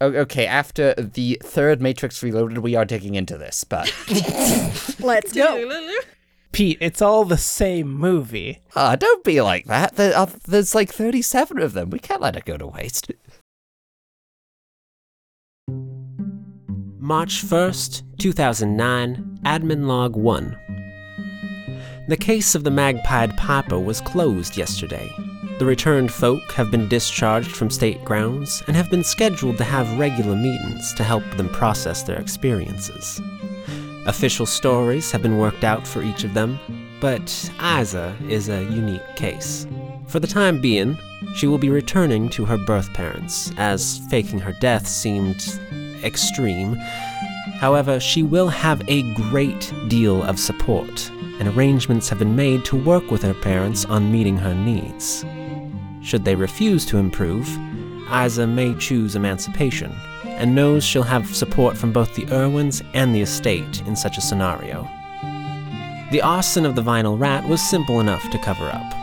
Okay, 0.02 0.46
after 0.46 0.93
the 0.96 1.39
third 1.43 1.82
Matrix 1.82 2.22
Reloaded, 2.22 2.58
we 2.60 2.76
are 2.76 2.86
digging 2.86 3.16
into 3.16 3.38
this, 3.38 3.64
but 3.64 3.93
Let's 5.00 5.32
go. 5.32 6.00
Pete, 6.56 6.78
it's 6.80 7.01
all 7.01 7.26
the 7.26 7.38
same 7.38 7.91
movie. 7.91 8.62
ah, 8.78 8.95
don't 8.95 9.26
be 9.26 9.41
like 9.41 9.66
that. 9.66 9.97
There, 9.97 10.16
uh, 10.18 10.28
there's 10.47 10.74
like 10.74 10.89
37 10.89 11.60
of 11.60 11.74
them. 11.74 11.89
We 11.89 11.99
can't 11.99 12.22
let 12.22 12.38
it 12.38 12.45
go 12.45 12.56
to 12.56 12.66
waste. 12.66 13.12
March 16.97 17.45
1st, 17.45 18.03
2009, 18.20 19.39
Admin 19.43 19.86
Log 19.86 20.16
1. 20.16 20.58
The 22.08 22.16
case 22.16 22.56
of 22.56 22.64
the 22.64 22.70
Magpied 22.70 23.36
Piper 23.36 23.78
was 23.78 23.99
closed 23.99 24.56
yesterday. 24.56 25.12
The 25.60 25.66
returned 25.66 26.14
folk 26.14 26.53
have 26.53 26.72
been 26.72 26.88
discharged 26.88 27.51
from 27.51 27.70
state 27.70 28.01
grounds 28.06 28.64
and 28.68 28.78
have 28.78 28.89
been 28.89 29.03
scheduled 29.03 29.58
to 29.58 29.66
have 29.66 29.99
regular 29.99 30.38
meetings 30.38 30.93
to 30.93 31.03
help 31.03 31.30
them 31.32 31.49
process 31.49 32.03
their 32.03 32.22
experiences. 32.22 33.20
Official 34.06 34.45
stories 34.45 35.12
have 35.12 35.24
been 35.24 35.39
worked 35.39 35.64
out 35.64 35.88
for 35.88 36.03
each 36.03 36.24
of 36.24 36.36
them, 36.36 36.60
but 37.01 37.51
Isa 37.60 38.16
is 38.30 38.49
a 38.49 38.64
unique 38.66 39.16
case. 39.16 39.66
For 40.08 40.20
the 40.20 40.28
time 40.28 40.62
being, 40.62 40.97
she 41.36 41.47
will 41.47 41.58
be 41.58 41.72
returning 41.72 42.30
to 42.30 42.45
her 42.45 42.58
birth 42.58 42.93
parents, 42.93 43.51
as 43.58 43.99
faking 44.10 44.39
her 44.39 44.53
death 44.53 44.88
seemed 44.88 45.60
extreme. 46.03 46.76
However, 47.60 47.99
she 47.99 48.22
will 48.22 48.47
have 48.49 48.88
a 48.88 49.12
great 49.14 49.74
deal 49.88 50.22
of 50.22 50.39
support, 50.39 51.10
and 51.39 51.47
arrangements 51.47 52.08
have 52.10 52.20
been 52.20 52.36
made 52.36 52.64
to 52.66 52.76
work 52.76 53.10
with 53.10 53.24
her 53.24 53.34
parents 53.34 53.86
on 53.86 54.12
meeting 54.12 54.38
her 54.38 54.53
needs. 54.53 55.26
Should 56.01 56.26
they 56.26 56.36
refuse 56.36 56.86
to 56.88 56.99
improve, 56.99 57.47
Isa 58.14 58.45
may 58.45 58.76
choose 58.76 59.16
emancipation, 59.16 59.95
and 60.36 60.54
knows 60.54 60.84
she'll 60.84 61.04
have 61.04 61.36
support 61.36 61.78
from 61.78 61.92
both 61.92 62.14
the 62.16 62.28
Irwins 62.32 62.84
and 62.94 63.14
the 63.14 63.22
estate 63.22 63.82
in 63.88 63.96
such 63.96 64.18
a 64.18 64.22
scenario. 64.22 64.84
The 66.12 66.22
arson 66.22 66.66
of 66.66 66.76
the 66.76 66.84
vinyl 66.84 67.20
rat 67.20 67.48
was 67.48 67.62
simple 67.62 68.00
enough 68.00 68.30
to 68.30 68.40
cover 68.40 68.66
up. 68.66 68.94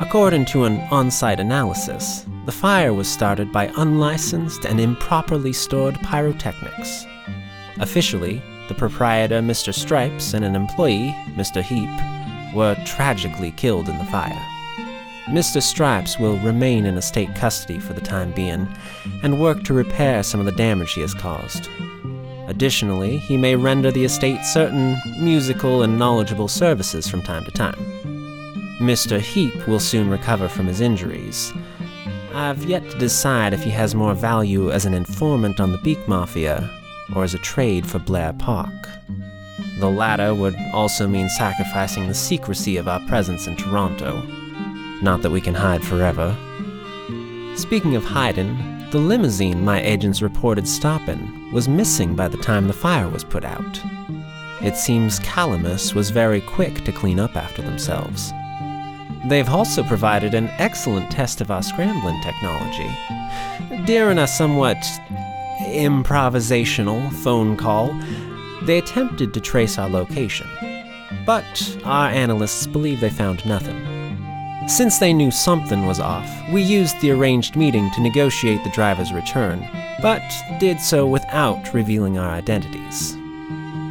According 0.00 0.46
to 0.46 0.64
an 0.64 0.80
on 0.90 1.10
site 1.10 1.40
analysis, 1.40 2.24
the 2.46 2.52
fire 2.52 2.92
was 2.92 3.08
started 3.08 3.52
by 3.52 3.72
unlicensed 3.76 4.64
and 4.64 4.80
improperly 4.80 5.52
stored 5.52 6.00
pyrotechnics. 6.00 7.06
Officially, 7.78 8.42
the 8.68 8.74
proprietor, 8.74 9.40
Mr. 9.40 9.72
Stripes, 9.72 10.34
and 10.34 10.44
an 10.44 10.54
employee, 10.54 11.14
Mr. 11.36 11.62
Heap, 11.62 11.88
were 12.54 12.76
tragically 12.84 13.50
killed 13.52 13.88
in 13.88 13.98
the 13.98 14.04
fire. 14.06 14.57
Mr. 15.28 15.62
Stripes 15.62 16.18
will 16.18 16.38
remain 16.38 16.86
in 16.86 16.96
estate 16.96 17.34
custody 17.34 17.78
for 17.78 17.92
the 17.92 18.00
time 18.00 18.32
being 18.32 18.66
and 19.22 19.40
work 19.40 19.62
to 19.64 19.74
repair 19.74 20.22
some 20.22 20.40
of 20.40 20.46
the 20.46 20.52
damage 20.52 20.94
he 20.94 21.02
has 21.02 21.12
caused. 21.12 21.68
Additionally, 22.46 23.18
he 23.18 23.36
may 23.36 23.54
render 23.54 23.90
the 23.90 24.04
estate 24.04 24.42
certain 24.42 24.96
musical 25.20 25.82
and 25.82 25.98
knowledgeable 25.98 26.48
services 26.48 27.06
from 27.06 27.20
time 27.20 27.44
to 27.44 27.50
time. 27.50 27.76
Mr. 28.80 29.20
Heap 29.20 29.68
will 29.68 29.80
soon 29.80 30.08
recover 30.08 30.48
from 30.48 30.66
his 30.66 30.80
injuries. 30.80 31.52
I've 32.32 32.64
yet 32.64 32.88
to 32.90 32.98
decide 32.98 33.52
if 33.52 33.62
he 33.62 33.70
has 33.70 33.94
more 33.94 34.14
value 34.14 34.70
as 34.70 34.86
an 34.86 34.94
informant 34.94 35.60
on 35.60 35.72
the 35.72 35.78
Beak 35.78 36.08
Mafia 36.08 36.70
or 37.14 37.22
as 37.22 37.34
a 37.34 37.38
trade 37.38 37.86
for 37.86 37.98
Blair 37.98 38.32
Park. 38.32 38.72
The 39.80 39.90
latter 39.90 40.34
would 40.34 40.56
also 40.72 41.06
mean 41.06 41.28
sacrificing 41.28 42.06
the 42.06 42.14
secrecy 42.14 42.78
of 42.78 42.88
our 42.88 43.00
presence 43.08 43.46
in 43.46 43.56
Toronto. 43.56 44.26
Not 45.02 45.22
that 45.22 45.30
we 45.30 45.40
can 45.40 45.54
hide 45.54 45.84
forever. 45.84 46.36
Speaking 47.56 47.96
of 47.96 48.04
hiding, 48.04 48.56
the 48.90 48.98
limousine 48.98 49.64
my 49.64 49.82
agents 49.82 50.22
reported 50.22 50.66
stopping 50.66 51.52
was 51.52 51.68
missing 51.68 52.16
by 52.16 52.28
the 52.28 52.38
time 52.38 52.66
the 52.66 52.72
fire 52.72 53.08
was 53.08 53.24
put 53.24 53.44
out. 53.44 53.80
It 54.62 54.76
seems 54.76 55.20
Calamus 55.20 55.94
was 55.94 56.10
very 56.10 56.40
quick 56.40 56.84
to 56.84 56.92
clean 56.92 57.20
up 57.20 57.36
after 57.36 57.62
themselves. 57.62 58.32
They've 59.26 59.48
also 59.48 59.82
provided 59.84 60.34
an 60.34 60.48
excellent 60.58 61.10
test 61.10 61.40
of 61.40 61.50
our 61.50 61.62
scrambling 61.62 62.20
technology. 62.22 62.90
During 63.84 64.18
a 64.18 64.26
somewhat 64.26 64.78
improvisational 65.60 67.12
phone 67.22 67.56
call, 67.56 67.92
they 68.62 68.78
attempted 68.78 69.32
to 69.34 69.40
trace 69.40 69.78
our 69.78 69.88
location. 69.88 70.48
But 71.24 71.78
our 71.84 72.08
analysts 72.08 72.66
believe 72.66 73.00
they 73.00 73.10
found 73.10 73.44
nothing. 73.46 73.87
Since 74.68 74.98
they 74.98 75.14
knew 75.14 75.30
something 75.30 75.86
was 75.86 75.98
off, 75.98 76.30
we 76.52 76.62
used 76.62 77.00
the 77.00 77.10
arranged 77.10 77.56
meeting 77.56 77.90
to 77.92 78.02
negotiate 78.02 78.62
the 78.62 78.70
driver's 78.70 79.14
return, 79.14 79.66
but 80.02 80.22
did 80.60 80.78
so 80.78 81.06
without 81.06 81.72
revealing 81.72 82.18
our 82.18 82.28
identities. 82.28 83.16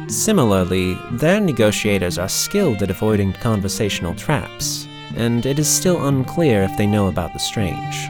Similarly, 0.06 0.94
their 1.10 1.40
negotiators 1.40 2.16
are 2.16 2.28
skilled 2.28 2.80
at 2.80 2.90
avoiding 2.90 3.32
conversational 3.32 4.14
traps, 4.14 4.86
and 5.16 5.44
it 5.44 5.58
is 5.58 5.68
still 5.68 6.06
unclear 6.06 6.62
if 6.62 6.76
they 6.76 6.86
know 6.86 7.08
about 7.08 7.32
the 7.32 7.40
strange. 7.40 8.08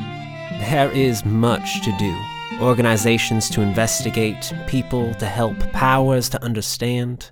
There 0.60 0.90
is 0.92 1.24
much 1.24 1.82
to 1.84 1.96
do 1.98 2.14
organizations 2.60 3.48
to 3.50 3.62
investigate, 3.62 4.52
people 4.66 5.14
to 5.14 5.26
help, 5.26 5.58
powers 5.72 6.28
to 6.28 6.42
understand. 6.44 7.30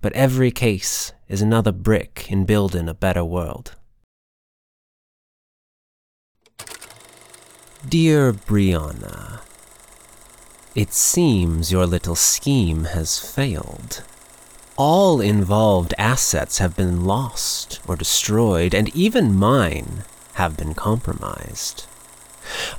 But 0.00 0.12
every 0.14 0.50
case 0.50 1.12
is 1.28 1.40
another 1.40 1.72
brick 1.72 2.26
in 2.32 2.46
building 2.46 2.88
a 2.88 2.94
better 2.94 3.24
world. 3.24 3.76
Dear 7.86 8.32
Brianna, 8.32 9.40
it 10.74 10.94
seems 10.94 11.70
your 11.70 11.86
little 11.86 12.14
scheme 12.14 12.84
has 12.84 13.18
failed. 13.18 14.02
All 14.76 15.20
involved 15.20 15.92
assets 15.98 16.58
have 16.58 16.76
been 16.76 17.04
lost 17.04 17.80
or 17.86 17.94
destroyed, 17.94 18.72
and 18.72 18.88
even 18.96 19.34
mine 19.34 20.04
have 20.34 20.56
been 20.56 20.72
compromised. 20.72 21.84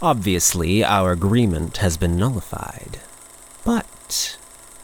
Obviously, 0.01 0.83
our 0.83 1.11
agreement 1.11 1.77
has 1.77 1.97
been 1.97 2.17
nullified, 2.17 2.99
but 3.63 4.37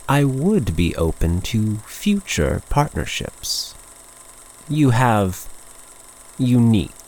I 0.07 0.23
would 0.23 0.75
be 0.75 0.95
open 0.95 1.41
to 1.49 1.77
future 1.87 2.61
partnerships. 2.69 3.73
You 4.69 4.91
have 4.91 5.49
unique 6.37 7.00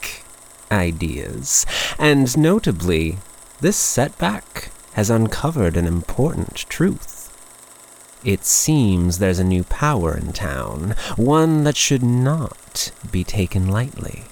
ideas, 0.73 1.65
and 1.97 2.35
notably, 2.37 3.19
this 3.61 3.77
setback 3.77 4.71
has 4.93 5.09
uncovered 5.09 5.77
an 5.77 5.87
important 5.87 6.55
truth. 6.67 7.29
It 8.25 8.43
seems 8.45 9.17
there's 9.17 9.39
a 9.39 9.43
new 9.43 9.63
power 9.63 10.17
in 10.17 10.33
town, 10.33 10.95
one 11.15 11.63
that 11.63 11.77
should 11.77 12.03
not 12.03 12.91
be 13.11 13.23
taken 13.23 13.67
lightly. 13.69 14.25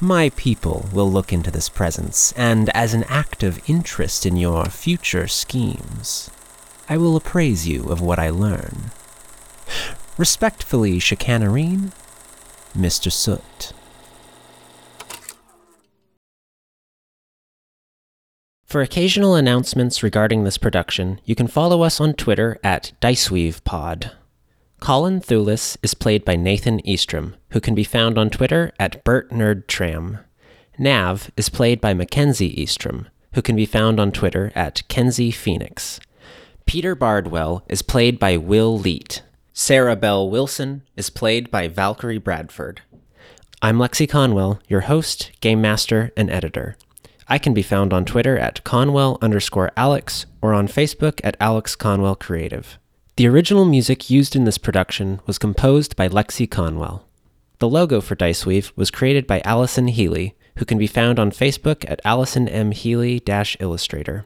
My 0.00 0.30
people 0.30 0.88
will 0.92 1.10
look 1.10 1.32
into 1.32 1.50
this 1.50 1.68
presence, 1.68 2.32
and 2.36 2.70
as 2.70 2.94
an 2.94 3.04
act 3.04 3.42
of 3.42 3.60
interest 3.68 4.26
in 4.26 4.36
your 4.36 4.66
future 4.66 5.28
schemes, 5.28 6.30
I 6.88 6.96
will 6.96 7.16
appraise 7.16 7.68
you 7.68 7.84
of 7.90 8.00
what 8.00 8.18
I 8.18 8.30
learn. 8.30 8.90
Respectfully, 10.16 10.98
Chicanerine, 10.98 11.92
Mr. 12.76 13.12
Soot. 13.12 13.72
For 18.68 18.82
occasional 18.82 19.34
announcements 19.34 20.02
regarding 20.02 20.44
this 20.44 20.58
production, 20.58 21.22
you 21.24 21.34
can 21.34 21.46
follow 21.46 21.80
us 21.80 22.02
on 22.02 22.12
Twitter 22.12 22.58
at 22.62 22.92
DiceweavePod. 23.00 24.10
Collin 24.78 25.22
Thewlis 25.22 25.78
is 25.82 25.94
played 25.94 26.22
by 26.22 26.36
Nathan 26.36 26.80
Eastram, 26.80 27.32
who 27.52 27.62
can 27.62 27.74
be 27.74 27.82
found 27.82 28.18
on 28.18 28.28
Twitter 28.28 28.72
at 28.78 29.02
BertNerdTram. 29.06 30.22
Nav 30.78 31.30
is 31.34 31.48
played 31.48 31.80
by 31.80 31.94
Mackenzie 31.94 32.54
Eastram, 32.62 33.06
who 33.32 33.40
can 33.40 33.56
be 33.56 33.64
found 33.64 33.98
on 33.98 34.12
Twitter 34.12 34.52
at 34.54 34.86
Kenzie 34.88 35.30
Phoenix. 35.30 35.98
Peter 36.66 36.94
Bardwell 36.94 37.64
is 37.68 37.80
played 37.80 38.18
by 38.18 38.36
Will 38.36 38.78
Leet. 38.78 39.22
Sarah 39.54 39.96
Belle 39.96 40.28
Wilson 40.28 40.82
is 40.94 41.08
played 41.08 41.50
by 41.50 41.68
Valkyrie 41.68 42.18
Bradford. 42.18 42.82
I'm 43.62 43.78
Lexi 43.78 44.06
Conwell, 44.06 44.60
your 44.68 44.82
host, 44.82 45.30
game 45.40 45.62
master, 45.62 46.12
and 46.18 46.28
editor. 46.28 46.76
I 47.30 47.38
can 47.38 47.52
be 47.52 47.62
found 47.62 47.92
on 47.92 48.06
Twitter 48.06 48.38
at 48.38 48.64
Conwell 48.64 49.18
underscore 49.20 49.70
Alex 49.76 50.24
or 50.40 50.54
on 50.54 50.66
Facebook 50.66 51.20
at 51.22 51.36
Alex 51.40 51.76
Conwell 51.76 52.16
Creative. 52.16 52.78
The 53.16 53.26
original 53.26 53.66
music 53.66 54.08
used 54.08 54.34
in 54.34 54.44
this 54.44 54.56
production 54.56 55.20
was 55.26 55.38
composed 55.38 55.94
by 55.94 56.08
Lexi 56.08 56.50
Conwell. 56.50 57.06
The 57.58 57.68
logo 57.68 58.00
for 58.00 58.16
Diceweave 58.16 58.72
was 58.76 58.90
created 58.90 59.26
by 59.26 59.40
Allison 59.40 59.88
Healy, 59.88 60.36
who 60.56 60.64
can 60.64 60.78
be 60.78 60.86
found 60.86 61.18
on 61.18 61.30
Facebook 61.30 61.84
at 61.90 62.00
Allison 62.04 62.48
M. 62.48 62.70
Healy 62.70 63.20
Illustrator. 63.60 64.24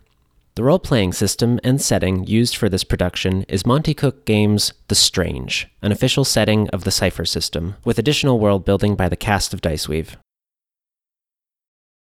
The 0.55 0.62
role 0.62 0.78
playing 0.78 1.14
system 1.14 1.59
and 1.64 1.80
setting 1.80 2.24
used 2.24 2.55
for 2.55 2.68
this 2.68 2.84
production 2.84 3.42
is 3.44 3.66
Monte 3.66 3.94
Cook 3.94 4.26
Games' 4.26 4.74
The 4.88 4.94
Strange, 4.94 5.66
an 5.80 5.90
official 5.90 6.24
setting 6.24 6.68
of 6.68 6.84
the 6.84 6.90
Cypher 6.90 7.24
system, 7.24 7.76
with 7.84 7.98
additional 7.98 8.38
world 8.38 8.64
building 8.64 8.94
by 8.94 9.09
the 9.09 9.16
cast 9.16 9.55
of 9.55 9.62
Diceweave. 9.62 10.16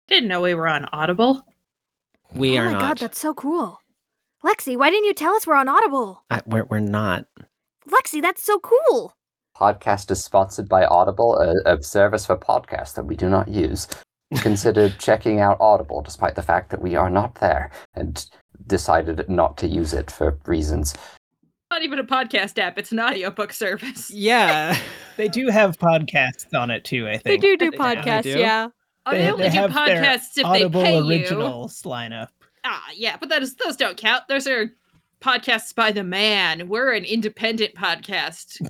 Didn't 0.08 0.28
know 0.28 0.40
we 0.40 0.54
were 0.54 0.68
on 0.68 0.86
Audible. 0.92 1.44
We 2.34 2.56
are 2.56 2.64
oh 2.64 2.68
are 2.68 2.72
my 2.72 2.72
not. 2.72 2.80
god, 2.80 2.98
that's 2.98 3.20
so 3.20 3.34
cool. 3.34 3.78
Lexi, 4.44 4.76
why 4.76 4.90
didn't 4.90 5.04
you 5.04 5.14
tell 5.14 5.34
us 5.34 5.46
we're 5.46 5.54
on 5.54 5.68
Audible? 5.68 6.22
I, 6.30 6.42
we're, 6.46 6.64
we're 6.64 6.80
not. 6.80 7.26
Lexi, 7.88 8.22
that's 8.22 8.42
so 8.42 8.58
cool. 8.60 9.14
Podcast 9.56 10.10
is 10.10 10.24
sponsored 10.24 10.68
by 10.68 10.84
Audible, 10.84 11.36
a, 11.36 11.74
a 11.74 11.82
service 11.82 12.24
for 12.24 12.36
podcasts 12.36 12.94
that 12.94 13.04
we 13.04 13.16
do 13.16 13.28
not 13.28 13.48
use. 13.48 13.88
Consider 14.36 14.90
checking 14.90 15.40
out 15.40 15.56
Audible, 15.60 16.02
despite 16.02 16.36
the 16.36 16.42
fact 16.42 16.70
that 16.70 16.80
we 16.82 16.94
are 16.94 17.10
not 17.10 17.34
there, 17.36 17.70
and 17.94 18.26
decided 18.66 19.28
not 19.28 19.56
to 19.58 19.66
use 19.66 19.92
it 19.92 20.10
for 20.10 20.38
reasons. 20.46 20.94
Not 21.70 21.82
even 21.82 21.98
a 21.98 22.04
podcast 22.04 22.58
app, 22.58 22.78
it's 22.78 22.92
an 22.92 23.00
audiobook 23.00 23.52
service. 23.52 24.10
Yeah. 24.10 24.78
They 25.18 25.26
do 25.26 25.48
have 25.48 25.76
podcasts 25.78 26.56
on 26.56 26.70
it 26.70 26.84
too, 26.84 27.08
I 27.08 27.18
think 27.18 27.24
They 27.24 27.36
do 27.38 27.56
do 27.56 27.76
podcasts, 27.76 28.24
yeah. 28.24 28.68
Oh, 29.08 29.16
they, 29.16 29.30
only 29.30 29.48
do 29.48 29.56
have 29.56 29.74
their 29.74 30.02
podcasts 30.02 30.36
if 30.36 30.44
Audible 30.44 30.80
they 30.82 30.86
pay 30.86 30.98
you. 30.98 31.36
lineup. 31.36 32.28
Ah, 32.64 32.84
yeah, 32.94 33.16
but 33.18 33.28
that 33.28 33.42
is, 33.42 33.54
those 33.56 33.76
don't 33.76 33.96
count. 33.96 34.24
Those 34.28 34.46
are 34.46 34.70
podcasts 35.20 35.74
by 35.74 35.92
the 35.92 36.04
man. 36.04 36.68
We're 36.68 36.92
an 36.92 37.04
independent 37.04 37.74
podcast. 37.74 38.60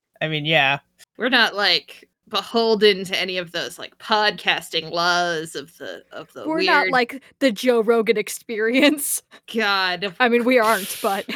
I 0.20 0.28
mean, 0.28 0.44
yeah. 0.44 0.80
We're 1.16 1.28
not 1.28 1.54
like 1.54 2.08
beholden 2.28 3.04
to 3.04 3.18
any 3.18 3.38
of 3.38 3.52
those 3.52 3.78
like 3.78 3.96
podcasting 3.98 4.90
laws 4.90 5.54
of 5.54 5.76
the 5.78 6.02
of 6.12 6.32
the 6.32 6.46
We're 6.46 6.56
weird 6.56 6.66
not 6.66 6.88
like 6.90 7.22
the 7.38 7.52
Joe 7.52 7.80
Rogan 7.80 8.16
experience. 8.16 9.22
God. 9.54 10.14
I 10.20 10.28
mean, 10.28 10.44
we 10.44 10.58
aren't, 10.58 10.98
but 11.02 11.26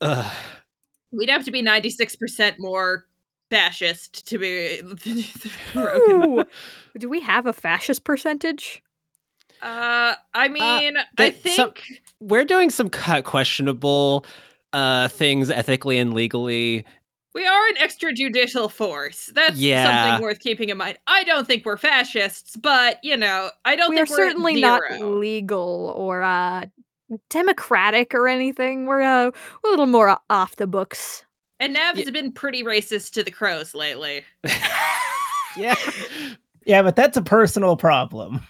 Ugh. 0.00 0.32
We'd 1.10 1.30
have 1.30 1.44
to 1.46 1.50
be 1.50 1.62
ninety 1.62 1.90
six 1.90 2.14
percent 2.14 2.56
more 2.58 3.06
fascist 3.50 4.26
to 4.26 4.38
be. 4.38 4.80
Ooh. 5.76 6.44
do 6.98 7.08
we 7.08 7.20
have 7.20 7.46
a 7.46 7.52
fascist 7.52 8.04
percentage? 8.04 8.82
Uh, 9.62 10.14
I 10.34 10.48
mean, 10.48 10.96
I 11.18 11.30
think 11.30 11.56
some- 11.56 11.72
We're 12.20 12.44
doing 12.44 12.70
some 12.70 12.90
questionable 12.90 14.24
uh, 14.72 15.08
things 15.08 15.50
ethically 15.50 15.98
and 15.98 16.14
legally. 16.14 16.84
we 17.34 17.44
are 17.46 17.66
an 17.68 17.74
extrajudicial 17.76 18.70
force. 18.70 19.30
That's 19.34 19.56
Yeah. 19.56 20.10
something 20.10 20.22
worth 20.22 20.40
keeping 20.40 20.68
in 20.68 20.76
mind. 20.76 20.98
I 21.06 21.24
don't 21.24 21.46
think 21.46 21.64
we're 21.64 21.76
fascists, 21.76 22.56
but 22.56 22.98
you 23.02 23.16
know, 23.16 23.50
I 23.64 23.74
don't 23.76 23.90
we 23.90 23.98
are 24.00 24.06
think 24.06 24.18
we're 24.18 24.24
at 24.26 24.30
certainly 24.30 24.60
not 24.60 24.82
legal 25.00 25.92
or 25.96 26.22
uh 26.22 26.66
democratic 27.30 28.14
or 28.14 28.28
anything. 28.28 28.86
We're 28.86 29.00
uh, 29.02 29.30
a 29.30 29.68
little 29.68 29.86
more 29.86 30.18
off 30.30 30.56
the 30.56 30.66
books. 30.66 31.24
And 31.60 31.72
Nav 31.72 31.96
has 31.96 32.10
been 32.10 32.32
pretty 32.32 32.62
racist 32.62 33.12
to 33.14 33.24
the 33.24 33.30
crows 33.30 33.74
lately. 33.74 34.24
Yeah. 35.56 35.74
Yeah, 36.64 36.82
but 36.82 36.96
that's 36.96 37.16
a 37.16 37.22
personal 37.22 37.76
problem. 37.76 38.42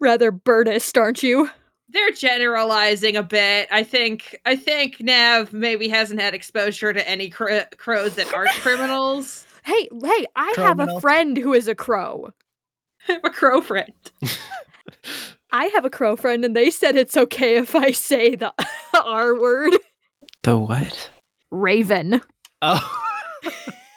Rather 0.00 0.32
birdist, 0.32 1.00
aren't 1.00 1.22
you? 1.22 1.48
They're 1.88 2.10
generalizing 2.10 3.16
a 3.16 3.22
bit. 3.22 3.68
I 3.70 3.82
think. 3.82 4.38
I 4.44 4.56
think 4.56 5.00
Nav 5.00 5.52
maybe 5.52 5.88
hasn't 5.88 6.20
had 6.20 6.34
exposure 6.34 6.92
to 6.92 7.08
any 7.08 7.30
cr- 7.30 7.60
crows 7.76 8.16
that 8.16 8.34
aren't 8.34 8.50
criminals. 8.60 9.46
Hey, 9.64 9.88
hey, 10.02 10.26
I 10.36 10.52
have 10.56 10.80
a 10.80 11.00
friend 11.00 11.36
who 11.36 11.54
is 11.54 11.68
a 11.68 11.74
crow. 11.74 12.30
I 13.08 13.12
have 13.12 13.24
a 13.24 13.30
crow 13.30 13.60
friend. 13.60 13.92
I 15.52 15.66
have 15.66 15.84
a 15.84 15.90
crow 15.90 16.16
friend, 16.16 16.44
and 16.44 16.56
they 16.56 16.70
said 16.70 16.96
it's 16.96 17.16
okay 17.16 17.56
if 17.56 17.74
I 17.74 17.92
say 17.92 18.34
the 18.34 18.52
R 19.04 19.38
word. 19.38 19.74
The 20.42 20.58
what? 20.58 21.10
Raven. 21.50 22.20
Oh. 22.62 23.02